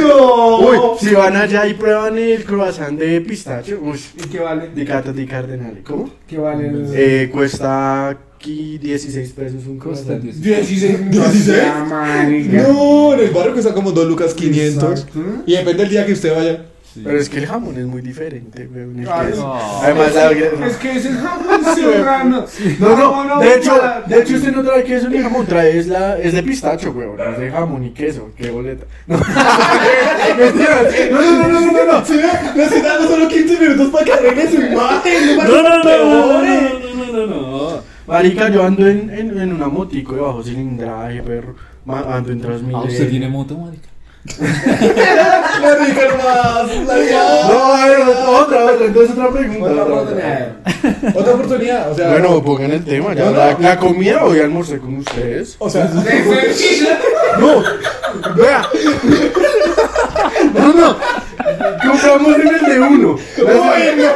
¡No! 0.00 0.58
Uy, 0.60 0.78
si 0.98 1.14
van 1.14 1.36
allá 1.36 1.66
y 1.68 1.74
prueban 1.74 2.18
el 2.18 2.44
croissant 2.44 2.98
de 2.98 3.20
pistacho, 3.20 3.78
uy, 3.80 4.00
¿Y 4.16 4.28
qué 4.28 4.40
vale? 4.40 4.70
di 4.74 4.84
Cata 4.84 5.12
di 5.12 5.24
Cardenale. 5.26 5.82
¿Cómo? 5.82 6.10
¿Qué 6.26 6.38
vale? 6.38 6.66
el- 6.68 6.90
Eh, 6.94 7.30
cuesta 7.30 8.16
aquí 8.38 8.78
16 8.78 9.32
pesos 9.32 9.66
un 9.66 9.78
croissant. 9.78 10.22
16. 10.22 11.10
16. 11.10 11.62
No, 12.52 13.14
en 13.14 13.20
el 13.20 13.30
barrio 13.30 13.52
cuesta 13.52 13.74
como 13.74 13.90
2 13.90 14.06
lucas 14.06 14.32
500. 14.34 15.06
Y 15.46 15.52
depende 15.52 15.82
del 15.82 15.90
día 15.90 16.06
que 16.06 16.12
usted 16.12 16.34
vaya. 16.34 16.64
Pero 17.04 17.18
es 17.18 17.28
que 17.28 17.38
el 17.38 17.46
jamón 17.46 17.78
es 17.78 17.86
muy 17.86 18.02
diferente, 18.02 18.68
Además, 19.08 20.10
es, 20.66 20.76
que 20.76 20.96
es 20.96 21.04
jamón 21.04 21.46
No, 22.80 22.96
no, 22.96 23.24
no, 23.24 23.40
de, 23.40 23.54
hecho, 23.54 23.72
de 24.06 24.20
hecho, 24.20 24.34
usted 24.34 24.52
no 24.52 24.64
trae 24.64 24.82
queso 24.82 25.08
ni 25.08 25.18
jamón, 25.18 25.46
trae 25.46 25.84
la, 25.84 26.18
es 26.18 26.32
de 26.32 26.42
pistacho, 26.42 26.90
weón. 26.90 27.20
Es 27.20 27.38
de 27.38 27.50
jamón 27.50 27.84
y 27.84 27.90
queso, 27.90 28.30
qué 28.36 28.50
boleta. 28.50 28.86
No, 29.06 29.16
no, 29.16 29.24
no, 31.32 31.48
no, 31.48 31.60
no, 31.60 31.70
No, 35.44 35.62
no, 35.62 35.82
no, 35.82 35.84
no, 35.84 36.42
no, 36.42 37.12
no, 37.12 37.26
no, 37.26 37.26
no. 37.26 37.97
Marica, 38.08 38.48
yo 38.48 38.64
ando 38.64 38.86
en, 38.88 39.10
en, 39.10 39.38
en 39.38 39.52
una 39.52 39.68
motico 39.68 40.14
de 40.14 40.20
bajo 40.22 40.42
cilindraje, 40.42 41.22
perro, 41.22 41.54
Ma- 41.84 42.04
ando 42.16 42.32
en 42.32 42.38
Ah, 42.40 42.42
Transmilenio. 42.46 42.88
usted 42.88 43.08
tiene 43.10 43.28
moto, 43.28 43.56
marica. 43.56 43.88
La 44.28 45.74
rica 45.76 46.02
más, 46.18 46.86
la 46.86 46.94
rica. 46.96 47.22
No, 47.48 47.74
a 47.74 47.86
ver, 47.86 47.98
otra, 48.00 48.64
otra, 48.66 48.86
entonces 48.86 49.10
otra 49.12 49.30
pregunta. 49.30 49.70
Otra 49.70 49.84
otra, 49.84 49.94
oportunidad. 49.94 51.16
Otra 51.16 51.32
oportunidad, 51.34 51.90
o 51.90 51.94
sea. 51.94 52.08
Bueno, 52.10 52.42
pongan 52.42 52.70
el 52.72 52.84
tema, 52.84 53.14
ya. 53.14 53.24
No, 53.24 53.30
no. 53.30 53.36
La, 53.38 53.56
la 53.58 53.78
comida 53.78 54.24
hoy 54.24 54.40
almorcé 54.40 54.78
con 54.78 54.96
ustedes. 54.98 55.56
O 55.58 55.70
sea, 55.70 55.84
No, 57.38 57.62
vea. 58.36 58.68
No, 60.54 60.72
no. 60.72 60.96
Compramos 61.58 62.36
en 62.38 62.48
el 62.48 62.60
de 62.66 62.80
uno. 62.80 63.16
Las, 63.38 63.56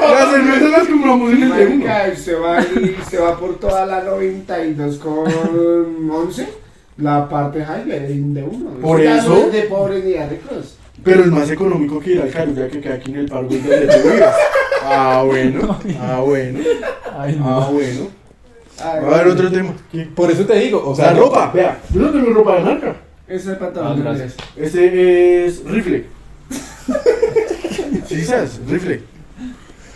las 0.00 0.30
cervezas 0.30 0.70
las 0.70 0.88
compramos 0.88 1.32
en 1.32 1.42
el 1.42 1.56
de 1.56 1.66
uno. 1.66 1.84
Usted 2.12 2.40
va, 2.40 2.60
y 2.62 2.96
usted 3.00 3.20
va 3.22 3.38
por 3.38 3.58
toda 3.58 3.86
la 3.86 4.02
92 4.02 4.96
con 4.98 6.10
11. 6.10 6.48
La 6.98 7.28
parte 7.28 7.64
high 7.64 7.84
de 7.86 8.42
uno. 8.42 8.70
Por 8.80 9.00
eso. 9.00 9.48
de 9.50 9.62
pobres 9.62 10.04
ni 10.04 10.12
de 10.12 10.28
ricos. 10.28 10.76
Pero 11.02 11.22
es 11.22 11.30
más 11.30 11.50
económico 11.50 11.98
que 11.98 12.12
ir 12.12 12.20
al 12.22 12.30
Carulla 12.30 12.68
que 12.68 12.80
queda 12.80 12.94
aquí 12.94 13.10
en 13.10 13.18
el 13.18 13.26
parque 13.28 13.58
donde 13.58 13.86
tú 13.86 14.08
vives. 14.08 14.24
Ah, 14.84 15.22
bueno. 15.26 15.78
Ah, 16.00 16.20
bueno. 16.24 16.58
Ah, 17.06 17.26
no. 17.28 17.72
bueno. 17.72 18.08
Ay, 18.84 18.96
A 19.04 19.08
ver, 19.16 19.26
otro 19.28 19.50
tema. 19.50 19.72
por 20.14 20.30
eso 20.30 20.44
te 20.44 20.54
digo, 20.58 20.82
o 20.86 20.94
sea. 20.94 21.12
La 21.12 21.18
ropa, 21.18 21.50
vea. 21.52 21.78
Yo 21.92 22.00
no 22.02 22.10
tengo 22.10 22.30
ropa 22.30 22.56
de 22.56 22.60
marca. 22.62 22.96
Ese 23.26 23.36
es 23.36 23.46
el 23.46 23.54
Ah, 23.54 23.58
pantalón. 23.58 24.00
gracias. 24.02 24.34
Este 24.56 25.46
es 25.46 25.64
rifle. 25.64 26.04
Sí, 28.14 28.24
¿sabes? 28.24 28.60
Rifle. 28.68 29.02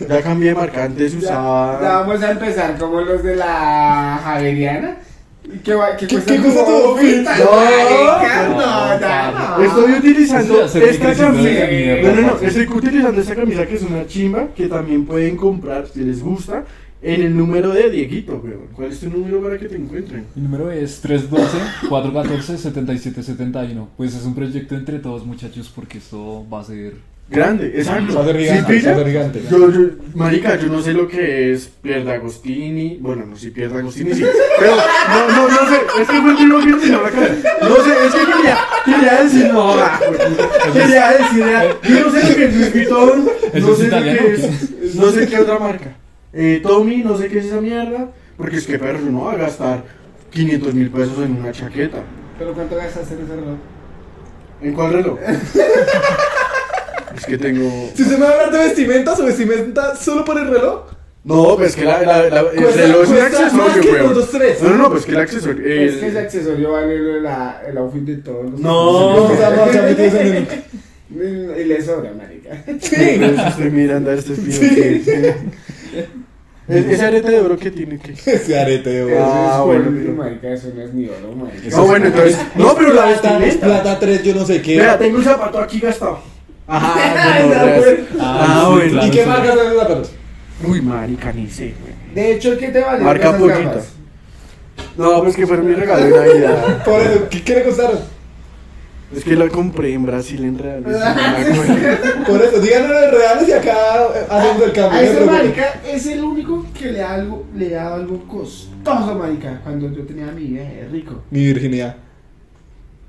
Ya 0.07 0.21
cambié 0.21 0.49
de 0.49 0.55
marca. 0.55 0.83
Antes 0.83 1.15
usaba. 1.15 1.79
ya 1.81 1.97
vamos 1.99 2.21
a 2.21 2.31
empezar 2.31 2.77
como 2.77 3.01
los 3.01 3.23
de 3.23 3.35
la 3.35 4.19
Javeriana. 4.23 4.97
¿Y 5.43 5.57
qué, 5.59 5.73
va, 5.75 5.95
qué, 5.95 6.07
¿Qué- 6.07 6.15
cuesta 6.15 6.33
qué 6.35 6.41
cuesta 6.41 6.65
como 6.65 6.77
tu 6.77 6.83
outfit? 6.89 7.15
pinta, 7.15 7.37
No, 7.37 7.45
marica? 7.55 8.47
no, 8.49 8.55
No, 8.57 8.99
ya 8.99 9.31
no. 9.57 9.63
Estoy 9.63 9.91
utilizando 9.93 10.65
esta 10.65 11.15
camisa. 11.15 11.67
No, 12.03 12.11
no, 12.13 12.21
no. 12.21 12.37
Estoy 12.41 12.67
utilizando 12.67 13.21
esta 13.21 13.35
camisa 13.35 13.65
que 13.65 13.75
es 13.75 13.81
una 13.83 14.05
chimba 14.05 14.47
que 14.55 14.67
también 14.67 15.05
pueden 15.05 15.37
comprar 15.37 15.87
si 15.87 16.01
les 16.01 16.21
gusta 16.21 16.65
en 17.01 17.21
el 17.21 17.37
número 17.37 17.69
de 17.71 17.89
Dieguito, 17.89 18.41
weón. 18.43 18.67
¿Cuál 18.75 18.91
es 18.91 18.99
tu 18.99 19.09
número 19.09 19.41
para 19.41 19.57
que 19.57 19.69
te 19.69 19.77
encuentren? 19.77 20.25
Mi 20.35 20.41
número 20.43 20.69
es 20.69 21.01
312-414-7771. 21.03 23.87
Pues 23.95 24.15
es 24.15 24.25
un 24.25 24.35
proyecto 24.35 24.75
entre 24.75 24.99
todos, 24.99 25.25
muchachos, 25.25 25.71
porque 25.73 25.99
esto 25.99 26.45
va 26.51 26.59
a 26.61 26.65
ser. 26.65 26.95
Grande, 27.29 27.73
exacto. 27.75 28.23
Ser 28.23 28.37
gigante. 28.37 29.43
Yo, 29.51 29.69
yo, 29.69 29.79
marica, 30.15 30.55
yo 30.57 30.69
no 30.69 30.81
sé 30.81 30.93
lo 30.93 31.09
que 31.09 31.51
es 31.51 31.69
Pierre 31.81 32.09
Agostini. 32.13 32.97
Bueno, 33.01 33.25
no 33.25 33.35
sé 33.35 33.51
Pierre 33.51 33.79
Agostini, 33.79 34.13
sí. 34.13 34.23
Pero, 34.59 34.75
no, 34.75 35.27
no, 35.35 35.47
no 35.49 35.69
sé. 35.69 36.01
Es 36.01 36.07
que 36.07 36.21
fue 36.21 36.31
el 36.31 36.37
primero 36.37 36.79
que 36.79 36.93
a 36.93 37.01
la 37.01 37.11
cabeza. 37.11 37.49
No 37.61 37.75
sé, 37.75 38.05
es 38.05 38.15
que 38.15 38.31
quería, 38.31 38.57
quería 38.85 39.23
decir, 39.23 39.53
no, 39.53 39.73
ah, 39.73 39.99
quería 40.71 41.11
decir, 41.11 41.43
ah, 41.43 41.63
yo 41.83 41.99
no 41.99 42.11
sé 42.11 42.29
lo 42.29 42.35
que 42.35 42.45
es 42.45 42.55
¿Eso 42.55 43.67
no 43.67 43.75
sé 43.75 43.87
lo 43.89 44.03
que 44.03 44.33
es, 44.33 44.95
no 44.95 45.11
sé 45.11 45.27
qué 45.27 45.39
otra 45.39 45.59
marca. 45.59 45.97
Eh, 46.31 46.61
Tommy, 46.63 47.03
no 47.03 47.17
sé 47.17 47.27
qué 47.27 47.39
es 47.39 47.45
esa 47.47 47.59
mierda. 47.59 48.09
Porque 48.37 48.57
es 48.57 48.67
que, 48.67 48.79
perro, 48.79 48.99
yo 48.99 49.11
no 49.11 49.25
va 49.25 49.33
a 49.33 49.37
gastar 49.37 49.83
500 50.29 50.73
mil 50.73 50.89
pesos 50.91 51.17
en 51.25 51.37
una 51.37 51.51
chaqueta. 51.51 51.97
¿Pero 52.39 52.53
cuánto 52.53 52.75
gastaste 52.75 53.15
en 53.15 53.23
ese 53.23 53.35
reloj? 53.35 53.57
¿En 54.61 54.73
cuál 54.73 54.93
reloj? 54.93 55.19
es 57.17 57.25
que 57.25 57.37
tengo. 57.37 57.89
Si 57.95 58.03
se 58.03 58.11
me 58.17 58.25
va 58.25 58.29
a 58.29 58.31
hablar 58.33 58.51
de 58.51 58.57
vestimentas 58.59 59.19
o 59.19 59.25
vestimenta 59.25 59.95
solo 59.95 60.23
por 60.25 60.37
el 60.37 60.47
reloj. 60.49 60.91
No, 61.23 61.57
pues 61.57 61.75
que 61.75 61.83
la, 61.83 62.01
la, 62.03 62.29
la- 62.29 62.39
el 62.39 62.55
Cuesta- 62.63 62.81
reloj 62.83 63.03
es 63.03 63.09
un 63.09 63.15
cuesta 63.17 63.39
más 63.41 63.53
accesorio, 63.53 63.81
que 63.81 64.01
weón. 64.01 64.13
los 64.15 64.31
tres. 64.31 64.61
No, 64.61 64.69
no, 64.69 64.77
no, 64.77 64.89
pues 64.91 65.05
que 65.05 65.11
el 65.11 65.17
accesorio. 65.17 65.65
Es 65.65 65.93
que 65.95 65.97
ese 65.97 66.07
El... 66.07 66.17
accesorio 66.17 66.71
vale 66.71 67.21
la, 67.21 67.61
el 67.67 67.77
outfit 67.79 68.03
de 68.03 68.15
todos 68.17 68.49
los. 68.51 68.59
No. 68.61 69.25
O 69.25 69.35
sea, 69.35 69.49
no, 69.49 69.63
o 69.63 69.71
sea, 69.71 69.81
metidos 69.81 70.13
en 70.13 70.27
el- 70.37 71.59
Y 71.59 71.63
le 71.65 71.81
sobra, 71.83 72.11
marica. 72.13 72.63
Sí. 72.79 72.95
Estoy 72.95 73.71
mirando 73.71 74.11
a 74.11 74.13
este 74.13 74.33
pibe. 74.35 75.01
que- 75.01 75.35
Es- 76.69 76.85
Ese 76.85 77.05
arete 77.05 77.31
de 77.31 77.39
oro 77.41 77.57
que 77.57 77.71
tiene 77.71 77.97
que. 77.99 78.11
Ese 78.11 78.59
arete 78.59 78.89
de 78.89 79.03
oro. 79.03 79.15
Ah, 79.19 79.49
Eso 79.51 79.59
es 79.61 79.65
bueno, 79.83 79.97
pero- 80.01 80.13
marica, 80.15 80.49
eso 80.53 80.67
no 80.75 80.81
es 80.81 80.93
ni 80.93 81.07
oro, 81.09 81.31
marica. 81.35 81.75
No, 81.75 81.85
bueno, 81.87 82.05
entonces. 82.07 82.37
No, 82.55 82.75
pero 82.75 82.93
la 82.93 83.03
plata, 83.05 83.33
es 83.35 83.39
vestimenta. 83.41 83.81
plata 83.83 83.99
3, 83.99 84.23
yo 84.23 84.35
no 84.35 84.45
sé 84.45 84.61
qué. 84.61 84.75
Mira, 84.75 84.97
tengo 84.97 85.17
un 85.17 85.23
zapato 85.25 85.59
aquí 85.59 85.79
gastado. 85.79 86.19
Ajá, 86.67 87.39
no, 87.41 87.47
bueno, 87.47 87.75
pues. 87.77 87.99
Ah, 88.19 88.59
sí, 88.59 88.71
bueno. 88.71 88.91
claro, 88.91 89.07
¿Y 89.07 89.11
qué 89.11 89.23
sí. 89.23 89.29
marca 89.29 89.53
son 89.55 89.73
zapatos? 89.77 90.11
Uy, 90.67 90.81
marica, 90.81 91.31
ni 91.33 91.47
sé, 91.49 91.73
güey. 91.79 91.93
De 92.13 92.33
hecho, 92.33 92.57
¿qué 92.57 92.67
te 92.69 92.81
vale? 92.81 93.03
Marca 93.03 93.29
esas 93.29 93.41
gafas? 93.47 93.93
No, 94.97 95.23
pues 95.23 95.35
que 95.35 95.47
fueron 95.47 95.67
mi 95.67 95.73
regalo 95.73 96.05
de 96.05 96.11
Navidad. 96.11 96.83
Por 96.83 97.01
eso, 97.01 97.27
¿qué, 97.29 97.43
qué 97.43 97.55
le 97.55 97.63
costaron? 97.63 97.99
Es 99.15 99.23
que 99.23 99.35
la 99.37 99.47
compré 99.47 99.93
en 99.93 100.05
Brasil 100.05 100.43
en 100.43 100.57
reales. 100.57 100.97
Por 102.27 102.41
eso, 102.41 102.59
díganos 102.59 102.89
los 102.89 103.11
reales 103.11 103.47
y 103.47 103.51
acá 103.53 103.73
eh, 104.13 104.25
hacemos 104.29 104.61
el 104.63 104.71
cambio. 104.73 104.99
A 104.99 105.01
ese 105.01 105.25
marica 105.25 105.81
es 105.87 106.07
el 106.07 106.23
único 106.23 106.65
que 106.77 106.91
le 106.91 106.99
da 106.99 107.13
algo, 107.13 107.45
le 107.55 107.69
da 107.69 107.93
algo 107.93 108.27
costoso, 108.27 109.15
marica. 109.15 109.61
Cuando 109.63 109.89
yo 109.93 110.05
tenía 110.05 110.27
a 110.27 110.31
mi 110.31 110.43
vida 110.43 110.63
de 110.63 110.89
rico. 110.91 111.23
Mi 111.31 111.45
virginidad. 111.45 111.95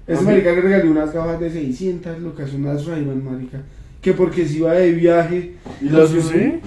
Ese 0.08 0.22
marica 0.22 0.52
le 0.52 0.60
regaló 0.62 0.90
unas 0.90 1.12
gafas 1.12 1.38
de 1.38 1.50
600 1.50 2.18
lucas, 2.20 2.52
unas 2.54 2.86
Ray-Ban, 2.86 3.22
marica. 3.22 3.60
Que 4.00 4.14
porque 4.14 4.46
si 4.46 4.56
iba 4.56 4.72
de 4.72 4.92
viaje. 4.92 5.54
¿Y 5.82 5.88
las 5.90 6.10
usé? 6.12 6.60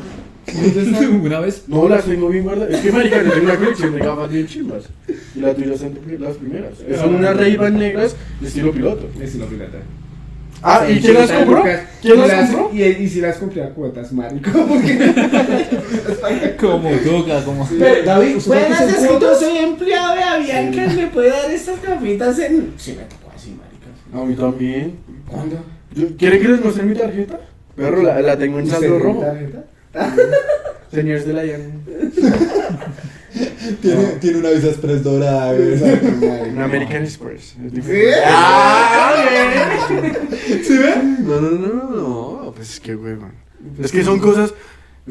Una 1.24 1.40
vez. 1.40 1.64
No, 1.68 1.90
las 1.90 2.06
tengo 2.06 2.30
bien 2.30 2.44
guardadas. 2.44 2.76
Es 2.76 2.82
que, 2.82 2.92
marica, 2.92 3.24
yo 3.24 3.32
tengo 3.32 3.46
una 3.46 3.56
colección 3.56 3.94
de 3.94 4.00
gafas 4.00 4.32
bien 4.32 4.46
chimbas. 4.46 4.90
Y 5.36 5.40
la 5.40 5.54
tuya 5.56 5.78
son 5.78 5.98
las 6.20 6.38
primeras. 6.38 6.74
Son 7.00 7.16
unas 7.16 7.36
Ray-Ban 7.36 7.78
negras 7.78 8.16
de 8.40 8.48
estilo 8.48 8.72
piloto. 8.72 9.10
Estilo 9.20 9.48
pirata. 9.48 9.80
Ah, 10.64 10.86
¿y 10.88 11.00
quién 11.00 11.16
las 11.16 11.28
600 11.28 11.56
compró? 11.56 11.72
¿Quién 12.02 12.14
Y 12.14 12.18
las 12.18 12.52
compró? 12.52 12.70
Y, 12.72 12.84
y 12.84 13.10
si 13.10 13.22
las 13.22 13.38
compré 13.38 13.64
a 13.64 13.70
cuotas, 13.72 14.12
marico. 14.14 14.52
Porque... 14.68 15.14
Como 16.60 16.90
toca, 16.92 17.44
como. 17.44 17.68
Pero, 17.68 18.06
David, 18.06 18.36
¿usted 18.36 18.52
Buenas, 18.52 18.78
sabe 18.78 19.20
que 19.20 19.36
soy 19.36 19.58
empleado 19.58 20.16
de 20.16 20.24
Avianca 20.24 20.86
y 20.86 20.98
me 20.98 21.08
puede 21.08 21.30
dar 21.30 21.50
estas 21.50 21.82
gafitas 21.82 22.38
en... 22.38 22.74
Sí, 22.78 22.96
me. 22.96 23.21
A 24.14 24.24
mí 24.26 24.36
también. 24.36 24.98
¿Cuándo? 25.28 25.64
Yo- 25.96 26.16
¿Quieren 26.18 26.42
que 26.42 26.48
les 26.50 26.62
muestre 26.64 26.84
mi 26.84 26.96
tarjeta? 26.96 27.40
Perro, 27.76 28.02
la, 28.04 28.20
la 28.22 28.38
tengo 28.38 28.60
en 28.60 28.66
¿Usted 28.66 28.80
saldo 28.80 29.00
rojo. 29.00 29.20
tarjeta? 29.22 29.64
Señores 30.92 31.26
de 31.26 31.34
la 31.34 31.46
Yan. 31.46 31.82
Tiene, 33.82 34.04
tiene 34.20 34.40
una 34.40 34.50
visa 34.50 34.68
express 34.68 35.04
dorada, 35.04 35.54
güey. 35.54 35.74
Un 36.52 36.60
American 36.62 37.04
Express. 37.04 37.42
Es 37.44 37.54
¿Sí? 37.54 37.70
diferente. 37.70 38.18
¡Ah! 38.26 39.14
bien. 39.90 40.64
¿Sí 40.64 40.78
ven? 40.78 41.26
No, 41.26 41.40
no, 41.40 41.52
no, 41.52 41.68
no, 41.68 41.90
no. 42.46 42.54
Pues 42.54 42.72
es 42.74 42.80
que, 42.82 42.96
huevón. 42.96 43.32
Es 43.82 43.92
que 43.92 44.04
son 44.04 44.20
cosas. 44.20 44.54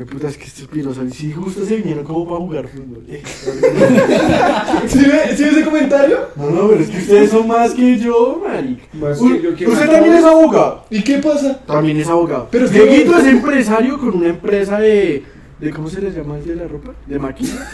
Me 0.01 0.07
puta, 0.07 0.28
es 0.28 0.38
que 0.38 0.44
estos 0.44 0.66
piros, 0.66 0.96
si 1.12 1.30
justo 1.30 1.62
se 1.62 1.76
vinieron 1.76 2.05
como 2.05 2.24
para 2.26 2.40
jugar 2.40 2.68
fútbol. 2.68 3.05
Eh, 3.07 3.22
¿Sí 4.88 4.98
ve, 4.98 5.36
¿Sí 5.36 5.42
ve 5.44 5.51
ese 5.51 5.62
comentario? 5.62 6.20
No, 6.36 6.48
no, 6.48 6.68
pero 6.68 6.80
es 6.80 6.88
que 6.88 6.96
ustedes 6.96 7.30
son 7.30 7.46
más 7.46 7.72
que 7.72 7.98
yo, 7.98 8.42
marica. 8.42 8.82
Más 8.94 9.18
que 9.18 9.42
yo, 9.42 9.55
¿qué 9.55 9.66
Usted 9.66 9.84
más? 9.86 9.90
también 9.90 10.14
es 10.16 10.24
abogado. 10.24 10.84
¿Y 10.88 11.03
qué 11.03 11.18
pasa? 11.18 11.61
También 11.66 11.98
es 12.01 12.09
abogado. 12.09 12.48
Pero 12.51 12.64
es 12.64 12.70
que- 12.70 12.80
Dieguito 12.80 13.18
es 13.18 13.26
empresario 13.26 13.98
con 13.98 14.16
una 14.16 14.28
empresa 14.28 14.78
de. 14.80 15.22
de 15.59 15.70
¿Cómo 15.70 15.90
se 15.90 16.01
les 16.01 16.14
llama 16.16 16.38
el 16.38 16.46
de 16.46 16.57
la 16.57 16.66
ropa? 16.66 16.92
De 17.07 17.18
maquila. 17.18 17.70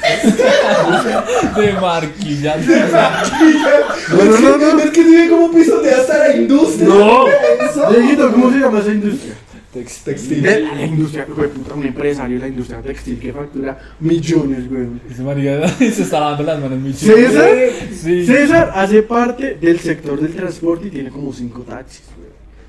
De 1.57 1.72
marquilla. 1.74 2.57
No, 2.57 4.24
no, 4.24 4.59
no, 4.59 4.72
no. 4.74 4.81
Es 4.81 4.91
que 4.91 5.05
sí 5.05 5.14
ve 5.16 5.29
cómo 5.31 5.53
pisotea 5.53 5.99
hasta 5.99 6.18
la 6.27 6.35
industria. 6.37 6.89
No. 6.89 7.27
Dieguito, 7.93 8.33
¿cómo 8.33 8.51
se 8.51 8.59
llama 8.59 8.81
esa 8.81 8.91
industria? 8.91 9.35
Tex- 9.81 10.03
Textil. 10.05 10.43
De 10.43 10.61
la 10.61 10.85
industria, 10.87 11.27
güey, 11.35 11.49
puta, 11.51 11.74
un 11.74 11.85
empresario 11.87 12.37
de 12.37 12.43
la 12.43 12.49
industria 12.49 12.81
textil 12.83 13.18
que 13.18 13.33
factura 13.33 13.79
millones, 14.01 14.68
güey. 14.68 14.89
Ese 15.11 15.22
marica 15.22 15.68
se 15.79 15.87
está 16.03 16.20
lavando 16.20 16.43
las 16.45 16.61
manos 16.61 16.79
muy 16.79 16.93
César, 16.93 17.49
Sí. 17.93 18.24
César 18.27 18.72
hace 18.74 19.03
parte 19.03 19.55
del 19.55 19.79
sector 19.81 20.20
del 20.20 20.35
transporte 20.35 20.89
y 20.89 20.91
tiene 20.91 21.11
como 21.11 21.33
cinco 21.33 21.61
taxis, 21.62 22.05
güey. 22.16 22.29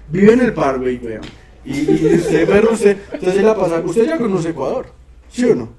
Vive 0.10 0.34
en 0.34 0.42
el 0.42 0.54
Parkway, 0.54 0.98
güey. 0.98 1.18
Y, 1.66 1.80
y 1.80 2.16
usted, 2.16 2.48
perro, 2.48 2.72
usted, 2.74 2.98
usted 3.14 3.34
se 3.34 3.42
la 3.42 3.56
pasa. 3.56 3.80
Usted 3.82 4.06
ya 4.06 4.18
conoce 4.18 4.50
Ecuador, 4.50 4.88
¿sí 5.30 5.44
o 5.46 5.56
no? 5.56 5.70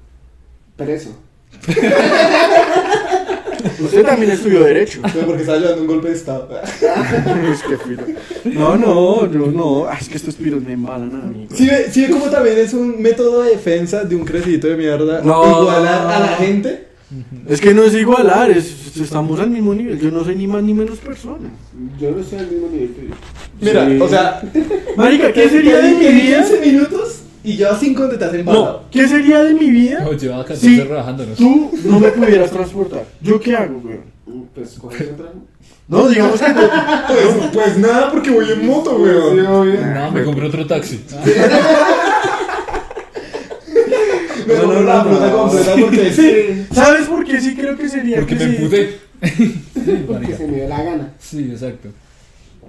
Preso. 0.75 1.15
Usted 3.81 4.03
también 4.05 4.31
estudió 4.31 4.63
Derecho. 4.63 5.01
Pero 5.13 5.25
porque 5.25 5.41
estaba 5.41 5.59
llevando 5.59 5.81
un 5.81 5.87
golpe 5.87 6.09
de 6.09 6.15
estado. 6.15 6.49
es 7.51 7.63
que 7.63 7.77
piro. 7.77 8.03
No, 8.45 8.75
no, 8.77 9.31
yo 9.31 9.47
no. 9.51 9.85
Ah, 9.85 9.97
es 9.99 10.09
que 10.09 10.17
estos 10.17 10.35
piros 10.35 10.63
me 10.63 10.73
embalan 10.73 11.11
a 11.13 11.25
mí. 11.27 11.47
¿Sí 11.53 11.67
ve, 11.67 11.87
sí 11.91 12.01
ve 12.05 12.09
cómo 12.11 12.25
también 12.25 12.57
es 12.57 12.73
un 12.73 13.01
método 13.01 13.43
de 13.43 13.51
defensa 13.51 14.03
de 14.03 14.15
un 14.15 14.25
crecidito 14.25 14.67
de 14.67 14.75
mierda? 14.77 15.21
No. 15.21 15.61
Igualar 15.61 16.07
a 16.11 16.19
la 16.19 16.27
gente. 16.37 16.87
Es 17.47 17.59
que 17.59 17.73
no 17.73 17.81
es 17.83 17.95
igualar, 17.95 18.51
es, 18.51 18.95
estamos 18.97 19.39
al 19.39 19.49
mismo 19.49 19.73
nivel. 19.73 19.99
Yo 19.99 20.11
no 20.11 20.23
soy 20.23 20.35
ni 20.35 20.45
más 20.45 20.61
ni 20.61 20.75
menos 20.75 20.99
persona. 20.99 21.49
Yo 21.99 22.11
no 22.11 22.19
estoy 22.19 22.37
al 22.39 22.47
mismo 22.51 22.67
nivel 22.69 22.89
que 22.93 23.07
yo. 23.07 23.15
Mira, 23.61 23.87
Sí. 23.87 23.99
o 23.99 24.07
sea, 24.07 24.41
Marica, 24.95 25.33
¿qué 25.33 25.49
sería 25.49 25.77
de 25.79 25.91
mi 25.95 26.07
vida? 26.21 26.45
15 26.47 26.61
minutos 26.69 27.21
y 27.53 27.57
ya 27.57 27.75
5 27.75 28.01
donde 28.01 28.17
te 28.17 28.25
has 28.25 28.33
No, 28.33 28.39
embalado. 28.39 28.83
¿qué 28.91 29.07
sería 29.07 29.43
de 29.43 29.53
mi 29.53 29.69
vida 29.69 29.99
No, 30.03 30.13
lleva 30.13 30.37
14 30.45 30.67
si 30.67 30.79
tú 31.37 31.71
no 31.85 31.99
me 31.99 32.09
pudieras 32.09 32.51
transportar? 32.51 33.03
¿Yo 33.21 33.39
qué 33.39 33.55
hago, 33.55 33.81
weón? 33.83 34.45
Pues 34.53 34.77
coges 34.79 35.09
otra. 35.13 35.31
No, 35.87 36.07
digamos 36.07 36.39
que 36.39 36.49
no. 36.53 36.61
Pues, 37.07 37.47
pues 37.53 37.77
nada, 37.79 38.11
porque 38.11 38.29
voy 38.29 38.45
en 38.51 38.65
moto, 38.67 38.91
Sí, 38.95 39.01
weón. 39.01 39.45
obvio. 39.47 39.81
No, 39.85 40.11
me 40.11 40.23
compré 40.23 40.45
otro 40.47 40.67
taxi. 40.67 41.03
Me 44.47 44.55
No, 44.55 44.63
no, 44.73 44.81
la 44.81 45.03
no, 45.03 45.11
no. 45.19 45.37
completa 45.37 45.75
porque 45.79 46.11
Sí, 46.13 46.65
¿sabes 46.73 47.07
por 47.07 47.23
qué 47.25 47.39
sí 47.41 47.55
creo 47.55 47.77
que 47.77 47.87
sería? 47.89 48.17
Porque 48.19 48.37
que 48.37 48.45
me 48.45 48.51
sí? 48.51 48.55
emputé. 48.57 48.99
Sí, 49.21 50.03
Porque 50.07 50.35
se 50.35 50.47
me 50.47 50.55
dio 50.57 50.67
la 50.67 50.83
gana. 50.83 51.13
Sí, 51.19 51.49
exacto. 51.51 51.89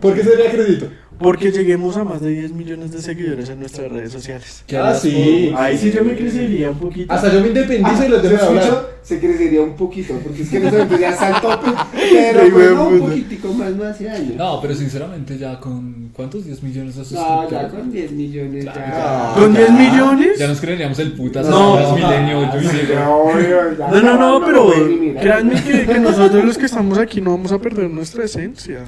¿Por 0.01 0.15
qué 0.15 0.23
sería 0.25 0.51
crédito? 0.51 0.89
Porque 1.19 1.53
lleguemos 1.53 1.99
a 1.99 2.05
más 2.05 2.23
de 2.23 2.31
10 2.31 2.53
millones 2.53 2.93
de 2.93 3.03
seguidores 3.03 3.51
en 3.51 3.61
nuestras 3.61 3.93
redes 3.93 4.11
sociales. 4.11 4.65
¿Qué 4.67 4.79
Ah, 4.79 4.87
harás 4.89 5.03
sí. 5.03 5.53
Ahí 5.55 5.77
sí 5.77 5.93
yo 5.93 6.03
me 6.03 6.17
crecería 6.17 6.71
un 6.71 6.79
poquito. 6.79 7.13
Hasta 7.13 7.31
yo 7.31 7.43
me 7.43 7.49
independizo 7.49 8.07
y 8.07 8.09
los 8.09 8.23
¿se 8.23 8.29
dejo 8.31 8.53
de 8.55 8.61
hablar. 8.61 8.89
Se 9.03 9.21
crecería 9.21 9.61
un 9.61 9.77
poquito, 9.77 10.15
porque 10.25 10.43
es 10.45 10.49
que 10.49 10.61
nosotros 10.61 10.99
ya 10.99 11.11
está 11.11 11.37
al 11.37 11.43
tope. 11.43 11.71
Pero 12.11 12.41
Ay, 12.41 12.51
pues, 12.51 12.65
weón, 12.65 12.75
no, 12.77 12.89
un 12.89 12.99
puta. 13.01 13.11
poquitico 13.11 13.53
más, 13.53 13.71
no 13.73 13.85
hace 13.85 14.09
años. 14.09 14.37
No, 14.37 14.61
pero 14.63 14.75
sinceramente 14.75 15.37
ya 15.37 15.61
con... 15.61 16.11
¿Cuántos? 16.15 16.47
¿10 16.47 16.63
millones 16.63 16.95
de 16.97 17.01
No, 17.03 17.05
suscriptores? 17.07 17.51
ya 17.51 17.69
con 17.69 17.93
10 17.93 18.13
millones 18.13 18.65
ya. 18.65 19.33
¿Con 19.37 19.55
10 19.55 19.71
millones? 19.73 20.39
Ya 20.39 20.49
nos 20.49 20.61
creeríamos 20.61 20.99
el 21.01 21.13
putas. 21.13 21.47
No. 21.47 21.99
Ya, 21.99 22.17
ya. 22.89 23.91
No, 23.91 24.01
no, 24.01 24.17
no, 24.41 24.47
pero 24.47 24.69
mirar. 24.87 25.23
créanme 25.23 25.63
que, 25.63 25.85
que 25.87 25.99
nosotros 26.01 26.45
los 26.45 26.57
que 26.57 26.65
estamos 26.67 26.97
aquí 26.99 27.21
no 27.21 27.33
vamos 27.33 27.53
a 27.53 27.59
perder 27.59 27.91
nuestra 27.91 28.25
esencia. 28.25 28.85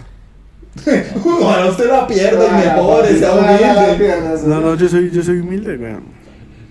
Ojalá 1.25 1.66
usted 1.70 1.89
la 1.89 2.07
pierda 2.07 2.45
y 2.45 2.49
Ah, 2.51 2.75
mejore, 2.77 3.09
papi, 3.09 3.18
sea 3.18 3.29
no, 3.29 3.35
no, 3.37 3.43
no, 3.43 3.53
humilde. 3.83 3.95
pierdas, 3.99 4.43
No, 4.45 4.61
no, 4.61 4.75
yo 4.77 4.89
soy, 4.89 5.11
yo 5.11 5.23
soy 5.23 5.39
humilde, 5.41 5.77
weón. 5.77 6.23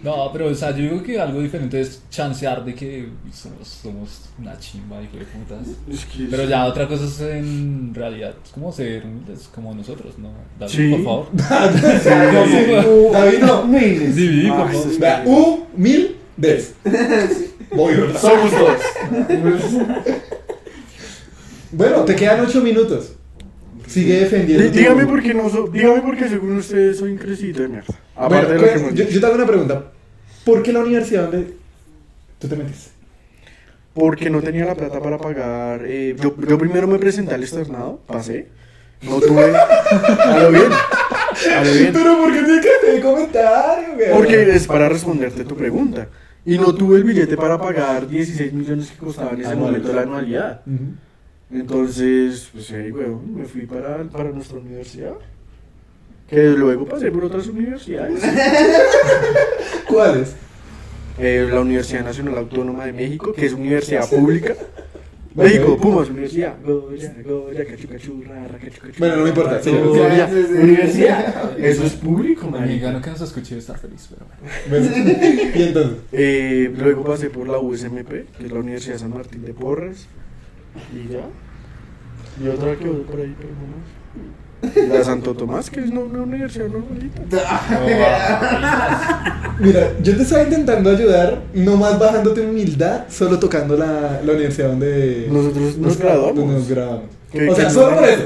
No, 0.04 0.32
pero 0.34 0.47
o 0.47 0.56
sea, 0.56 0.72
yo 0.72 0.78
digo 0.78 1.04
que 1.04 1.22
algo 1.22 1.39
diferente 1.41 1.80
es 1.80 2.02
chancear 2.10 2.66
de 2.66 2.74
que 2.74 3.08
somos, 3.32 3.68
somos 3.68 4.22
una 4.39 4.58
chimba, 4.58 4.99
hijo 5.04 5.18
de 5.18 5.26
putas. 5.26 5.68
Es 5.88 6.06
que- 6.06 6.24
Pero 6.32 6.45
ya 6.45 6.66
otra 6.66 6.88
cosa 6.88 7.06
es 7.06 7.22
en 7.22 7.93
realidad, 7.93 8.34
es 8.43 8.49
como 8.49 8.72
ser 8.72 9.06
humildes, 9.06 9.47
como 9.54 9.76
nosotros, 9.76 10.18
¿no? 10.18 10.32
David, 10.60 10.74
Sí. 10.74 10.89
por 10.91 11.04
favor. 11.04 11.28
David 13.14 13.39
no. 13.43 13.62
Humildes. 13.62 14.16
Sí, 14.16 14.47
por 14.47 14.72
favor. 14.72 14.89
sí, 14.91 14.97
Vea, 14.99 15.24
U, 15.28 15.68
mil, 15.78 16.16
des. 16.36 16.74
Voy, 17.76 17.93
¿verdad? 17.93 18.20
Somos 18.20 18.52
dos. 18.52 19.84
Bueno, 21.72 21.99
te 22.06 22.16
quedan 22.16 22.41
8 22.45 22.62
minutos. 22.62 23.14
Sigue 23.92 24.20
defendiendo. 24.22 24.70
Dígame 24.70 25.06
por 25.06 25.22
qué 25.22 25.34
no 25.34 25.50
so- 25.50 25.68
dígame 25.68 26.02
por 26.02 26.18
qué 26.18 26.30
según 26.30 26.58
ustedes 26.58 26.98
soy 26.98 27.12
un 27.12 27.18
crecidito 27.18 27.62
de 27.64 27.68
mierda. 27.68 27.88
Bueno, 28.16 28.26
Aparte 28.38 28.54
de 28.54 28.60
lo 28.60 28.89
que 28.89 28.96
yo, 28.96 29.10
yo 29.10 29.20
te 29.20 29.26
hago 29.26 29.36
una 29.36 29.46
pregunta. 29.48 29.84
¿Por 30.46 30.64
qué 30.64 30.74
la 30.74 30.80
universidad 30.80 31.24
donde 31.30 31.54
tú 32.39 32.48
te 32.48 32.56
metiste? 32.56 32.89
Porque 33.94 34.30
no 34.30 34.42
tenía 34.42 34.66
la 34.66 34.76
plata 34.76 35.00
para 35.02 35.18
pagar. 35.18 35.82
eh, 35.86 36.16
yo, 36.22 36.34
yo 36.48 36.58
primero 36.58 36.88
me 36.88 36.98
presenté 36.98 37.36
al 37.36 37.42
externado, 37.44 38.00
pasé. 38.08 38.48
No 39.02 39.20
tuve. 39.20 39.52
A 40.20 40.39
lo 40.44 40.52
bien. 40.52 40.72
A 40.72 41.64
lo 41.66 41.74
bien. 41.74 41.89
Pero 41.92 42.18
¿por 42.18 42.32
qué 42.34 42.44
tienes 42.44 42.66
que 42.66 42.70
hacer 42.88 43.02
comentario, 43.02 43.96
güey? 43.96 44.12
Porque 44.14 44.42
es 44.56 44.68
para 44.68 44.88
responderte 44.88 45.44
tu 45.44 45.56
pregunta. 45.56 46.08
Y 46.46 46.58
no 46.58 46.74
tuve 46.74 46.98
el 46.98 47.04
billete 47.04 47.36
para 47.38 47.60
pagar 47.60 48.08
16 48.08 48.54
millones 48.54 48.89
que 48.92 48.98
costaba 48.98 49.32
en 49.32 49.42
ese 49.42 49.56
momento 49.56 49.92
la 49.94 50.02
anualidad. 50.04 50.62
Ujú. 50.66 50.94
Entonces, 51.54 52.49
pues 52.54 52.72
ahí, 52.72 52.91
weón, 52.91 53.36
me 53.36 53.45
fui 53.45 53.66
para, 53.66 54.04
para 54.06 54.32
nuestra 54.32 54.60
universidad. 54.60 55.14
Que 56.30 56.49
luego 56.52 56.86
pasé 56.86 57.12
por 57.12 57.26
otras 57.26 57.47
universidades. 57.47 58.22
¿Cuáles? 59.88 60.36
Eh, 61.20 61.47
la 61.52 61.60
Universidad 61.60 62.06
Nacional 62.06 62.38
Autónoma 62.38 62.86
de 62.86 62.93
México, 62.93 63.34
que 63.34 63.45
es 63.45 63.54
universidad 63.54 64.10
pública. 64.10 64.56
México, 65.36 65.78
Pumas, 65.78 66.10
universidad. 66.10 66.56
Goya, 66.64 67.14
Goya, 67.24 67.66
cachu, 67.66 67.88
cachu, 67.88 68.24
rara, 68.28 68.58
cachu, 68.58 68.82
cachu, 68.82 68.93
Bueno, 68.99 69.16
no 69.18 69.24
me 69.24 69.30
importa, 69.30 69.64
sí. 69.64 69.72
Goya, 69.72 70.30
Sí, 70.30 70.36
sí, 70.36 70.47
sí. 70.47 70.54
Universidad. 70.62 71.60
Eso 71.64 71.86
es 71.86 71.93
público, 71.93 72.47
marica. 72.47 72.68
mexicano 72.68 73.02
que 73.02 73.10
nos 73.12 73.22
escuche 73.22 73.58
está 73.58 73.76
feliz, 73.76 74.10
pero 74.10 74.26
bueno. 74.70 74.89
Bueno, 74.89 75.56
y 75.56 75.64
entonces. 75.64 75.97
Eh, 76.12 76.74
luego 76.78 77.04
pasé 77.04 77.30
por 77.30 77.47
la 77.47 77.60
USMP, 77.60 78.10
que 78.10 78.45
es 78.45 78.52
la 78.52 78.60
Universidad 78.60 78.97
San 78.97 79.14
Martín 79.14 79.45
de 79.45 79.54
Porres. 79.54 80.08
Y 80.93 81.07
ya. 81.11 81.26
Y 82.43 82.47
otra 82.49 82.76
que 82.78 82.86
por 82.86 83.19
ahí, 83.19 83.36
pero 83.38 83.49
no 83.53 83.67
más. 83.76 84.78
Y 84.78 84.88
La 84.88 85.03
Santo 85.03 85.34
Tomás, 85.34 85.72
que 85.72 85.80
es 85.80 85.91
no- 85.91 86.01
una 86.01 86.22
universidad 86.22 86.67
normalita. 86.67 87.22
Mira, 89.59 89.91
yo 90.01 90.15
te 90.15 90.22
estaba 90.24 90.43
intentando 90.43 90.89
ayudar, 90.91 91.41
no 91.53 91.78
más 91.78 91.99
bajándote 91.99 92.41
humildad, 92.41 93.03
solo 93.09 93.39
tocando 93.39 93.76
la, 93.78 94.22
la 94.24 94.34
universidad 94.34 94.69
donde 94.69 95.28
Nosotros 95.32 95.78
nos 95.78 95.97
donde 95.97 96.03
graduamos. 96.03 96.45
nos 96.45 96.67
grabamos. 96.69 97.03
¿Qué- 97.32 97.49
O 97.49 97.55
sea, 97.55 97.69
solo 97.69 97.95
por 97.97 98.05
eso. 98.07 98.24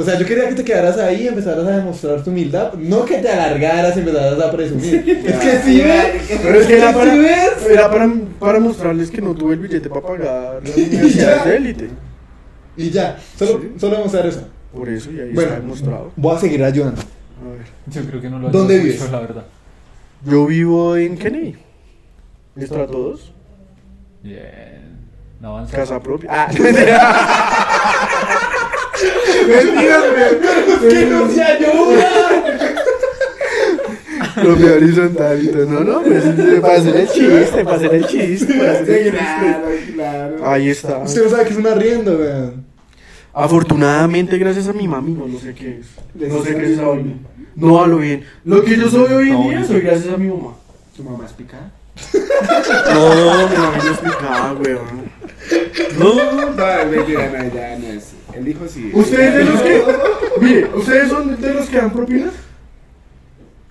O 0.00 0.04
sea, 0.04 0.18
yo 0.18 0.24
quería 0.24 0.48
que 0.48 0.54
te 0.54 0.64
quedaras 0.64 0.96
ahí 0.98 1.24
y 1.24 1.28
empezaras 1.28 1.66
a 1.66 1.76
demostrar 1.76 2.22
tu 2.24 2.30
humildad, 2.30 2.72
no 2.74 3.04
que 3.04 3.18
te 3.18 3.28
alargaras 3.28 3.94
y 3.96 3.98
empezaras 4.00 4.40
a 4.40 4.50
presumir. 4.50 4.94
es 5.26 5.36
que 5.36 5.58
sí, 5.58 5.80
ves. 5.82 6.38
Pero 6.42 6.60
es 6.60 6.66
que 6.66 6.78
era 6.78 6.92
para, 6.94 7.14
era 7.14 7.90
para, 7.90 8.10
para 8.38 8.60
mostrarles 8.60 9.10
que 9.10 9.20
no 9.20 9.34
tuve 9.34 9.54
el 9.54 9.60
billete 9.60 9.88
para 9.90 10.00
pagar 10.00 10.60
la 10.64 10.74
universidad 10.74 11.44
de 11.44 11.56
élite. 11.56 11.90
Y 12.76 12.90
ya, 12.90 13.18
solo, 13.36 13.60
Sí. 13.60 13.72
solo 13.78 13.96
demostrar 13.96 14.26
eso. 14.26 14.48
Por 14.72 14.88
eso, 14.88 15.10
y 15.10 15.20
ahí 15.20 15.32
Bueno, 15.34 15.50
está 15.50 15.60
demostrado. 15.60 16.12
voy 16.16 16.36
a 16.36 16.40
seguir 16.40 16.64
ayudando. 16.64 17.02
A 17.02 17.56
ver. 17.56 17.66
Yo 17.86 18.02
creo 18.08 18.20
que 18.22 18.30
no 18.30 18.38
lo 18.38 18.48
¿Dónde 18.50 18.78
vives? 18.78 19.00
mucho, 19.00 19.12
la 19.12 19.20
verdad. 19.20 19.44
Yo 20.24 20.46
vivo 20.46 20.96
en 20.96 21.18
Kennedy. 21.18 21.56
Estrato 22.56 22.98
2. 22.98 23.32
Bien. 24.22 24.98
No. 25.40 25.66
Casa 25.70 26.00
propia. 26.00 26.30
Ah, 26.32 26.48
¡Que 30.88 31.06
no 31.06 31.30
se 31.30 31.42
ayuda! 31.42 32.10
Propia 34.34 34.72
horizontal 34.72 35.42
y 35.44 35.48
todo. 35.48 35.66
No, 35.66 35.80
no, 35.80 36.02
pues 36.02 36.24
para 36.60 36.74
hacer 36.74 36.96
el 36.96 37.08
chiste, 37.08 37.64
para 37.64 37.76
hacer 37.76 37.94
el 37.94 38.06
chiste. 38.06 38.54
Para 38.54 38.72
hacer 38.72 38.90
el 38.90 39.04
chiste. 39.04 39.18
claro, 39.18 39.68
claro. 39.94 40.50
Ahí 40.50 40.70
está. 40.70 40.98
Usted 40.98 41.24
no 41.24 41.30
sabe 41.30 41.44
que 41.44 41.50
es 41.50 41.56
un 41.56 41.66
arriendo, 41.66 42.16
weón. 42.16 42.64
Afortunadamente, 43.32 44.38
gracias 44.38 44.66
a 44.68 44.72
mi 44.72 44.88
mami, 44.88 45.12
no, 45.12 45.26
no 45.26 45.38
sé 45.38 45.54
qué 45.54 45.80
es. 45.80 45.86
No 46.14 46.42
sé 46.42 46.54
qué 46.56 46.64
es 46.64 46.70
esa 46.70 46.86
vaina. 46.86 47.14
No, 47.54 47.82
a 47.82 47.86
lo 47.86 47.98
bien. 47.98 48.24
Lo 48.44 48.64
que 48.64 48.76
yo 48.76 48.88
soy 48.88 49.12
hoy 49.12 49.28
en 49.28 49.34
No, 49.34 49.48
día 49.50 49.64
soy 49.64 49.80
gracias 49.80 50.12
a 50.12 50.16
mi 50.16 50.28
mamá. 50.28 50.54
¿Tu 50.96 51.02
mamá 51.04 51.26
es 51.26 51.32
picada? 51.32 51.72
No, 52.94 53.48
mi 53.48 53.56
mami 53.56 53.78
no 53.84 53.90
explicaba, 53.90 54.52
weón. 54.54 55.10
No. 55.98 56.14
No, 56.14 56.50
no, 56.50 56.56
ya 56.56 57.78
no 57.78 57.86
es. 57.86 58.12
El 58.34 58.48
hijo 58.48 58.66
sí. 58.68 58.90
¿Ustedes 58.94 59.34
de 59.34 59.44
los 59.44 59.60
que.? 59.62 59.84
Mire, 60.40 60.70
¿ustedes 60.74 61.08
son 61.08 61.40
de 61.40 61.54
los 61.54 61.66
que 61.68 61.76
dan 61.76 61.92
propinas? 61.92 62.32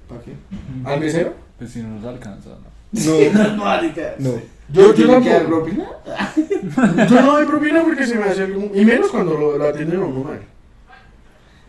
¿Para 0.08 0.22
qué? 0.22 0.34
¿Al 0.86 1.00
mesero? 1.00 1.34
Pues 1.58 1.72
si 1.72 1.82
no 1.82 1.90
nos 1.96 2.06
alcanza, 2.06 2.50
¿no? 2.50 2.70
No, 2.92 3.48
No, 3.56 3.66
marica. 3.66 4.16
no. 4.20 4.32
Yo, 4.72 4.94
yo 4.94 4.94
¿Tiene 4.94 5.22
que 5.24 5.30
dar 5.30 5.42
tampoco. 5.44 5.64
propina? 5.66 7.06
Yo 7.08 7.22
no 7.22 7.32
doy 7.34 7.46
propina 7.46 7.84
porque 7.84 8.06
se 8.06 8.16
me 8.16 8.24
hace 8.26 8.44
algo. 8.44 8.70
Y 8.74 8.86
menos 8.86 9.10
cuando 9.10 9.36
lo, 9.38 9.58
lo 9.58 9.68
atienden 9.68 10.00
a 10.02 10.06
uno 10.06 10.24
mal. 10.24 10.40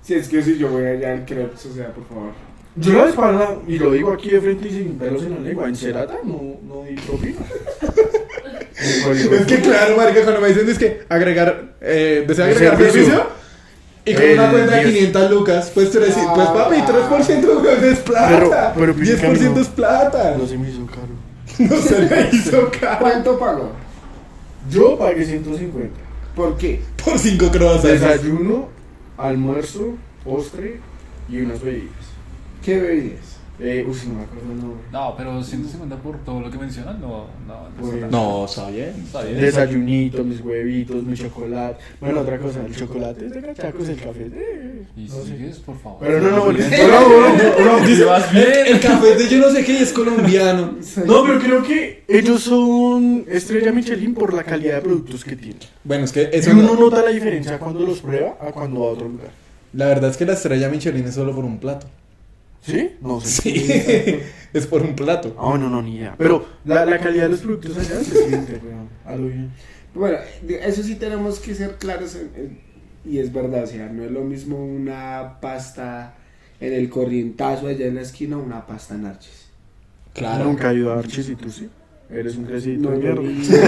Si 0.03 0.15
es 0.15 0.29
que 0.29 0.43
si 0.43 0.59
yo 0.59 0.69
voy 0.69 0.85
allá 0.85 1.13
al 1.13 1.25
crepes, 1.25 1.65
o 1.67 1.73
sea, 1.75 1.93
por 1.93 2.07
favor. 2.07 2.33
Yo 2.77 2.93
la 2.93 3.09
espalda, 3.09 3.57
y 3.67 3.79
lo 3.79 3.91
digo 3.91 4.13
aquí 4.13 4.31
de 4.31 4.41
frente 4.41 4.69
y 4.69 4.71
sin 4.71 4.99
pelos 4.99 5.23
en 5.25 5.35
la 5.35 5.41
lengua, 5.41 5.69
en 5.69 5.75
Cerata 5.77 6.19
no, 6.25 6.41
no 6.67 6.85
di 6.85 6.95
propina. 6.95 7.41
Es 8.81 9.47
que 9.47 9.61
claro, 9.61 9.97
marica, 9.97 10.23
cuando 10.23 10.41
me 10.41 10.49
dicen 10.49 10.69
es 10.69 10.79
que 10.79 11.03
agregar, 11.09 11.75
eh, 11.81 12.25
desea 12.27 12.47
agregar 12.47 12.77
servicio. 12.79 13.03
servicio 13.05 13.27
y 14.07 14.15
con 14.15 14.23
El 14.23 14.33
una 14.39 14.51
cuenta 14.51 14.77
de 14.77 14.85
10. 14.85 14.95
500 14.95 15.31
lucas, 15.31 15.71
pues, 15.75 15.91
tres, 15.91 16.15
pues 16.35 16.49
papi, 16.49 16.77
3% 16.77 17.63
weón, 17.63 17.85
es 17.85 17.99
plata. 17.99 18.73
Pero- 18.75 18.75
pero 18.77 18.95
pues, 18.95 19.09
10% 19.23 19.55
no. 19.55 19.61
es 19.61 19.69
plata. 19.69 20.35
No 20.39 20.47
se 20.47 20.57
me 20.59 20.71
hizo 20.71 20.87
caro. 20.87 21.21
No 21.59 21.77
se 21.83 21.99
le 22.03 22.29
hizo 22.33 22.71
caro. 22.81 22.99
¿Cuánto 23.01 23.39
pagó? 23.39 23.71
Yo 24.71 24.99
pagué 24.99 25.25
150. 25.25 25.91
¿Por 26.35 26.57
qué? 26.57 26.81
Por 27.05 27.19
5 27.19 27.51
croissants. 27.51 28.01
Desayuno, 28.01 28.69
almuerzo, 29.19 29.95
postre 30.25 30.81
y 31.29 31.41
unas 31.41 31.61
bebidas. 31.63 31.91
¿Qué 32.65 32.79
bebías? 32.79 33.30
Eh, 33.63 33.85
uy, 33.87 33.97
no 34.09 34.15
me 34.15 34.23
acuerdo 34.25 34.53
el 34.53 34.59
nombre. 34.59 34.81
No, 34.91 35.15
pero 35.17 35.43
150 35.43 35.97
por 35.97 36.19
todo 36.25 36.41
lo 36.41 36.51
que 36.51 36.57
mencionan, 36.59 37.01
no, 37.01 37.27
no, 37.47 37.69
no 37.69 37.69
Pues, 37.79 37.95
está 37.95 38.07
No, 38.09 38.47
bien. 38.73 38.95
Está 39.05 39.23
bien. 39.23 39.41
Desayunito, 39.41 40.25
mis 40.25 40.41
huevitos, 40.41 41.03
mi 41.05 41.15
chocolate. 41.15 41.77
Bueno, 42.01 42.21
otra 42.21 42.39
cosa, 42.39 42.65
el 42.67 42.75
chocolate 42.75 43.27
es 43.27 43.33
de 43.35 43.43
cachacos, 43.43 43.89
el 43.89 44.01
café 44.01 44.31
de... 44.31 44.85
Y 44.97 45.05
no 45.05 45.15
sé. 45.15 45.27
sigues, 45.27 45.59
por 45.59 45.79
favor. 45.79 45.99
Pero 46.01 46.21
no, 46.21 46.31
no, 46.31 46.45
bueno, 46.45 46.59
no, 46.59 47.65
no, 47.65 47.81
no, 47.81 47.87
Si 47.87 48.03
vas 48.03 48.33
bien. 48.33 48.47
El 48.67 48.81
café 48.81 49.15
de 49.15 49.29
yo 49.29 49.39
no 49.39 49.51
sé 49.51 49.65
qué 49.65 49.73
y 49.75 49.77
es 49.77 49.93
colombiano. 49.93 50.77
No, 51.07 51.25
pero 51.25 51.39
creo 51.39 51.63
que 51.63 52.05
ellos 52.09 52.43
son 52.43 53.25
estrella 53.29 53.73
Michelin 53.73 54.15
por 54.15 54.35
la 54.35 54.45
calidad 54.45 54.77
de 54.77 54.81
productos 54.83 55.25
que 55.25 55.37
tienen. 55.37 55.61
Bueno, 55.85 56.05
es 56.05 56.13
que 56.13 56.31
Y 56.33 56.37
eso 56.37 56.51
uno 56.53 56.75
nota 56.75 57.03
la 57.03 57.11
diferencia 57.11 57.59
cuando 57.59 57.81
los 57.81 58.01
prueba 58.01 58.37
a 58.41 58.53
cuando 58.53 58.81
va 58.81 58.87
a 58.87 58.91
otro 58.91 59.09
lugar. 59.09 59.29
La 59.73 59.87
verdad 59.87 60.11
es 60.11 60.17
que 60.17 60.27
la 60.27 60.33
estrella 60.33 60.69
Michelin 60.69 61.05
es 61.05 61.15
solo 61.15 61.35
por 61.35 61.45
un 61.45 61.59
plato. 61.59 61.87
¿Sí? 62.63 62.91
No 63.01 63.21
sé. 63.21 63.43
Sí. 63.43 64.21
es 64.53 64.67
por 64.67 64.83
un 64.83 64.95
plato. 64.95 65.35
Ah, 65.39 65.47
bueno, 65.51 65.69
no, 65.71 65.81
ni 65.83 65.97
idea. 65.97 66.15
Pero 66.19 66.45
la, 66.65 66.85
la 66.85 66.99
calidad 66.99 67.25
de 67.25 67.29
los 67.31 67.41
productos 67.41 67.77
allá 67.79 68.03
se 68.05 68.29
siente. 68.29 68.61
A 69.05 69.17
lo 69.17 69.27
bien. 69.27 69.51
Bueno, 69.95 70.19
eso 70.49 70.83
sí 70.83 70.95
tenemos 70.97 71.39
que 71.41 71.55
ser 71.55 71.77
claros 71.77 72.15
en- 72.15 72.31
en- 72.37 72.61
y 73.05 73.19
es 73.19 73.33
verdad, 73.33 73.65
o 73.65 73.67
sea, 73.67 73.89
no 73.89 74.05
es 74.05 74.11
lo 74.11 74.21
mismo 74.21 74.63
una 74.63 75.39
pasta 75.41 76.15
en 76.61 76.75
el 76.75 76.89
corrientazo 76.91 77.67
allá 77.67 77.87
en 77.87 77.95
la 77.95 78.03
esquina 78.03 78.37
o 78.37 78.43
una 78.43 78.67
pasta 78.67 78.95
en 78.95 79.07
Arches. 79.07 79.47
Claro. 80.13 80.45
Nunca 80.45 80.71
he 80.71 80.75
ido 80.77 80.93
a 80.93 80.99
Archis 80.99 81.31
y 81.31 81.35
tú 81.37 81.51
sí. 81.51 81.69
Eres 82.11 82.37
un 82.37 82.45
crecidito 82.45 82.91
No, 82.91 82.99
de 82.99 83.15
no, 83.15 83.23
mierda. 83.23 83.61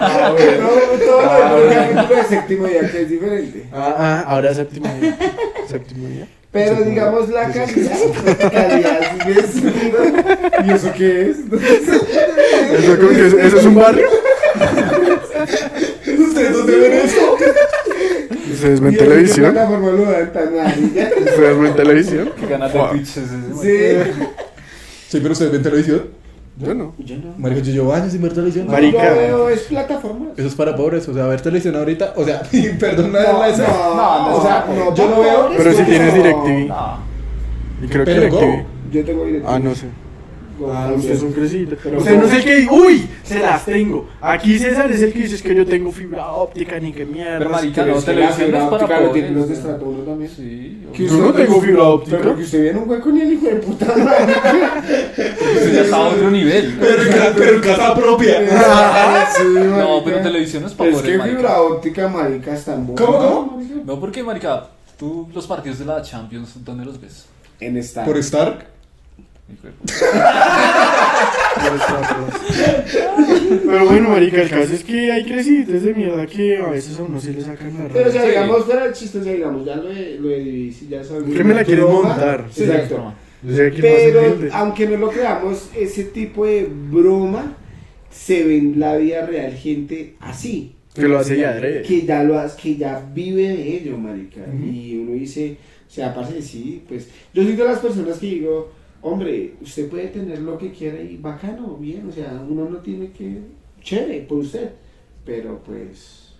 Ah, 0.00 0.32
bueno. 0.32 0.68
No, 1.94 2.08
todo 2.08 2.24
séptimo 2.28 2.66
día 2.66 2.90
que 2.90 3.02
es 3.02 3.10
diferente. 3.10 3.68
Ah, 3.72 3.94
ah, 3.96 4.24
ahora 4.26 4.54
séptimo 4.54 4.88
día. 5.00 5.18
Séptimo 5.68 6.08
día. 6.08 6.28
Pero 6.50 6.68
Séptimo 6.76 6.90
digamos 6.90 7.28
la 7.28 7.52
calidad, 7.52 7.98
calidad 8.52 9.00
sigue 9.22 9.42
siendo- 9.52 9.98
¿Y 10.66 10.70
eso 10.70 10.92
qué 10.96 11.30
es? 11.30 11.36
¿Eso, 11.38 12.98
que 12.98 13.26
es, 13.26 13.34
¿Eso 13.34 13.58
es 13.58 13.64
un 13.66 13.74
barrio? 13.74 14.08
¿Ustedes 16.18 16.52
dónde 16.52 16.76
ven 16.76 16.92
eso? 16.92 17.36
¿Ustedes 18.52 18.80
ven 18.80 18.92
¿Y 18.92 18.94
en 18.94 18.98
qué 19.00 19.04
televisión? 19.04 19.52
plataforma 19.52 19.90
lo 19.90 20.04
dan 20.10 20.32
tan 20.32 20.48
amarilla? 20.58 21.10
¿Ustedes 21.18 21.58
ven 21.60 21.76
televisión? 21.76 22.32
Que 22.40 22.46
ganas 22.46 22.72
de 22.72 22.78
Wow. 22.78 22.90
Twitch 22.90 23.08
es 23.08 23.16
ese, 23.18 23.36
Sí. 23.62 24.10
Sí, 25.08 25.18
pero 25.20 25.32
ustedes 25.32 25.52
ven 25.52 25.62
televisión. 25.62 26.17
Yo 26.58 26.74
no. 26.74 26.92
Yo 26.98 27.16
no. 27.16 27.34
Marica, 27.38 27.60
yo 27.62 27.72
llevo 27.72 27.92
años 27.94 28.12
sin 28.12 28.20
ver 28.22 28.32
televisión. 28.32 28.66
No, 28.66 28.72
Marica. 28.72 29.10
no 29.10 29.16
veo, 29.16 29.48
es 29.48 29.60
plataforma. 29.62 30.26
Eso 30.36 30.48
es 30.48 30.54
para 30.54 30.74
pobres, 30.76 31.08
o 31.08 31.14
sea, 31.14 31.26
ver 31.26 31.40
televisión 31.40 31.76
ahorita, 31.76 32.14
o 32.16 32.24
sea, 32.24 32.42
perdón 32.80 33.12
la 33.12 33.22
No, 33.32 33.38
la- 33.40 33.56
no, 33.56 33.96
no, 34.30 34.36
o 34.36 34.42
sea, 34.42 34.66
no, 34.68 34.94
yo 34.94 35.08
lo 35.08 35.20
veo, 35.20 35.50
Pero 35.56 35.72
si 35.72 35.82
tienes 35.84 36.14
no. 36.14 36.22
DirecTV. 36.22 36.68
No. 36.68 36.98
Y 37.82 37.86
creo 37.88 38.04
que. 38.04 38.14
DirecTV. 38.14 38.64
Yo 38.90 39.04
tengo 39.04 39.24
DirecTV. 39.24 39.48
Ah, 39.48 39.58
no 39.58 39.74
sé. 39.74 39.86
Ah, 40.66 40.88
también. 40.88 41.00
usted 41.00 41.12
es 41.14 41.22
un 41.22 41.32
crecidito. 41.32 41.76
Pero 41.82 41.98
Usted 41.98 42.16
no 42.18 42.26
es 42.26 42.32
el 42.34 42.44
que 42.44 42.66
¡Uy! 42.70 43.08
Se 43.22 43.38
las 43.40 43.64
tengo. 43.64 44.08
Aquí 44.20 44.58
César 44.58 44.90
es 44.90 45.02
el 45.02 45.12
que 45.12 45.18
dice 45.20 45.34
es 45.36 45.42
que 45.42 45.54
yo 45.54 45.66
tengo 45.66 45.92
fibra 45.92 46.32
óptica 46.32 46.78
ni 46.80 46.92
que 46.92 47.04
mierda. 47.04 47.38
Pero, 47.38 47.50
marica, 47.50 47.84
no, 47.86 47.94
televisión 48.00 48.54
es 48.54 48.62
para 48.64 48.66
óptica 48.66 49.00
lo 49.00 49.06
pobres, 49.08 49.12
tienen 49.24 49.34
los 49.40 49.48
de 49.48 49.56
también. 49.56 50.30
Sí. 50.34 50.82
Yo 50.94 51.12
no 51.18 51.28
usted- 51.28 51.44
tengo 51.44 51.60
fibra 51.60 51.82
óptica. 51.84 52.18
Pero 52.18 52.36
que 52.36 52.42
usted 52.42 52.62
viene 52.62 52.78
un 52.80 52.88
hueco 52.90 53.10
ni 53.10 53.20
el 53.20 53.32
hijo 53.34 53.46
de 53.46 53.54
puta. 53.56 53.86
Eso 53.86 55.70
ya 55.72 55.80
está 55.82 55.96
a 55.96 56.08
otro 56.08 56.30
nivel. 56.30 56.76
pero, 56.80 57.02
en 57.02 57.08
ca- 57.12 57.32
pero 57.36 57.54
en 57.56 57.60
casa 57.60 57.94
propia. 57.94 58.40
No, 59.78 60.02
pero 60.04 60.20
televisión 60.20 60.62
no 60.62 60.68
es 60.68 60.74
para 60.74 60.90
Pero 60.90 60.96
es 60.98 61.02
pobres, 61.02 61.12
que 61.12 61.18
marica. 61.18 61.36
fibra 61.38 61.62
óptica, 61.62 62.08
marica, 62.08 62.54
está 62.54 62.76
muy 62.76 62.96
¿Cómo, 62.96 63.18
cómo? 63.18 63.56
marica. 63.56 63.74
No, 63.84 64.00
porque, 64.00 64.22
marica, 64.22 64.66
tú 64.98 65.28
los 65.34 65.46
partidos 65.46 65.78
de 65.78 65.84
la 65.84 66.02
Champions, 66.02 66.52
¿dónde 66.64 66.84
los 66.84 67.00
ves? 67.00 67.26
En 67.60 67.76
esta. 67.76 68.04
Por 68.04 68.16
Stark. 68.18 68.66
Mi 69.48 69.56
cuerpo. 69.56 69.84
Pero 73.48 73.86
bueno, 73.86 74.08
marica, 74.10 74.42
el 74.42 74.50
caso 74.50 74.74
es 74.74 74.84
que 74.84 75.10
hay 75.10 75.24
creciditos 75.24 75.82
de 75.82 75.94
mierda 75.94 76.26
que 76.26 76.58
a 76.58 76.68
veces 76.68 76.98
a 76.98 77.02
uno 77.02 77.20
sí 77.20 77.32
le 77.32 77.40
sacan 77.40 77.72
la 77.78 77.88
Pero 77.88 78.08
o 78.08 78.12
sea, 78.12 78.24
digamos, 78.24 78.64
fuera 78.64 78.84
el 78.84 78.92
chiste, 78.92 79.18
o 79.18 79.24
sea, 79.24 79.32
digamos, 79.32 79.64
ya 79.64 79.76
lo 79.76 79.88
de, 79.88 80.18
lo 80.20 80.28
de 80.28 80.72
ya 80.88 81.02
sabemos. 81.02 81.34
¿Qué 81.34 81.44
me 81.44 81.54
la 81.54 81.64
quieres 81.64 81.84
montar? 81.84 82.46
Sí, 82.50 82.64
exacto. 82.64 83.14
Pero, 83.40 84.40
se 84.40 84.50
aunque 84.52 84.86
no 84.88 84.96
lo 84.96 85.10
creamos, 85.10 85.70
ese 85.76 86.04
tipo 86.04 86.44
de 86.44 86.68
broma 86.68 87.56
se 88.10 88.44
ve 88.44 88.58
en 88.58 88.80
la 88.80 88.96
vida 88.96 89.26
real 89.26 89.52
gente 89.52 90.16
así. 90.20 90.74
Que 90.94 91.06
lo 91.06 91.18
hace 91.18 91.38
ya 91.38 91.50
adrede. 91.50 91.82
Que 91.82 92.04
ya, 92.04 92.24
lo 92.24 92.38
hace, 92.38 92.60
que 92.60 92.76
ya 92.76 93.00
vive 93.14 93.48
de 93.48 93.76
ello, 93.76 93.96
marica. 93.96 94.40
Y 94.52 94.96
uno 94.96 95.12
dice, 95.12 95.56
o 95.86 95.90
sea, 95.90 96.10
aparte 96.10 96.34
de 96.34 96.42
sí, 96.42 96.82
pues, 96.88 97.08
yo 97.32 97.44
soy 97.44 97.52
de 97.52 97.64
las 97.64 97.78
personas 97.78 98.18
que 98.18 98.26
digo, 98.26 98.72
hombre, 99.02 99.54
usted 99.60 99.88
puede 99.88 100.08
tener 100.08 100.40
lo 100.40 100.58
que 100.58 100.72
quiera 100.72 101.00
y 101.00 101.16
bacano, 101.16 101.76
bien, 101.76 102.08
o 102.08 102.12
sea, 102.12 102.42
uno 102.48 102.68
no 102.68 102.78
tiene 102.78 103.10
que, 103.12 103.38
chévere, 103.82 104.20
por 104.22 104.38
usted, 104.38 104.70
pero 105.24 105.60
pues, 105.64 106.32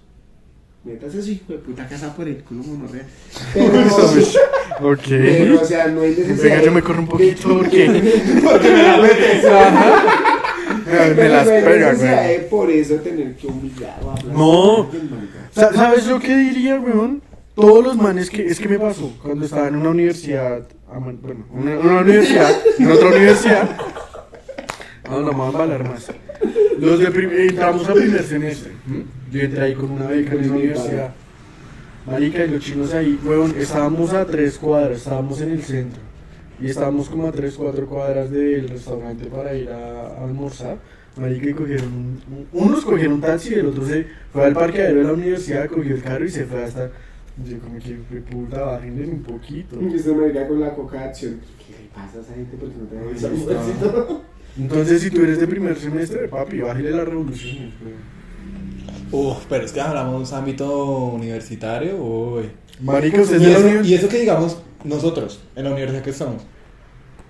métase 0.84 1.22
su 1.22 1.30
hijo 1.32 1.52
de 1.52 1.58
puta 1.58 1.86
casa 1.86 2.14
por 2.14 2.26
el 2.28 2.42
culo, 2.42 2.62
monorrea. 2.64 3.06
Pero, 3.54 3.72
Ok. 4.92 4.98
pero, 5.08 5.60
o 5.60 5.64
sea, 5.64 5.88
no 5.88 6.02
hay 6.02 6.10
necesidad. 6.10 6.42
Venga, 6.42 6.62
yo 6.62 6.72
me 6.72 6.82
corro 6.82 7.00
un 7.00 7.08
poquito 7.08 7.48
porque 7.48 7.86
Porque 8.44 8.70
me 8.70 8.82
la 8.82 8.96
metes. 8.98 9.44
me, 10.86 11.14
me 11.14 11.28
las 11.28 11.48
pega, 11.48 11.94
güey. 11.94 12.48
por 12.48 12.70
eso 12.70 12.94
tener 12.96 13.34
que 13.34 13.46
humillar 13.48 13.98
o 14.04 14.10
hablar. 14.10 14.34
No. 14.36 14.90
¿Sabes 15.52 16.06
lo 16.06 16.20
que 16.20 16.36
diría, 16.36 16.76
weón? 16.76 17.22
Todos 17.58 17.84
los 17.84 17.96
manes 17.96 18.30
que. 18.30 18.46
Es 18.46 18.60
que 18.60 18.68
me 18.68 18.78
pasó 18.78 19.12
cuando 19.20 19.44
estaba 19.44 19.66
en 19.66 19.74
una 19.74 19.90
universidad. 19.90 20.62
ah, 20.88 20.98
Bueno, 21.00 21.44
una, 21.52 21.76
una 21.80 22.00
universidad. 22.02 22.52
En 22.78 22.88
otra 22.88 23.08
universidad. 23.08 23.76
No, 25.10 25.22
no 25.22 25.32
me 25.32 25.42
a 25.42 25.46
embalar 25.46 25.82
más. 25.88 26.06
Los 26.78 27.00
de 27.00 27.46
entramos 27.48 27.88
a 27.88 27.94
primer 27.94 28.22
semestre. 28.22 28.70
Yo 29.32 29.40
entré 29.40 29.60
ahí 29.60 29.74
con 29.74 29.90
una 29.90 30.06
beca 30.06 30.34
en 30.34 30.44
esa 30.44 30.52
universidad. 30.52 31.14
Marica, 32.06 32.44
y 32.44 32.48
los 32.48 32.62
chinos 32.64 32.94
ahí, 32.94 33.18
weón, 33.24 33.52
estábamos 33.58 34.12
a 34.14 34.24
tres 34.24 34.56
cuadras, 34.56 34.98
estábamos 34.98 35.40
en 35.40 35.50
el 35.50 35.62
centro. 35.62 36.00
Y 36.60 36.66
estábamos 36.66 37.08
como 37.08 37.26
a 37.26 37.32
tres, 37.32 37.54
cuatro 37.56 37.86
cuadras 37.88 38.30
del 38.30 38.68
restaurante 38.68 39.24
para 39.26 39.52
ir 39.54 39.68
a, 39.68 40.22
almorzar. 40.22 40.76
Marica, 41.16 41.50
y 41.50 41.54
cogieron 41.54 41.88
un, 41.88 42.22
un- 42.30 42.66
unos 42.68 42.84
cogieron 42.84 43.14
un 43.14 43.20
taxi 43.20 43.50
y 43.50 43.58
el 43.58 43.66
otro 43.66 43.84
se 43.84 44.06
fue 44.32 44.44
al 44.44 44.52
parqueadero 44.52 45.00
de 45.00 45.04
la 45.06 45.12
universidad, 45.12 45.66
cogió 45.66 45.96
el 45.96 46.02
carro 46.02 46.24
y 46.24 46.28
se 46.30 46.44
fue 46.44 46.62
hasta. 46.62 46.90
Yo 47.44 47.58
como 47.60 47.78
que, 47.78 47.98
"Fue 48.08 48.20
puta, 48.20 48.62
bájenle 48.62 49.08
un 49.08 49.22
poquito. 49.22 49.80
Y 49.80 49.94
usted 49.96 50.14
me 50.14 50.46
con 50.46 50.60
la 50.60 50.74
coca 50.74 51.00
de 51.00 51.04
acción. 51.04 51.40
¿Qué 51.66 51.82
le 51.82 51.88
pasa 51.90 52.18
a 52.18 52.20
esa 52.22 52.34
gente? 52.34 52.56
Porque 52.56 52.74
no 52.76 52.86
te 52.86 53.14
está. 53.14 53.28
almuercito? 53.28 54.22
Entonces, 54.58 55.02
si 55.02 55.10
tú 55.10 55.22
eres 55.22 55.38
de 55.38 55.46
primer 55.46 55.76
semestre, 55.76 56.26
papi, 56.28 56.60
bájale 56.60 56.90
las 56.90 57.06
revoluciones, 57.06 57.72
weón. 57.80 58.18
Uf, 59.10 59.46
pero 59.48 59.64
es 59.64 59.72
que 59.72 59.80
hablamos 59.80 60.32
ámbito 60.32 61.04
universitario, 61.06 61.96
uy. 61.96 62.50
Es 62.80 63.30
Y 63.30 63.38
de 63.38 63.52
eso, 63.52 63.82
y 63.84 63.94
eso 63.94 64.08
que 64.08 64.18
digamos 64.20 64.62
nosotros, 64.84 65.42
en 65.56 65.64
la 65.64 65.70
universidad 65.70 66.02
que 66.02 66.10
estamos. 66.10 66.42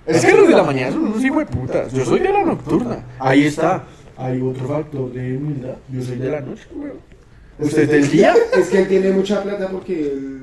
Es 0.05 0.25
que 0.25 0.35
los 0.35 0.47
de 0.47 0.55
la 0.55 0.63
mañana 0.63 0.91
son 0.91 1.05
unos 1.05 1.23
hijos 1.23 1.39
de 1.39 1.45
putas. 1.45 1.93
Yo 1.93 2.03
soy 2.05 2.19
de 2.19 2.33
la 2.33 2.43
nocturna. 2.43 3.05
Ahí 3.19 3.45
está. 3.45 3.85
Hay 4.17 4.41
otro 4.41 4.67
factor 4.67 5.11
de 5.13 5.37
humildad. 5.37 5.75
Yo 5.91 6.01
soy 6.01 6.17
de 6.17 6.29
la 6.29 6.41
noche, 6.41 6.67
weón. 6.75 7.08
¿Usted 7.59 7.83
es 7.83 7.89
del 7.89 8.09
día? 8.11 8.33
Es 8.57 8.67
que 8.69 8.79
él 8.79 8.87
tiene 8.87 9.11
mucha 9.11 9.41
plata 9.43 9.67
porque 9.69 9.93
él. 10.11 10.35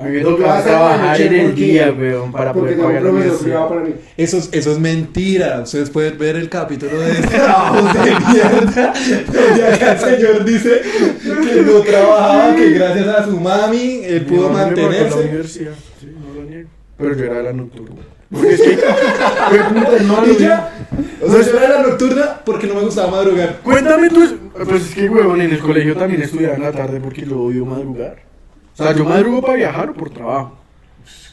A 0.00 0.04
mí 0.04 0.12
me 0.12 0.20
toca 0.20 0.62
trabajar 0.62 1.20
en 1.20 1.34
el 1.34 1.54
día, 1.56 1.92
weón, 1.98 2.30
para 2.30 2.52
porque 2.52 2.74
poder 2.74 2.86
pagar 2.86 3.02
la 3.02 3.10
universidad. 3.10 3.68
para 3.68 3.80
mí. 3.80 3.94
Eso, 4.16 4.36
es- 4.38 4.48
eso 4.52 4.70
es 4.70 4.78
mentira. 4.78 5.60
Ustedes 5.64 5.90
pueden 5.90 6.16
ver 6.16 6.36
el 6.36 6.48
capítulo 6.48 7.00
de 7.00 7.14
trabajos 7.22 7.92
de 8.04 8.10
mierda. 8.10 8.92
Donde 9.26 9.66
acá 9.66 9.92
el 9.94 9.98
señor 9.98 10.44
dice 10.44 10.82
que 11.24 11.62
no 11.62 11.80
trabajaba, 11.80 12.54
que 12.54 12.70
gracias 12.70 13.08
a 13.08 13.24
su 13.24 13.40
mami 13.40 14.02
él 14.04 14.24
pudo 14.26 14.50
Mi 14.50 14.56
la 14.56 14.66
mantenerse. 14.66 15.18
universidad. 15.18 15.72
Sí, 16.00 16.06
no 16.16 16.40
lo 16.42 16.48
niego. 16.48 16.68
Pero 16.96 17.16
yo 17.16 17.24
era 17.24 17.34
de 17.38 17.42
la 17.42 17.52
nocturna. 17.54 17.96
Porque 18.30 18.54
es 18.54 18.60
que. 18.60 18.76
Puta, 18.76 19.96
hermano. 19.96 20.26
Y 20.32 20.36
ya. 20.42 20.70
O 21.22 21.32
sea, 21.32 21.42
yo 21.42 21.58
era 21.58 21.68
la 21.80 21.82
nocturna 21.88 22.40
porque 22.44 22.66
no 22.68 22.74
me 22.74 22.82
gustaba 22.82 23.10
madrugar. 23.10 23.56
Cuéntame 23.64 24.10
tú. 24.10 24.47
Pues 24.64 24.88
es 24.88 24.94
que, 24.94 25.08
huevón, 25.08 25.40
en 25.40 25.52
el 25.52 25.60
colegio 25.60 25.96
también 25.96 26.22
estudiaba 26.22 26.56
en 26.56 26.62
la 26.62 26.72
tarde 26.72 27.00
porque 27.00 27.24
yo 27.24 27.40
odio 27.40 27.64
madrugar. 27.66 28.18
O 28.74 28.76
sea, 28.76 28.94
yo 28.94 29.04
madrugo 29.04 29.40
para 29.42 29.54
viajar 29.54 29.90
o 29.90 29.94
por 29.94 30.10
trabajo. 30.10 30.58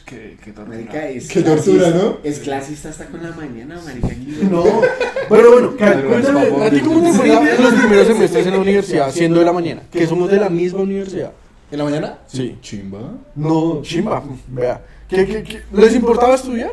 Qué, 0.04 0.36
qué 0.42 0.52
Marica, 0.52 0.92
tortura. 0.92 1.08
es 1.08 1.28
Qué 1.28 1.42
tortura, 1.42 1.90
¿no? 1.90 2.18
Es 2.22 2.38
clasista 2.38 2.90
hasta 2.90 3.06
con 3.06 3.20
la 3.24 3.32
mañana, 3.32 3.80
marica. 3.84 4.06
aquí. 4.06 4.38
No. 4.48 4.62
Pero 5.28 5.52
bueno, 5.52 5.72
cuéntame, 5.76 6.64
¿a 6.64 6.70
ti 6.70 6.80
cómo 6.80 7.02
te 7.02 7.12
fue 7.12 7.26
en 7.28 7.62
los 7.62 7.74
primeros 7.74 8.06
semestres 8.06 8.46
en 8.46 8.52
la 8.52 8.60
universidad, 8.60 9.10
siendo 9.10 9.40
de 9.40 9.44
la 9.46 9.52
mañana? 9.52 9.82
Que 9.90 10.06
somos 10.06 10.30
de 10.30 10.36
la 10.36 10.48
misma 10.48 10.80
universidad. 10.82 11.32
¿En 11.72 11.78
la 11.78 11.84
mañana? 11.84 12.18
Sí. 12.28 12.56
Chimba. 12.60 13.14
No, 13.34 13.82
chimba. 13.82 14.22
Vea. 14.46 14.80
¿Qué, 15.08 15.26
qué, 15.26 15.42
qué? 15.42 15.62
¿Les 15.72 15.96
importaba 15.96 16.36
estudiar? 16.36 16.72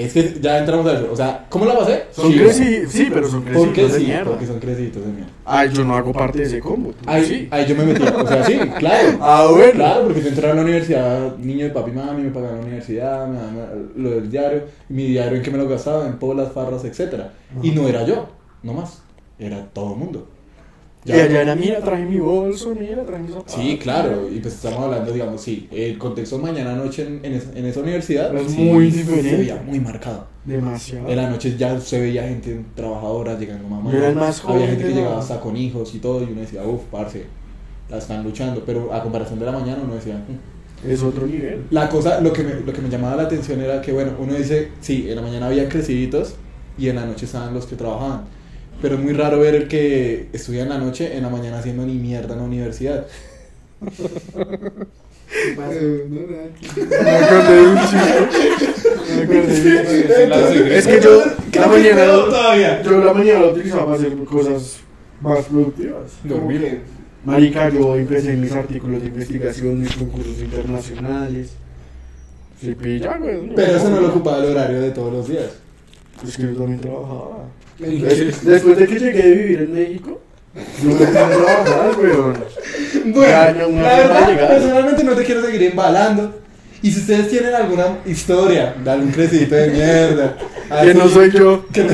Es 0.00 0.14
que 0.14 0.38
ya 0.40 0.58
entramos 0.58 0.86
a 0.86 0.94
eso. 0.94 1.12
O 1.12 1.16
sea, 1.16 1.44
¿cómo 1.50 1.66
la 1.66 1.76
pasé? 1.76 2.04
Son 2.10 2.32
Chiva. 2.32 2.44
crecidos, 2.44 2.90
sí, 2.90 3.08
pero 3.12 3.28
son 3.28 3.42
¿Por 3.42 3.68
qué 3.72 3.82
crecidos 3.82 3.92
de 3.92 3.98
sí? 3.98 4.04
mierda. 4.06 4.30
Porque 4.30 4.46
son 4.46 4.58
creciditos 4.58 5.04
de 5.04 5.12
mierda. 5.12 5.30
Ay, 5.44 5.70
yo 5.74 5.84
no 5.84 5.94
hago 5.94 6.12
parte 6.12 6.38
de 6.38 6.44
ese 6.44 6.60
combo. 6.60 6.94
Ahí, 7.04 7.24
sí. 7.26 7.48
ahí 7.50 7.66
yo 7.66 7.74
me 7.76 7.84
metí. 7.84 8.02
O 8.02 8.26
sea, 8.26 8.44
sí, 8.44 8.58
claro. 8.78 9.18
Ah, 9.20 9.46
bueno. 9.50 9.72
Claro, 9.72 10.04
porque 10.04 10.22
yo 10.22 10.28
entré 10.28 10.50
a 10.50 10.54
la 10.54 10.62
universidad, 10.62 11.36
niño 11.36 11.64
de 11.66 11.70
papi 11.70 11.90
y 11.90 11.94
mami, 11.94 12.22
me 12.22 12.30
pagaban 12.30 12.56
la 12.60 12.62
universidad, 12.62 13.28
me 13.28 13.36
daban 13.36 13.90
lo 13.94 14.10
del 14.10 14.30
diario, 14.30 14.62
y 14.88 14.92
mi 14.94 15.06
diario 15.08 15.36
en 15.36 15.42
que 15.42 15.50
me 15.50 15.58
lo 15.58 15.68
gastaba, 15.68 16.06
en 16.06 16.18
polas, 16.18 16.50
farras, 16.52 16.82
etc. 16.84 17.24
Y 17.62 17.72
no 17.72 17.86
era 17.86 18.02
yo, 18.06 18.26
no 18.62 18.72
más, 18.72 19.02
era 19.38 19.66
todo 19.66 19.92
el 19.92 19.98
mundo. 19.98 20.28
Y 21.04 21.12
allá 21.12 21.40
era, 21.42 21.54
mira, 21.54 21.80
traje 21.80 22.04
mi 22.04 22.18
bolso, 22.18 22.74
mira, 22.78 23.02
traje 23.06 23.22
mis 23.22 23.32
zapatos. 23.32 23.54
Sí, 23.54 23.78
claro, 23.82 24.28
y 24.30 24.38
pues 24.40 24.54
estamos 24.54 24.80
hablando, 24.84 25.12
digamos, 25.12 25.40
sí, 25.40 25.66
el 25.72 25.96
contexto 25.96 26.38
mañana 26.38 26.74
noche 26.74 27.06
en, 27.06 27.24
en, 27.24 27.32
esa, 27.34 27.58
en 27.58 27.64
esa 27.64 27.80
universidad 27.80 28.36
Es 28.36 28.52
sí, 28.52 28.60
muy 28.60 28.90
Se 28.90 28.98
diferente. 28.98 29.36
veía 29.38 29.62
muy 29.66 29.80
marcado. 29.80 30.26
Demasiado. 30.44 31.08
En 31.08 31.16
la 31.16 31.30
noche 31.30 31.56
ya 31.56 31.80
se 31.80 32.00
veía 32.00 32.24
gente 32.28 32.60
trabajadora 32.74 33.38
llegando 33.38 33.66
mamá. 33.66 33.90
Yo 33.90 33.98
era 33.98 34.08
el 34.10 34.16
más 34.16 34.42
Había 34.44 34.66
gente 34.68 34.84
que 34.84 34.94
llegaba 34.94 35.18
hasta 35.20 35.40
con 35.40 35.56
hijos 35.56 35.94
y 35.94 35.98
todo, 36.00 36.20
y 36.22 36.24
uno 36.32 36.42
decía, 36.42 36.62
uff, 36.64 36.82
parce, 36.90 37.24
la 37.88 37.96
están 37.98 38.22
luchando. 38.22 38.62
Pero 38.66 38.92
a 38.92 39.02
comparación 39.02 39.38
de 39.38 39.46
la 39.46 39.52
mañana, 39.52 39.78
uno 39.82 39.94
decía, 39.94 40.16
"Mm". 40.16 40.88
Es 40.90 41.02
otro 41.02 41.26
nivel. 41.26 41.64
La 41.70 41.88
cosa, 41.88 42.20
lo 42.20 42.32
que, 42.32 42.42
me, 42.42 42.54
lo 42.60 42.72
que 42.72 42.80
me 42.82 42.88
llamaba 42.90 43.16
la 43.16 43.22
atención 43.24 43.60
era 43.60 43.80
que, 43.82 43.92
bueno, 43.92 44.12
uno 44.18 44.34
dice, 44.34 44.68
sí, 44.80 45.06
en 45.08 45.16
la 45.16 45.22
mañana 45.22 45.46
había 45.46 45.68
creciditos 45.68 46.34
y 46.78 46.88
en 46.88 46.96
la 46.96 47.04
noche 47.06 47.24
estaban 47.26 47.52
los 47.54 47.66
que 47.66 47.76
trabajaban. 47.76 48.22
Pero 48.82 48.94
es 48.94 49.00
muy 49.00 49.12
raro 49.12 49.38
ver 49.40 49.54
el 49.54 49.68
que 49.68 50.28
estudia 50.32 50.62
en 50.62 50.68
la 50.70 50.78
noche, 50.78 51.16
en 51.16 51.22
la 51.22 51.28
mañana 51.28 51.58
haciendo 51.58 51.84
ni 51.84 51.94
mierda 51.94 52.32
en 52.34 52.40
la 52.40 52.46
universidad. 52.46 53.06
¿Qué 53.80 55.54
pasa? 55.56 55.70
Me 55.70 57.10
acordé 57.10 57.56
de 57.56 57.66
un 57.68 57.78
chiste. 57.80 57.96
Me 59.16 59.22
acordé 59.22 59.70
de 60.56 60.62
un- 60.62 60.72
Es 60.72 60.86
que 60.86 61.00
yo 61.00 61.22
la 61.54 61.66
mañana, 61.68 62.04
todavía. 62.06 62.82
yo 62.82 63.04
la 63.04 63.12
mañana 63.14 63.40
lo 63.40 63.50
utilizaba 63.52 63.84
para 63.86 63.96
hacer 63.96 64.14
cosas 64.24 64.78
más 65.20 65.44
productivas. 65.44 66.12
Dormir. 66.24 66.80
Marica, 67.24 67.68
yo 67.68 67.96
empecé 67.96 68.34
mis 68.36 68.52
artículos 68.52 69.02
de 69.02 69.08
investigación, 69.08 69.80
mis 69.82 69.94
concursos 69.94 70.38
internacionales. 70.40 71.50
Sí, 72.60 72.74
pilla, 72.74 73.16
güey. 73.18 73.54
Pero 73.54 73.76
eso 73.76 73.90
no 73.90 74.00
lo 74.00 74.08
ocupaba 74.08 74.38
el 74.44 74.50
horario 74.52 74.80
de 74.80 74.90
todos 74.90 75.12
los 75.12 75.28
días. 75.28 75.50
Es 76.26 76.36
que 76.36 76.42
yo 76.44 76.54
también 76.56 76.80
trabajaba. 76.80 77.44
Des- 77.80 78.44
Después 78.44 78.76
de 78.78 78.86
que 78.86 78.98
llegué 78.98 79.22
de 79.22 79.34
vivir 79.34 79.60
en 79.62 79.72
México, 79.72 80.20
yo 80.82 80.88
me 80.90 81.04
a 81.04 81.10
trabajar, 81.28 81.90
weón. 81.98 82.34
Ya, 83.22 83.52
no, 83.52 83.80
la 83.82 83.96
verdad, 83.96 84.48
personalmente 84.48 85.04
no 85.04 85.12
te 85.12 85.24
quiero 85.24 85.42
seguir 85.44 85.62
embalando. 85.64 86.38
Y 86.82 86.90
si 86.90 87.00
ustedes 87.00 87.28
tienen 87.28 87.54
alguna 87.54 87.98
historia 88.06 88.74
de 88.82 88.90
algún 88.90 89.10
crecidito 89.10 89.54
de 89.54 89.68
mierda, 89.70 90.36
Que 90.82 90.94
no 90.94 91.04
así, 91.04 91.14
soy 91.14 91.30
yo. 91.30 91.66
que 91.72 91.84
no- 91.84 91.90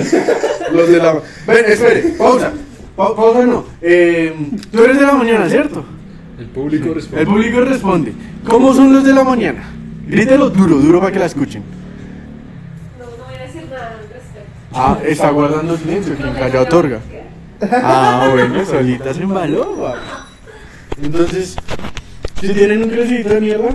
Los 0.72 0.89
de 0.89 0.99
la. 0.99 1.12
Ven, 1.47 1.64
espere, 1.66 2.01
pausa. 2.18 2.53
Pa- 2.97 3.14
pausa 3.14 3.45
no. 3.47 3.64
Eh, 3.80 4.34
tú 4.72 4.84
eres 4.84 4.99
de 4.99 5.07
la 5.07 5.12
mañana, 5.14 5.49
¿cierto? 5.49 5.84
El 6.39 6.47
público 6.47 6.93
responde. 6.95 7.20
El 7.22 7.26
público 7.28 7.61
responde. 7.61 8.12
¿Cómo 8.49 8.74
son 8.74 8.93
los 8.93 9.05
de 9.05 9.12
la 9.12 9.24
mañana? 9.24 9.64
Grítelo 10.07 10.51
duro, 10.51 10.76
duro 10.76 11.01
para 11.01 11.12
que 11.12 11.18
la 11.18 11.26
escuchen. 11.26 11.62
No, 12.99 13.05
no 13.07 13.24
voy 13.24 13.34
a 13.39 13.43
decir 13.47 13.62
nada 13.70 13.89
al 13.93 13.99
respecto. 13.99 14.41
Ah, 14.79 14.99
está 15.07 15.31
guardando 15.31 15.74
silencio, 15.77 16.14
quien 16.16 16.35
calla 16.35 16.61
otorga. 16.62 16.99
Ah, 17.72 18.29
bueno, 18.33 18.64
solita 18.66 19.14
se 19.14 19.22
embaló. 19.22 19.77
va. 19.81 19.95
Entonces, 21.03 21.57
si 22.41 22.49
tienen 22.53 22.83
un 22.85 22.91
crecidito 22.91 23.31
de 23.31 23.41
mierda, 23.41 23.70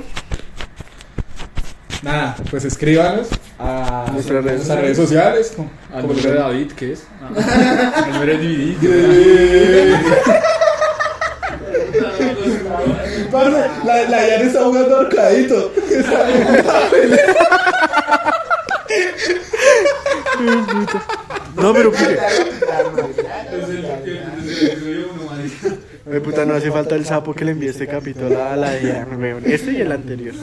Nada, 2.03 2.35
pues 2.49 2.65
escríbanos 2.65 3.27
a 3.59 4.07
Nuestras 4.11 4.43
redes 4.43 4.57
nuestras 4.57 4.81
redes 4.81 4.97
sociales. 4.97 5.53
Al 5.93 6.01
como 6.01 6.13
de 6.15 6.33
lo- 6.33 6.39
David, 6.39 6.71
¿qué 6.75 6.93
es? 6.93 7.05
Ah, 7.21 7.29
el 8.07 8.11
nombre 8.11 8.37
de 8.37 8.47
DVD. 8.47 9.99
Parce, 13.31 13.69
La, 13.85 14.01
la 14.09 14.23
Diana 14.25 14.43
está 14.43 14.63
jugando 14.63 14.97
arcadito. 14.99 15.71
No, 21.55 21.73
pero 21.73 21.91
¿por 21.91 21.99
qué? 22.07 22.17
Ay, 26.11 26.19
puta, 26.19 26.45
no 26.45 26.55
hace 26.55 26.71
falta 26.71 26.95
el 26.95 27.05
sapo 27.05 27.33
que 27.33 27.45
le 27.45 27.51
envíe 27.51 27.67
este 27.69 27.87
capítulo 27.87 28.41
a 28.43 28.55
la 28.55 28.71
weón. 29.17 29.43
Este 29.45 29.71
y 29.73 29.81
el 29.81 29.91
anterior. 29.91 30.33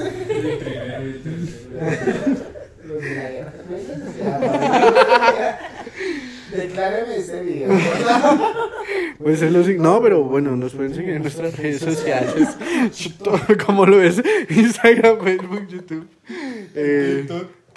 Decláreme 6.54 7.16
ese 7.16 7.42
video. 7.42 7.68
Pues 9.22 9.42
es 9.42 9.52
lo 9.52 9.62
sig- 9.64 9.76
No, 9.78 10.00
pero 10.00 10.24
bueno, 10.24 10.56
nos 10.56 10.72
pueden 10.74 10.94
seguir 10.94 11.10
en 11.10 11.22
nuestras 11.22 11.56
redes 11.56 11.80
sociales. 11.80 12.48
Como 13.66 13.84
lo 13.84 13.98
ves: 13.98 14.22
Instagram, 14.48 15.18
Facebook, 15.22 15.66
YouTube. 15.68 16.06
Eh, 16.74 17.26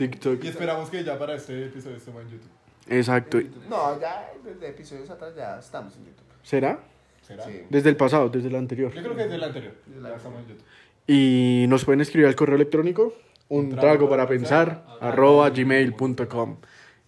TikTok. 0.10 0.44
Y 0.44 0.48
esperamos 0.48 0.90
que 0.90 1.04
ya 1.04 1.18
para 1.20 1.36
este 1.36 1.66
episodio 1.66 1.98
estemos 1.98 2.22
en 2.24 2.30
YouTube. 2.30 2.50
Exacto. 2.90 3.40
No, 3.70 4.00
ya 4.00 4.32
desde 4.44 4.70
episodios 4.70 5.10
atrás 5.10 5.36
ya 5.36 5.60
estamos 5.60 5.96
en 5.98 6.06
YouTube. 6.06 6.26
¿Será? 6.44 6.80
¿Será? 7.22 7.44
Sí. 7.46 7.62
Desde 7.70 7.90
el 7.90 7.96
pasado, 7.96 8.30
desde 8.30 8.48
el 8.48 8.56
anterior. 8.56 8.92
Yo 8.94 9.02
creo 9.04 9.16
que 9.16 9.24
es 9.24 9.30
del 9.30 9.44
anterior. 9.44 9.74
Ya 10.02 10.16
estamos 10.16 10.40
en 10.42 10.48
YouTube. 10.48 10.64
Y 11.08 11.66
nos 11.68 11.86
pueden 11.86 12.02
escribir 12.02 12.28
al 12.28 12.36
correo 12.36 12.56
electrónico 12.56 13.14
un 13.50 13.76
trago 13.76 14.10
para 14.10 14.28
pensar 14.28 14.84
arroba 15.02 15.50
gmail.com. 15.50 16.58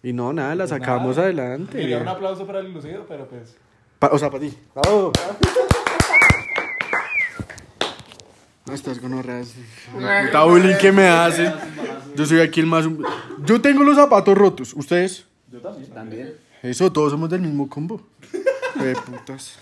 Y 0.02 0.12
no, 0.12 0.32
nada, 0.32 0.54
la 0.54 0.66
sacamos 0.66 1.16
adelante. 1.18 1.78
Quería 1.78 1.98
un 1.98 2.08
aplauso 2.08 2.46
para 2.46 2.60
el 2.60 2.72
lucido, 2.72 3.06
pero 3.08 3.26
pues. 3.26 3.56
Pa- 3.98 4.10
o 4.12 4.18
sea, 4.18 4.28
para 4.30 4.40
ti. 4.42 4.56
¡Bravo! 4.74 5.12
No 8.66 8.72
estás 8.74 8.98
con 8.98 9.12
horras. 9.12 9.52
Puta 9.92 10.44
bullying 10.44 10.76
que 10.80 10.90
me 10.90 11.06
hacen. 11.06 11.52
Yo 12.16 12.24
soy 12.24 12.40
aquí 12.40 12.60
el 12.60 12.66
más. 12.66 12.86
hum- 12.86 13.02
Yo 13.44 13.60
tengo 13.60 13.82
los 13.82 13.96
zapatos 13.96 14.36
rotos. 14.36 14.72
¿Ustedes? 14.74 15.26
Yo 15.52 15.60
también. 15.92 16.34
Eso, 16.62 16.90
todos 16.90 17.12
somos 17.12 17.28
del 17.28 17.42
mismo 17.42 17.68
combo. 17.68 18.00
De 18.76 18.94
putas. 18.96 19.58